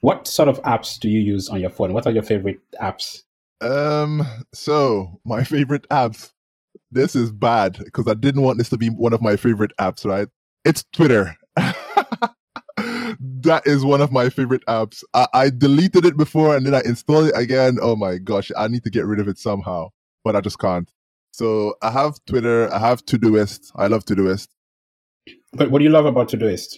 what 0.00 0.26
sort 0.26 0.48
of 0.48 0.60
apps 0.62 0.98
do 0.98 1.08
you 1.08 1.20
use 1.20 1.48
on 1.48 1.60
your 1.60 1.70
phone? 1.70 1.92
What 1.92 2.06
are 2.06 2.12
your 2.12 2.24
favorite 2.24 2.58
apps? 2.80 3.22
Um, 3.60 4.26
so 4.52 5.20
my 5.24 5.44
favorite 5.44 5.88
apps 5.88 6.32
this 6.94 7.16
is 7.16 7.32
bad 7.32 7.78
because 7.84 8.08
I 8.08 8.14
didn't 8.14 8.42
want 8.42 8.58
this 8.58 8.68
to 8.70 8.78
be 8.78 8.88
one 8.88 9.12
of 9.12 9.20
my 9.20 9.36
favorite 9.36 9.72
apps, 9.80 10.04
right? 10.04 10.28
It's 10.64 10.84
Twitter. 10.92 11.36
that 11.56 12.32
is 13.66 13.84
one 13.84 14.00
of 14.00 14.12
my 14.12 14.30
favorite 14.30 14.64
apps. 14.66 15.02
I, 15.12 15.26
I, 15.34 15.50
deleted 15.50 16.04
it 16.04 16.16
before 16.16 16.56
and 16.56 16.64
then 16.64 16.74
I 16.74 16.82
installed 16.84 17.28
it 17.28 17.36
again. 17.36 17.78
Oh 17.82 17.96
my 17.96 18.18
gosh, 18.18 18.50
I 18.56 18.68
need 18.68 18.84
to 18.84 18.90
get 18.90 19.06
rid 19.06 19.20
of 19.20 19.28
it 19.28 19.38
somehow, 19.38 19.88
but 20.24 20.34
I 20.34 20.40
just 20.40 20.58
can't. 20.58 20.90
So 21.32 21.74
I 21.82 21.90
have 21.90 22.18
Twitter, 22.26 22.72
I 22.72 22.78
have 22.78 23.04
Todoist. 23.04 23.70
I 23.76 23.86
love 23.86 24.04
Todoist. 24.04 24.48
But 25.52 25.70
what 25.70 25.78
do 25.78 25.84
you 25.84 25.90
love 25.90 26.06
about 26.06 26.30
Todoist? 26.30 26.76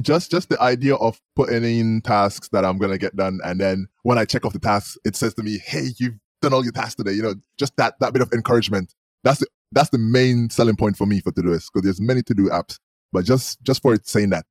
Just 0.00 0.30
just 0.30 0.48
the 0.48 0.60
idea 0.60 0.94
of 0.94 1.20
putting 1.34 1.64
in 1.64 2.00
tasks 2.02 2.48
that 2.52 2.64
I'm 2.64 2.78
gonna 2.78 2.98
get 2.98 3.16
done, 3.16 3.40
and 3.44 3.60
then 3.60 3.88
when 4.02 4.16
I 4.16 4.24
check 4.24 4.44
off 4.44 4.52
the 4.52 4.60
tasks, 4.60 4.96
it 5.04 5.16
says 5.16 5.34
to 5.34 5.42
me, 5.42 5.58
"Hey, 5.58 5.88
you've 5.98 6.14
done 6.40 6.54
all 6.54 6.62
your 6.62 6.72
tasks 6.72 6.94
today." 6.94 7.12
You 7.12 7.22
know, 7.22 7.34
just 7.58 7.76
that 7.78 7.94
that 7.98 8.12
bit 8.12 8.22
of 8.22 8.32
encouragement 8.32 8.94
that's 9.24 9.40
the, 9.40 9.46
that's 9.72 9.90
the 9.90 9.98
main 9.98 10.50
selling 10.50 10.76
point 10.76 10.96
for 10.96 11.06
me 11.06 11.20
for 11.20 11.32
Todoist 11.32 11.66
because 11.72 11.82
there's 11.84 12.00
many 12.00 12.22
to 12.22 12.34
do 12.34 12.48
apps, 12.48 12.78
but 13.12 13.24
just 13.24 13.62
just 13.62 13.82
for 13.82 13.94
it 13.94 14.06
saying 14.06 14.30
that, 14.30 14.46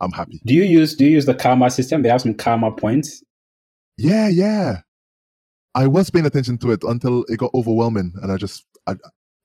I'm 0.00 0.12
happy. 0.12 0.40
Do 0.44 0.54
you 0.54 0.64
use 0.64 0.94
do 0.94 1.04
you 1.04 1.12
use 1.12 1.26
the 1.26 1.34
karma 1.34 1.70
system? 1.70 2.02
They 2.02 2.08
have 2.08 2.20
some 2.22 2.34
karma 2.34 2.70
points. 2.72 3.22
Yeah, 3.96 4.28
yeah. 4.28 4.80
I 5.74 5.86
was 5.86 6.10
paying 6.10 6.26
attention 6.26 6.58
to 6.58 6.72
it 6.72 6.82
until 6.84 7.24
it 7.28 7.38
got 7.38 7.50
overwhelming, 7.54 8.12
and 8.22 8.30
I 8.30 8.36
just 8.36 8.64
I, 8.86 8.94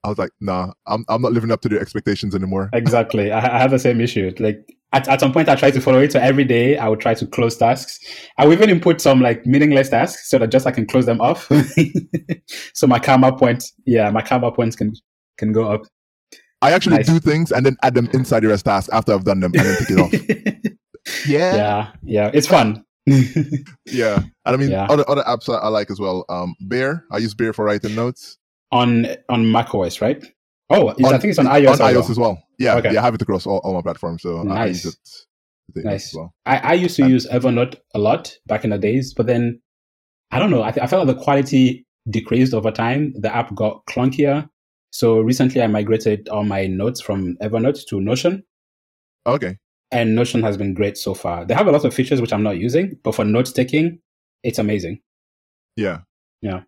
I 0.04 0.08
was 0.08 0.18
like, 0.18 0.30
nah, 0.40 0.72
I'm 0.86 1.04
I'm 1.08 1.22
not 1.22 1.32
living 1.32 1.50
up 1.50 1.60
to 1.62 1.68
the 1.68 1.80
expectations 1.80 2.34
anymore. 2.34 2.70
Exactly, 2.72 3.32
I, 3.32 3.56
I 3.56 3.58
have 3.58 3.70
the 3.70 3.78
same 3.78 4.00
issue. 4.00 4.32
Like 4.38 4.64
at, 4.92 5.08
at 5.08 5.20
some 5.20 5.32
point 5.32 5.48
I 5.48 5.54
try 5.54 5.70
to 5.70 5.80
follow 5.80 6.00
it. 6.00 6.12
So 6.12 6.20
every 6.20 6.44
day 6.44 6.78
I 6.78 6.88
would 6.88 7.00
try 7.00 7.14
to 7.14 7.26
close 7.26 7.56
tasks. 7.56 7.98
I 8.38 8.46
would 8.46 8.56
even 8.58 8.70
input 8.70 9.00
some 9.00 9.20
like 9.20 9.44
meaningless 9.46 9.90
tasks 9.90 10.30
so 10.30 10.38
that 10.38 10.50
just 10.50 10.66
I 10.66 10.70
can 10.70 10.86
close 10.86 11.06
them 11.06 11.20
off. 11.20 11.50
so 12.74 12.86
my 12.86 12.98
karma 12.98 13.36
points, 13.36 13.72
yeah, 13.84 14.10
my 14.10 14.22
karma 14.22 14.50
points 14.52 14.76
can 14.76 14.94
can 15.36 15.52
go 15.52 15.70
up. 15.70 15.82
I 16.60 16.72
actually 16.72 16.96
nice. 16.96 17.06
do 17.06 17.20
things 17.20 17.52
and 17.52 17.64
then 17.64 17.76
add 17.82 17.94
them 17.94 18.08
inside 18.12 18.40
the 18.40 18.48
rest 18.48 18.64
task 18.64 18.90
after 18.92 19.12
I've 19.12 19.24
done 19.24 19.40
them 19.40 19.52
and 19.54 19.64
then 19.64 19.76
take 19.76 19.90
it 19.90 20.00
off. 20.00 21.26
yeah. 21.28 21.54
Yeah. 21.54 21.92
Yeah. 22.02 22.30
It's 22.34 22.48
fun. 22.48 22.84
yeah. 23.86 24.16
And 24.16 24.54
I 24.54 24.56
mean 24.56 24.70
yeah. 24.70 24.86
other 24.88 25.08
other 25.08 25.22
apps 25.22 25.52
I, 25.52 25.58
I 25.58 25.68
like 25.68 25.90
as 25.90 26.00
well. 26.00 26.24
Um 26.28 26.54
Bear. 26.60 27.04
I 27.10 27.18
use 27.18 27.34
Bear 27.34 27.52
for 27.52 27.64
writing 27.64 27.94
notes. 27.94 28.38
On 28.70 29.06
on 29.28 29.50
macOS, 29.50 30.00
right? 30.00 30.24
Oh, 30.70 30.88
on, 30.88 31.14
I 31.14 31.18
think 31.18 31.30
it's 31.30 31.38
on 31.38 31.46
iOS. 31.46 31.80
On 31.80 31.94
iOS 31.94 32.10
as 32.10 32.18
well. 32.18 32.42
Yeah, 32.58 32.76
okay. 32.76 32.92
yeah, 32.92 33.00
I 33.00 33.04
have 33.04 33.14
it 33.14 33.22
across 33.22 33.46
all, 33.46 33.58
all 33.58 33.72
my 33.72 33.80
platforms, 33.80 34.22
so 34.22 34.42
nice. 34.42 34.58
I 34.58 34.66
use 34.66 34.86
it. 34.86 35.84
Nice. 35.84 36.14
Well. 36.14 36.34
I, 36.46 36.58
I 36.58 36.72
used 36.74 36.96
to 36.96 37.02
and, 37.02 37.10
use 37.10 37.26
Evernote 37.26 37.76
a 37.94 37.98
lot 37.98 38.36
back 38.46 38.64
in 38.64 38.70
the 38.70 38.78
days, 38.78 39.14
but 39.14 39.26
then 39.26 39.60
I 40.30 40.38
don't 40.38 40.50
know. 40.50 40.62
I, 40.62 40.70
th- 40.70 40.82
I 40.82 40.86
felt 40.86 41.06
like 41.06 41.16
the 41.16 41.22
quality 41.22 41.86
decreased 42.10 42.54
over 42.54 42.70
time. 42.70 43.14
The 43.18 43.34
app 43.34 43.54
got 43.54 43.84
clunkier. 43.86 44.48
So 44.90 45.20
recently, 45.20 45.62
I 45.62 45.66
migrated 45.66 46.28
all 46.28 46.44
my 46.44 46.66
notes 46.66 47.00
from 47.00 47.36
Evernote 47.42 47.86
to 47.88 48.00
Notion. 48.00 48.42
Okay. 49.26 49.58
And 49.90 50.14
Notion 50.14 50.42
has 50.42 50.56
been 50.56 50.74
great 50.74 50.98
so 50.98 51.14
far. 51.14 51.44
They 51.44 51.54
have 51.54 51.66
a 51.66 51.72
lot 51.72 51.84
of 51.84 51.94
features 51.94 52.20
which 52.20 52.32
I'm 52.32 52.42
not 52.42 52.58
using, 52.58 52.98
but 53.02 53.14
for 53.14 53.24
note 53.24 53.54
taking, 53.54 54.00
it's 54.42 54.58
amazing. 54.58 55.00
Yeah. 55.76 56.00
Yeah. 56.42 56.62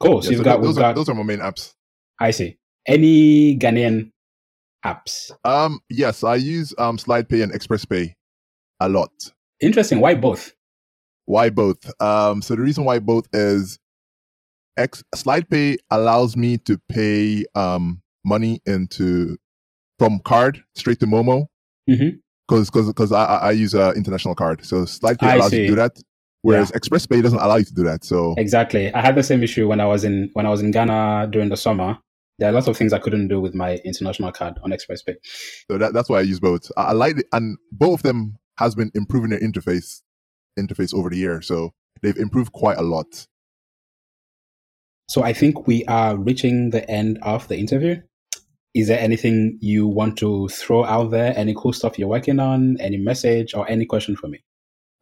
Cool. 0.00 0.20
So, 0.20 0.26
yeah, 0.26 0.30
you've 0.32 0.38
so 0.38 0.44
got 0.44 0.62
those, 0.62 0.76
got, 0.76 0.84
are, 0.84 0.94
those 0.94 1.08
are 1.08 1.14
my 1.14 1.22
main 1.22 1.38
apps. 1.38 1.72
I 2.20 2.30
see. 2.30 2.58
Any 2.86 3.56
Ghanaian 3.56 4.10
apps? 4.84 5.30
Um, 5.44 5.80
yes, 5.88 6.24
I 6.24 6.34
use 6.34 6.74
um 6.76 6.98
Slydepay 6.98 7.42
and 7.42 7.52
ExpressPay 7.52 8.12
a 8.80 8.88
lot. 8.88 9.12
Interesting. 9.60 10.00
Why 10.00 10.14
both? 10.14 10.52
Why 11.24 11.50
both? 11.50 11.90
Um, 12.02 12.42
so 12.42 12.56
the 12.56 12.62
reason 12.62 12.84
why 12.84 12.98
both 12.98 13.28
is 13.32 13.78
X 14.76 15.04
Slydepay 15.14 15.76
allows 15.90 16.36
me 16.36 16.58
to 16.58 16.78
pay 16.88 17.44
um 17.54 18.02
money 18.24 18.60
into 18.66 19.38
from 19.98 20.18
card 20.18 20.62
straight 20.74 20.98
to 21.00 21.06
Momo. 21.06 21.46
Mm-hmm 21.88 22.18
because 22.48 22.70
because 22.70 22.88
because 22.88 23.12
I, 23.12 23.24
I 23.24 23.50
use 23.52 23.74
a 23.74 23.90
international 23.92 24.34
card, 24.34 24.64
so 24.64 24.82
Slydepay 24.82 25.34
allows 25.34 25.52
you 25.52 25.62
to 25.62 25.66
do 25.68 25.74
that. 25.76 25.92
Whereas 26.42 26.72
yeah. 26.74 26.80
ExpressPay 26.80 27.22
doesn't 27.22 27.38
allow 27.38 27.54
you 27.56 27.64
to 27.64 27.74
do 27.74 27.84
that. 27.84 28.04
So 28.04 28.34
exactly, 28.36 28.92
I 28.92 29.00
had 29.00 29.14
the 29.14 29.22
same 29.22 29.42
issue 29.42 29.68
when 29.68 29.80
I 29.80 29.86
was 29.86 30.04
in 30.04 30.30
when 30.32 30.46
I 30.46 30.50
was 30.50 30.60
in 30.60 30.70
Ghana 30.70 31.28
during 31.30 31.48
the 31.48 31.56
summer 31.56 31.98
there 32.42 32.48
are 32.48 32.52
lots 32.52 32.66
of 32.66 32.76
things 32.76 32.92
I 32.92 32.98
couldn't 32.98 33.28
do 33.28 33.40
with 33.40 33.54
my 33.54 33.76
international 33.84 34.32
card 34.32 34.58
on 34.64 34.70
ExpressPay. 34.70 35.14
So 35.70 35.78
that, 35.78 35.92
that's 35.92 36.08
why 36.08 36.18
I 36.18 36.22
use 36.22 36.40
both. 36.40 36.70
I, 36.76 36.86
I 36.86 36.92
like 36.92 37.18
it, 37.18 37.26
and 37.32 37.56
both 37.70 38.00
of 38.00 38.02
them 38.02 38.38
has 38.58 38.74
been 38.74 38.90
improving 38.94 39.30
their 39.30 39.40
interface 39.40 40.02
interface 40.58 40.92
over 40.92 41.08
the 41.08 41.16
year. 41.16 41.40
So 41.40 41.72
they've 42.02 42.16
improved 42.16 42.52
quite 42.52 42.78
a 42.78 42.82
lot. 42.82 43.26
So 45.08 45.22
I 45.22 45.32
think 45.32 45.66
we 45.66 45.84
are 45.86 46.16
reaching 46.16 46.70
the 46.70 46.88
end 46.90 47.18
of 47.22 47.46
the 47.48 47.58
interview. 47.58 48.00
Is 48.74 48.88
there 48.88 48.98
anything 48.98 49.58
you 49.60 49.86
want 49.86 50.16
to 50.18 50.48
throw 50.48 50.84
out 50.84 51.10
there? 51.10 51.36
Any 51.36 51.54
cool 51.54 51.72
stuff 51.72 51.98
you're 51.98 52.08
working 52.08 52.40
on? 52.40 52.78
Any 52.80 52.96
message 52.96 53.54
or 53.54 53.68
any 53.68 53.84
question 53.84 54.16
for 54.16 54.28
me? 54.28 54.42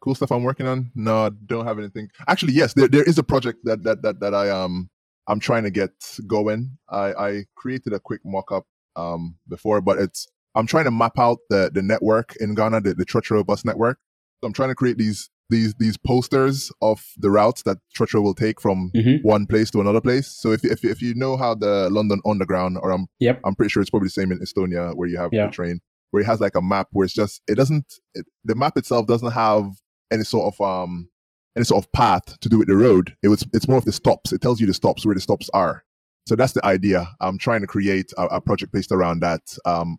Cool 0.01 0.15
stuff 0.15 0.31
I'm 0.31 0.43
working 0.43 0.67
on? 0.67 0.91
No, 0.95 1.27
I 1.27 1.29
don't 1.45 1.65
have 1.65 1.79
anything. 1.79 2.09
Actually, 2.27 2.53
yes, 2.53 2.73
there, 2.73 2.87
there 2.87 3.03
is 3.03 3.17
a 3.17 3.23
project 3.23 3.59
that, 3.63 3.83
that 3.83 4.01
that 4.01 4.19
that 4.19 4.33
I 4.33 4.49
um 4.49 4.89
I'm 5.27 5.39
trying 5.39 5.63
to 5.63 5.71
get 5.71 5.91
going. 6.27 6.77
I, 6.89 7.13
I 7.13 7.45
created 7.55 7.93
a 7.93 7.99
quick 7.99 8.21
mock-up 8.25 8.65
um, 8.95 9.37
before, 9.47 9.79
but 9.79 9.99
it's 9.99 10.27
I'm 10.55 10.65
trying 10.67 10.85
to 10.85 10.91
map 10.91 11.17
out 11.17 11.37
the 11.49 11.71
the 11.73 11.81
network 11.81 12.35
in 12.39 12.55
Ghana, 12.55 12.81
the, 12.81 12.93
the 12.95 13.05
Trotro 13.05 13.45
bus 13.45 13.63
network. 13.63 13.99
So 14.41 14.47
I'm 14.47 14.53
trying 14.53 14.69
to 14.69 14.75
create 14.75 14.97
these 14.97 15.29
these 15.51 15.75
these 15.75 15.97
posters 15.97 16.71
of 16.81 17.05
the 17.17 17.29
routes 17.29 17.61
that 17.63 17.77
Trotro 17.95 18.23
will 18.23 18.33
take 18.33 18.59
from 18.59 18.91
mm-hmm. 18.95 19.27
one 19.27 19.45
place 19.45 19.69
to 19.71 19.81
another 19.81 20.01
place. 20.01 20.27
So 20.27 20.51
if, 20.51 20.65
if 20.65 20.83
if 20.83 21.01
you 21.01 21.13
know 21.13 21.37
how 21.37 21.53
the 21.53 21.89
London 21.91 22.21
Underground, 22.25 22.79
or 22.81 22.91
I'm 22.91 23.07
yep. 23.19 23.39
I'm 23.45 23.53
pretty 23.53 23.69
sure 23.69 23.81
it's 23.81 23.91
probably 23.91 24.07
the 24.07 24.11
same 24.11 24.31
in 24.31 24.39
Estonia 24.39 24.95
where 24.95 25.07
you 25.07 25.17
have 25.17 25.31
yeah. 25.31 25.45
the 25.45 25.51
train, 25.51 25.81
where 26.09 26.23
it 26.23 26.25
has 26.25 26.39
like 26.39 26.55
a 26.55 26.61
map 26.61 26.87
where 26.91 27.05
it's 27.05 27.13
just 27.13 27.41
it 27.47 27.55
doesn't 27.55 27.99
it, 28.15 28.25
the 28.43 28.55
map 28.55 28.77
itself 28.77 29.05
doesn't 29.05 29.31
have 29.31 29.69
any 30.11 30.23
sort 30.23 30.53
of 30.53 30.61
um 30.65 31.09
any 31.55 31.65
sort 31.65 31.83
of 31.83 31.91
path 31.91 32.39
to 32.39 32.49
do 32.49 32.57
with 32.57 32.67
the 32.67 32.75
road. 32.75 33.15
It 33.21 33.27
was 33.27 33.45
it's 33.53 33.67
more 33.67 33.77
of 33.77 33.85
the 33.85 33.91
stops. 33.91 34.31
It 34.31 34.41
tells 34.41 34.59
you 34.59 34.67
the 34.67 34.73
stops 34.73 35.05
where 35.05 35.15
the 35.15 35.21
stops 35.21 35.49
are. 35.53 35.83
So 36.27 36.35
that's 36.35 36.53
the 36.53 36.65
idea. 36.65 37.07
I'm 37.19 37.37
trying 37.37 37.61
to 37.61 37.67
create 37.67 38.13
a, 38.17 38.25
a 38.25 38.41
project 38.41 38.71
based 38.71 38.91
around 38.91 39.21
that. 39.21 39.41
Um, 39.65 39.97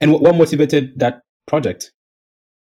and 0.00 0.12
what 0.12 0.34
motivated 0.36 0.98
that 0.98 1.22
project? 1.46 1.92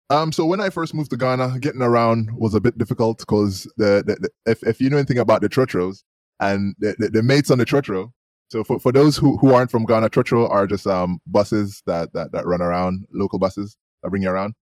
Um, 0.09 0.31
so 0.31 0.45
when 0.45 0.61
I 0.61 0.69
first 0.69 0.93
moved 0.93 1.09
to 1.11 1.17
Ghana, 1.17 1.59
getting 1.59 1.81
around 1.81 2.29
was 2.37 2.53
a 2.53 2.61
bit 2.61 2.77
difficult 2.77 3.19
because 3.19 3.63
the, 3.77 4.03
the, 4.05 4.15
the, 4.21 4.29
if 4.51 4.61
if 4.63 4.79
you 4.79 4.89
know 4.89 4.97
anything 4.97 5.17
about 5.17 5.41
the 5.41 5.49
trotros 5.49 6.03
and 6.39 6.75
the, 6.79 6.95
the, 6.99 7.09
the 7.09 7.23
mates 7.23 7.49
on 7.49 7.57
the 7.57 7.65
trotro. 7.65 8.11
So 8.51 8.63
for, 8.63 8.79
for 8.79 8.91
those 8.91 9.17
who, 9.17 9.37
who 9.37 9.53
aren't 9.53 9.71
from 9.71 9.85
Ghana, 9.85 10.11
trotro 10.11 10.49
are 10.49 10.67
just 10.67 10.85
um 10.85 11.19
buses 11.25 11.81
that, 11.87 12.13
that 12.13 12.31
that 12.33 12.45
run 12.45 12.61
around, 12.61 13.05
local 13.11 13.39
buses 13.39 13.77
that 14.03 14.09
bring 14.09 14.21
you 14.21 14.29
around. 14.29 14.53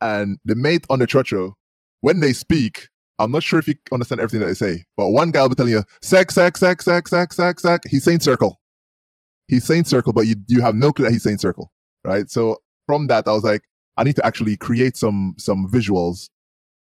And 0.00 0.38
the 0.44 0.56
mate 0.56 0.86
on 0.90 0.98
the 0.98 1.06
trotro, 1.06 1.52
when 2.00 2.20
they 2.20 2.32
speak, 2.32 2.88
I'm 3.20 3.30
not 3.30 3.44
sure 3.44 3.58
if 3.60 3.68
you 3.68 3.74
understand 3.92 4.20
everything 4.20 4.40
that 4.40 4.46
they 4.46 4.54
say, 4.54 4.84
but 4.96 5.10
one 5.10 5.30
guy 5.30 5.42
will 5.42 5.50
be 5.50 5.54
telling 5.54 5.72
you, 5.72 5.84
sex, 6.02 6.34
sex, 6.34 6.58
sex, 6.58 6.84
sex, 6.84 7.10
sex, 7.10 7.36
sex, 7.36 7.62
sex. 7.62 7.90
He's 7.90 8.02
saying 8.02 8.20
circle. 8.20 8.60
He's 9.46 9.64
saying 9.64 9.84
circle, 9.84 10.12
but 10.12 10.26
you, 10.26 10.36
you 10.48 10.62
have 10.62 10.74
no 10.74 10.92
clue 10.92 11.04
that 11.04 11.12
he's 11.12 11.22
saying 11.22 11.38
circle, 11.38 11.70
right? 12.02 12.30
So 12.30 12.56
from 12.86 13.08
that, 13.08 13.28
I 13.28 13.32
was 13.32 13.44
like, 13.44 13.62
I 14.00 14.04
need 14.04 14.16
to 14.16 14.24
actually 14.26 14.56
create 14.56 14.96
some 14.96 15.34
some 15.36 15.68
visuals 15.70 16.30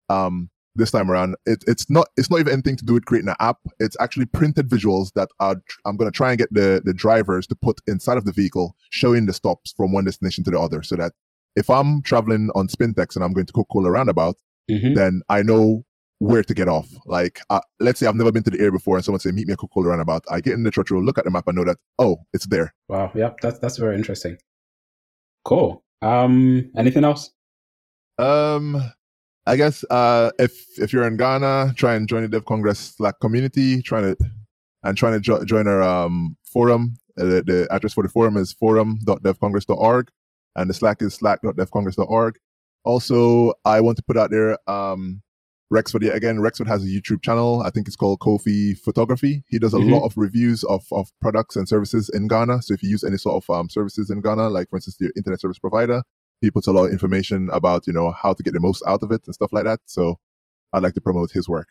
um, 0.07 0.49
this 0.75 0.91
time 0.91 1.09
around. 1.09 1.35
It, 1.47 1.63
it's 1.65 1.89
not 1.89 2.09
it's 2.15 2.29
not 2.29 2.39
even 2.39 2.53
anything 2.53 2.75
to 2.77 2.85
do 2.85 2.93
with 2.93 3.05
creating 3.05 3.29
an 3.29 3.35
app. 3.39 3.57
It's 3.79 3.97
actually 3.99 4.27
printed 4.27 4.69
visuals 4.69 5.11
that 5.13 5.29
are 5.39 5.55
I'm 5.83 5.97
going 5.97 6.11
to 6.11 6.15
try 6.15 6.29
and 6.29 6.37
get 6.37 6.53
the 6.53 6.81
the 6.85 6.93
drivers 6.93 7.47
to 7.47 7.55
put 7.55 7.81
inside 7.87 8.17
of 8.17 8.25
the 8.25 8.31
vehicle, 8.31 8.75
showing 8.91 9.25
the 9.25 9.33
stops 9.33 9.73
from 9.75 9.91
one 9.91 10.05
destination 10.05 10.43
to 10.43 10.51
the 10.51 10.59
other, 10.59 10.83
so 10.83 10.95
that 10.97 11.13
if 11.55 11.71
I'm 11.71 12.03
traveling 12.03 12.51
on 12.53 12.67
Spintex 12.67 13.15
and 13.15 13.25
I'm 13.25 13.33
going 13.33 13.47
to 13.47 13.53
Coca-Cola 13.53 13.89
roundabout, 13.89 14.35
mm-hmm. 14.69 14.93
then 14.93 15.23
I 15.27 15.41
know 15.41 15.85
where 16.19 16.43
to 16.43 16.53
get 16.53 16.67
off. 16.67 16.87
Like, 17.07 17.41
uh, 17.49 17.61
let's 17.79 17.99
say 17.99 18.05
I've 18.05 18.15
never 18.15 18.31
been 18.31 18.43
to 18.43 18.51
the 18.51 18.59
area 18.59 18.71
before, 18.71 18.95
and 18.95 19.03
someone 19.03 19.19
say, 19.19 19.31
"Meet 19.31 19.47
me 19.47 19.53
at 19.53 19.59
Coca-Cola 19.59 19.87
roundabout." 19.87 20.23
I 20.29 20.39
get 20.39 20.53
in 20.53 20.61
the 20.61 20.69
church, 20.69 20.91
look 20.91 21.17
at 21.17 21.23
the 21.23 21.31
map, 21.31 21.47
and 21.47 21.57
know 21.57 21.65
that 21.65 21.77
oh, 21.97 22.17
it's 22.31 22.45
there. 22.45 22.75
Wow, 22.87 23.11
yeah, 23.15 23.31
that's 23.41 23.57
that's 23.57 23.77
very 23.77 23.95
interesting. 23.95 24.37
Cool. 25.43 25.83
Um, 26.01 26.71
anything 26.77 27.03
else? 27.03 27.31
Um, 28.17 28.81
I 29.45 29.55
guess 29.55 29.83
uh, 29.89 30.31
if 30.39 30.65
if 30.79 30.91
you're 30.91 31.07
in 31.07 31.17
Ghana, 31.17 31.73
try 31.75 31.95
and 31.95 32.07
join 32.07 32.23
the 32.23 32.27
Dev 32.27 32.45
Congress 32.45 32.79
Slack 32.97 33.19
community. 33.19 33.81
Trying 33.81 34.15
to 34.15 34.17
and 34.83 34.97
trying 34.97 35.13
to 35.13 35.19
jo- 35.19 35.43
join 35.45 35.67
our 35.67 35.81
um, 35.81 36.37
forum. 36.43 36.97
Uh, 37.19 37.25
the, 37.25 37.43
the, 37.43 37.67
address 37.71 37.93
for 37.93 38.03
the 38.03 38.09
forum 38.09 38.37
is 38.37 38.53
forum.devcongress.org, 38.53 40.11
and 40.55 40.69
the 40.69 40.73
Slack 40.73 41.01
is 41.01 41.15
slack.devcongress.org. 41.15 42.37
Also, 42.83 43.53
I 43.65 43.81
want 43.81 43.97
to 43.97 44.03
put 44.03 44.17
out 44.17 44.29
there 44.29 44.57
um, 44.69 45.21
Rexford, 45.69 46.03
yeah, 46.03 46.13
again, 46.13 46.39
Rexford 46.39 46.67
has 46.67 46.83
a 46.83 46.87
YouTube 46.87 47.21
channel. 47.21 47.61
I 47.61 47.71
think 47.71 47.87
it's 47.87 47.97
called 47.97 48.19
Kofi 48.19 48.77
Photography. 48.79 49.43
He 49.47 49.59
does 49.59 49.73
a 49.73 49.77
mm-hmm. 49.77 49.93
lot 49.93 50.05
of 50.05 50.13
reviews 50.15 50.63
of, 50.63 50.85
of 50.91 51.11
products 51.19 51.55
and 51.57 51.67
services 51.67 52.09
in 52.13 52.27
Ghana. 52.27 52.61
So 52.61 52.73
if 52.73 52.83
you 52.83 52.89
use 52.89 53.03
any 53.03 53.17
sort 53.17 53.43
of 53.43 53.53
um, 53.53 53.69
services 53.69 54.09
in 54.09 54.21
Ghana, 54.21 54.49
like 54.49 54.69
for 54.69 54.77
instance, 54.77 54.97
your 54.99 55.11
internet 55.17 55.41
service 55.41 55.59
provider, 55.59 56.03
he 56.39 56.51
puts 56.51 56.67
a 56.67 56.71
lot 56.71 56.85
of 56.85 56.91
information 56.91 57.49
about, 57.51 57.85
you 57.85 57.93
know, 57.93 58.11
how 58.11 58.33
to 58.33 58.43
get 58.43 58.53
the 58.53 58.59
most 58.59 58.81
out 58.87 59.03
of 59.03 59.11
it 59.11 59.21
and 59.25 59.35
stuff 59.35 59.51
like 59.51 59.65
that. 59.65 59.79
So 59.85 60.19
I'd 60.71 60.83
like 60.83 60.93
to 60.93 61.01
promote 61.01 61.31
his 61.31 61.49
work. 61.49 61.67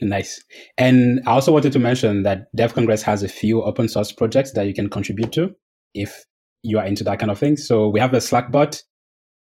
Nice. 0.00 0.42
And 0.76 1.20
I 1.26 1.32
also 1.32 1.52
wanted 1.52 1.72
to 1.72 1.78
mention 1.78 2.22
that 2.24 2.54
Dev 2.54 2.74
Congress 2.74 3.02
has 3.02 3.22
a 3.22 3.28
few 3.28 3.62
open 3.62 3.88
source 3.88 4.12
projects 4.12 4.52
that 4.52 4.66
you 4.66 4.74
can 4.74 4.90
contribute 4.90 5.32
to 5.32 5.54
if 5.94 6.24
you 6.62 6.78
are 6.78 6.84
into 6.84 7.04
that 7.04 7.18
kind 7.18 7.30
of 7.30 7.38
thing. 7.38 7.56
So 7.56 7.88
we 7.88 8.00
have 8.00 8.12
a 8.12 8.20
Slack 8.20 8.52
bot 8.52 8.82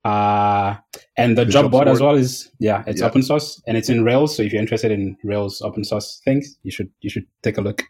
uh, 0.05 0.75
and 1.17 1.37
the, 1.37 1.45
the 1.45 1.51
job, 1.51 1.65
job 1.65 1.71
board, 1.71 1.87
as 1.87 2.01
well 2.01 2.15
is 2.15 2.49
yeah, 2.59 2.83
it's 2.87 3.01
yeah. 3.01 3.07
open 3.07 3.21
source 3.21 3.61
and 3.67 3.75
it's 3.75 3.89
in 3.89 4.03
Rails. 4.03 4.35
So 4.35 4.43
if 4.43 4.53
you're 4.53 4.61
interested 4.61 4.91
in 4.91 5.17
Rails 5.23 5.61
open 5.61 5.83
source 5.83 6.21
things, 6.23 6.57
you 6.63 6.71
should 6.71 6.89
you 7.01 7.09
should 7.09 7.25
take 7.43 7.57
a 7.57 7.61
look. 7.61 7.83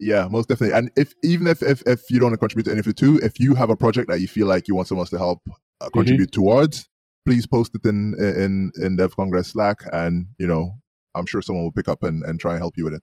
Yeah, 0.00 0.28
most 0.30 0.48
definitely. 0.48 0.76
And 0.76 0.90
if 0.96 1.14
even 1.22 1.46
if 1.46 1.62
if, 1.62 1.82
if 1.86 2.10
you 2.10 2.18
don't 2.18 2.30
want 2.30 2.34
to 2.34 2.38
contribute 2.38 2.64
to 2.64 2.70
any 2.70 2.80
of 2.80 2.86
the 2.86 2.92
two, 2.92 3.18
if 3.22 3.40
you 3.40 3.54
have 3.54 3.70
a 3.70 3.76
project 3.76 4.08
that 4.08 4.20
you 4.20 4.28
feel 4.28 4.46
like 4.46 4.68
you 4.68 4.74
want 4.74 4.88
someone 4.88 5.02
else 5.02 5.10
to 5.10 5.18
help 5.18 5.40
uh, 5.48 5.52
mm-hmm. 5.52 5.98
contribute 5.98 6.30
mm-hmm. 6.30 6.42
towards, 6.42 6.88
please 7.26 7.46
post 7.46 7.72
it 7.74 7.88
in 7.88 8.14
in 8.18 8.72
in 8.82 8.96
Dev 8.96 9.14
Congress 9.16 9.48
Slack, 9.48 9.78
and 9.92 10.26
you 10.38 10.46
know 10.46 10.78
I'm 11.14 11.26
sure 11.26 11.42
someone 11.42 11.64
will 11.64 11.72
pick 11.72 11.88
up 11.88 12.02
and, 12.02 12.22
and 12.24 12.40
try 12.40 12.52
and 12.52 12.60
help 12.60 12.76
you 12.76 12.84
with 12.84 12.94
it. 12.94 13.02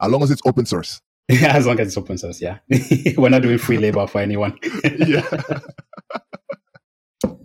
As 0.00 0.10
long 0.10 0.22
as 0.22 0.30
it's 0.30 0.42
open 0.44 0.66
source. 0.66 1.00
Yeah, 1.30 1.54
as 1.54 1.64
long 1.64 1.78
as 1.78 1.86
it's 1.86 1.96
open 1.96 2.18
source. 2.18 2.42
Yeah, 2.42 2.58
we're 3.16 3.28
not 3.28 3.42
doing 3.42 3.56
free 3.58 3.78
labor 3.78 4.04
for 4.08 4.20
anyone. 4.20 4.58
yeah. 4.84 5.22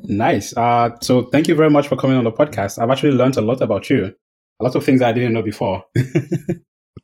Nice. 0.08 0.56
Uh, 0.56 0.91
so 1.02 1.24
thank 1.24 1.48
you 1.48 1.56
very 1.56 1.70
much 1.70 1.88
for 1.88 1.96
coming 1.96 2.18
on 2.18 2.24
the 2.24 2.32
podcast. 2.32 2.82
I've 2.82 2.89
actually 2.89 3.12
learned 3.12 3.38
a 3.38 3.41
lot 3.41 3.62
about 3.62 3.89
you, 3.89 4.13
a 4.60 4.63
lot 4.63 4.76
of 4.76 4.84
things 4.84 5.02
I 5.02 5.12
didn't 5.12 5.34
know 5.34 5.41
before. 5.41 5.84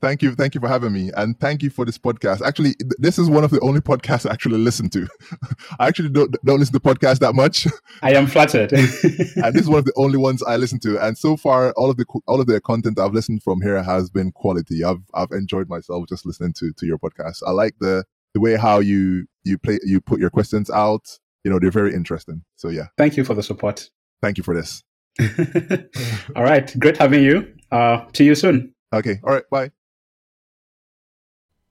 thank 0.02 0.22
you. 0.22 0.34
Thank 0.36 0.56
you 0.56 0.62
for 0.62 0.68
having 0.68 0.92
me. 0.92 1.12
And 1.16 1.40
thank 1.40 1.64
you 1.64 1.70
for 1.70 1.86
this 1.86 1.98
podcast. 1.98 2.42
Actually, 2.42 2.76
this 2.98 3.18
is 3.20 3.30
one 3.30 3.44
of 3.44 3.52
the 3.52 3.60
only 3.62 3.80
podcasts 3.82 4.30
I 4.30 4.34
actually 4.34 4.58
listen 4.58 4.90
to. 4.90 5.08
I 5.80 5.88
actually 5.88 6.10
don't, 6.10 6.36
don't 6.44 6.60
listen 6.60 6.74
to 6.74 6.80
podcasts 6.80 7.20
that 7.20 7.36
much. 7.36 7.68
I 8.02 8.14
am 8.14 8.28
flattered. 8.28 8.74
and 8.74 9.54
this 9.54 9.62
is 9.62 9.70
one 9.70 9.80
of 9.80 9.86
the 9.86 9.94
only 9.96 10.18
ones 10.18 10.44
I 10.44 10.58
listen 10.58 10.80
to. 10.82 10.98
And 11.06 11.18
so 11.18 11.38
far, 11.38 11.72
all 11.74 11.90
of 11.90 11.98
the, 11.98 12.06
all 12.28 12.42
of 12.42 12.48
the 12.48 12.60
content 12.60 13.00
I've 13.00 13.14
listened 13.14 13.44
from 13.44 13.62
here 13.62 13.82
has 13.82 14.10
been 14.10 14.32
quality. 14.32 14.84
I've, 14.84 15.02
I've 15.14 15.32
enjoyed 15.32 15.70
myself 15.70 16.08
just 16.10 16.26
listening 16.26 16.54
to, 16.54 16.74
to 16.74 16.86
your 16.86 16.98
podcast. 16.98 17.44
I 17.46 17.52
like 17.52 17.76
the, 17.80 18.04
the 18.34 18.40
way 18.40 18.56
how 18.56 18.80
you, 18.80 19.28
you 19.44 19.58
play, 19.58 19.80
you 19.84 20.02
put 20.02 20.20
your 20.20 20.30
questions 20.30 20.70
out 20.70 21.20
you 21.44 21.52
know, 21.52 21.60
they're 21.60 21.72
very 21.72 21.94
interesting. 21.94 22.44
So 22.56 22.70
yeah. 22.70 22.88
Thank 22.98 23.18
you 23.18 23.24
for 23.24 23.34
the 23.34 23.44
support. 23.44 23.90
Thank 24.22 24.38
you 24.38 24.44
for 24.44 24.56
this. 24.56 24.84
All 26.36 26.44
right. 26.44 26.74
Great 26.80 26.98
having 26.98 27.24
you. 27.24 27.54
Uh, 27.72 28.06
see 28.14 28.26
you 28.26 28.36
soon. 28.36 28.74
Okay. 28.94 29.20
All 29.24 29.34
right. 29.34 29.50
Bye. 29.50 29.72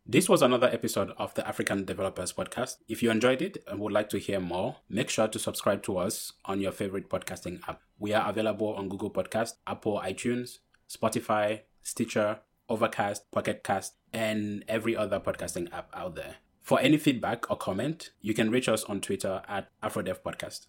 This 0.07 0.29
was 0.29 0.43
another 0.43 0.67
episode 0.67 1.13
of 1.19 1.35
the 1.35 1.47
African 1.47 1.85
Developers 1.85 2.33
Podcast. 2.33 2.79
If 2.89 3.01
you 3.01 3.13
enjoyed 3.13 3.41
it 3.43 3.59
and 3.69 3.79
would 3.79 3.93
like 3.93 4.09
to 4.09 4.19
hear 4.19 4.41
more, 4.41 4.79
make 4.89 5.09
sure 5.09 5.29
to 5.29 5.39
subscribe 5.39 5.85
to 5.85 5.99
us 5.99 6.33
on 6.47 6.61
your 6.61 6.73
favorite 6.73 7.09
podcasting 7.09 7.61
app. 7.69 7.81
We 7.97 8.13
are 8.13 8.29
available 8.29 8.75
on 8.75 8.89
Google 8.89 9.13
Podcast, 9.13 9.53
Apple 9.69 10.01
iTunes, 10.05 10.59
Spotify, 10.89 11.61
Stitcher, 11.83 12.41
Overcast, 12.69 13.31
Pocket 13.31 13.63
Cast, 13.63 13.95
and 14.13 14.65
every 14.67 14.97
other 14.97 15.21
podcasting 15.21 15.73
app 15.73 15.91
out 15.95 16.17
there. 16.17 16.37
For 16.61 16.81
any 16.81 16.99
feedback 16.99 17.51
or 17.51 17.57
comment, 17.57 18.11
you 18.20 18.35
can 18.35 18.51
reach 18.51 18.68
us 18.68 18.85
on 18.85 19.01
Twitter 19.01 19.42
at 19.49 19.68
AfroDev 19.83 20.20
Podcast. 20.23 20.66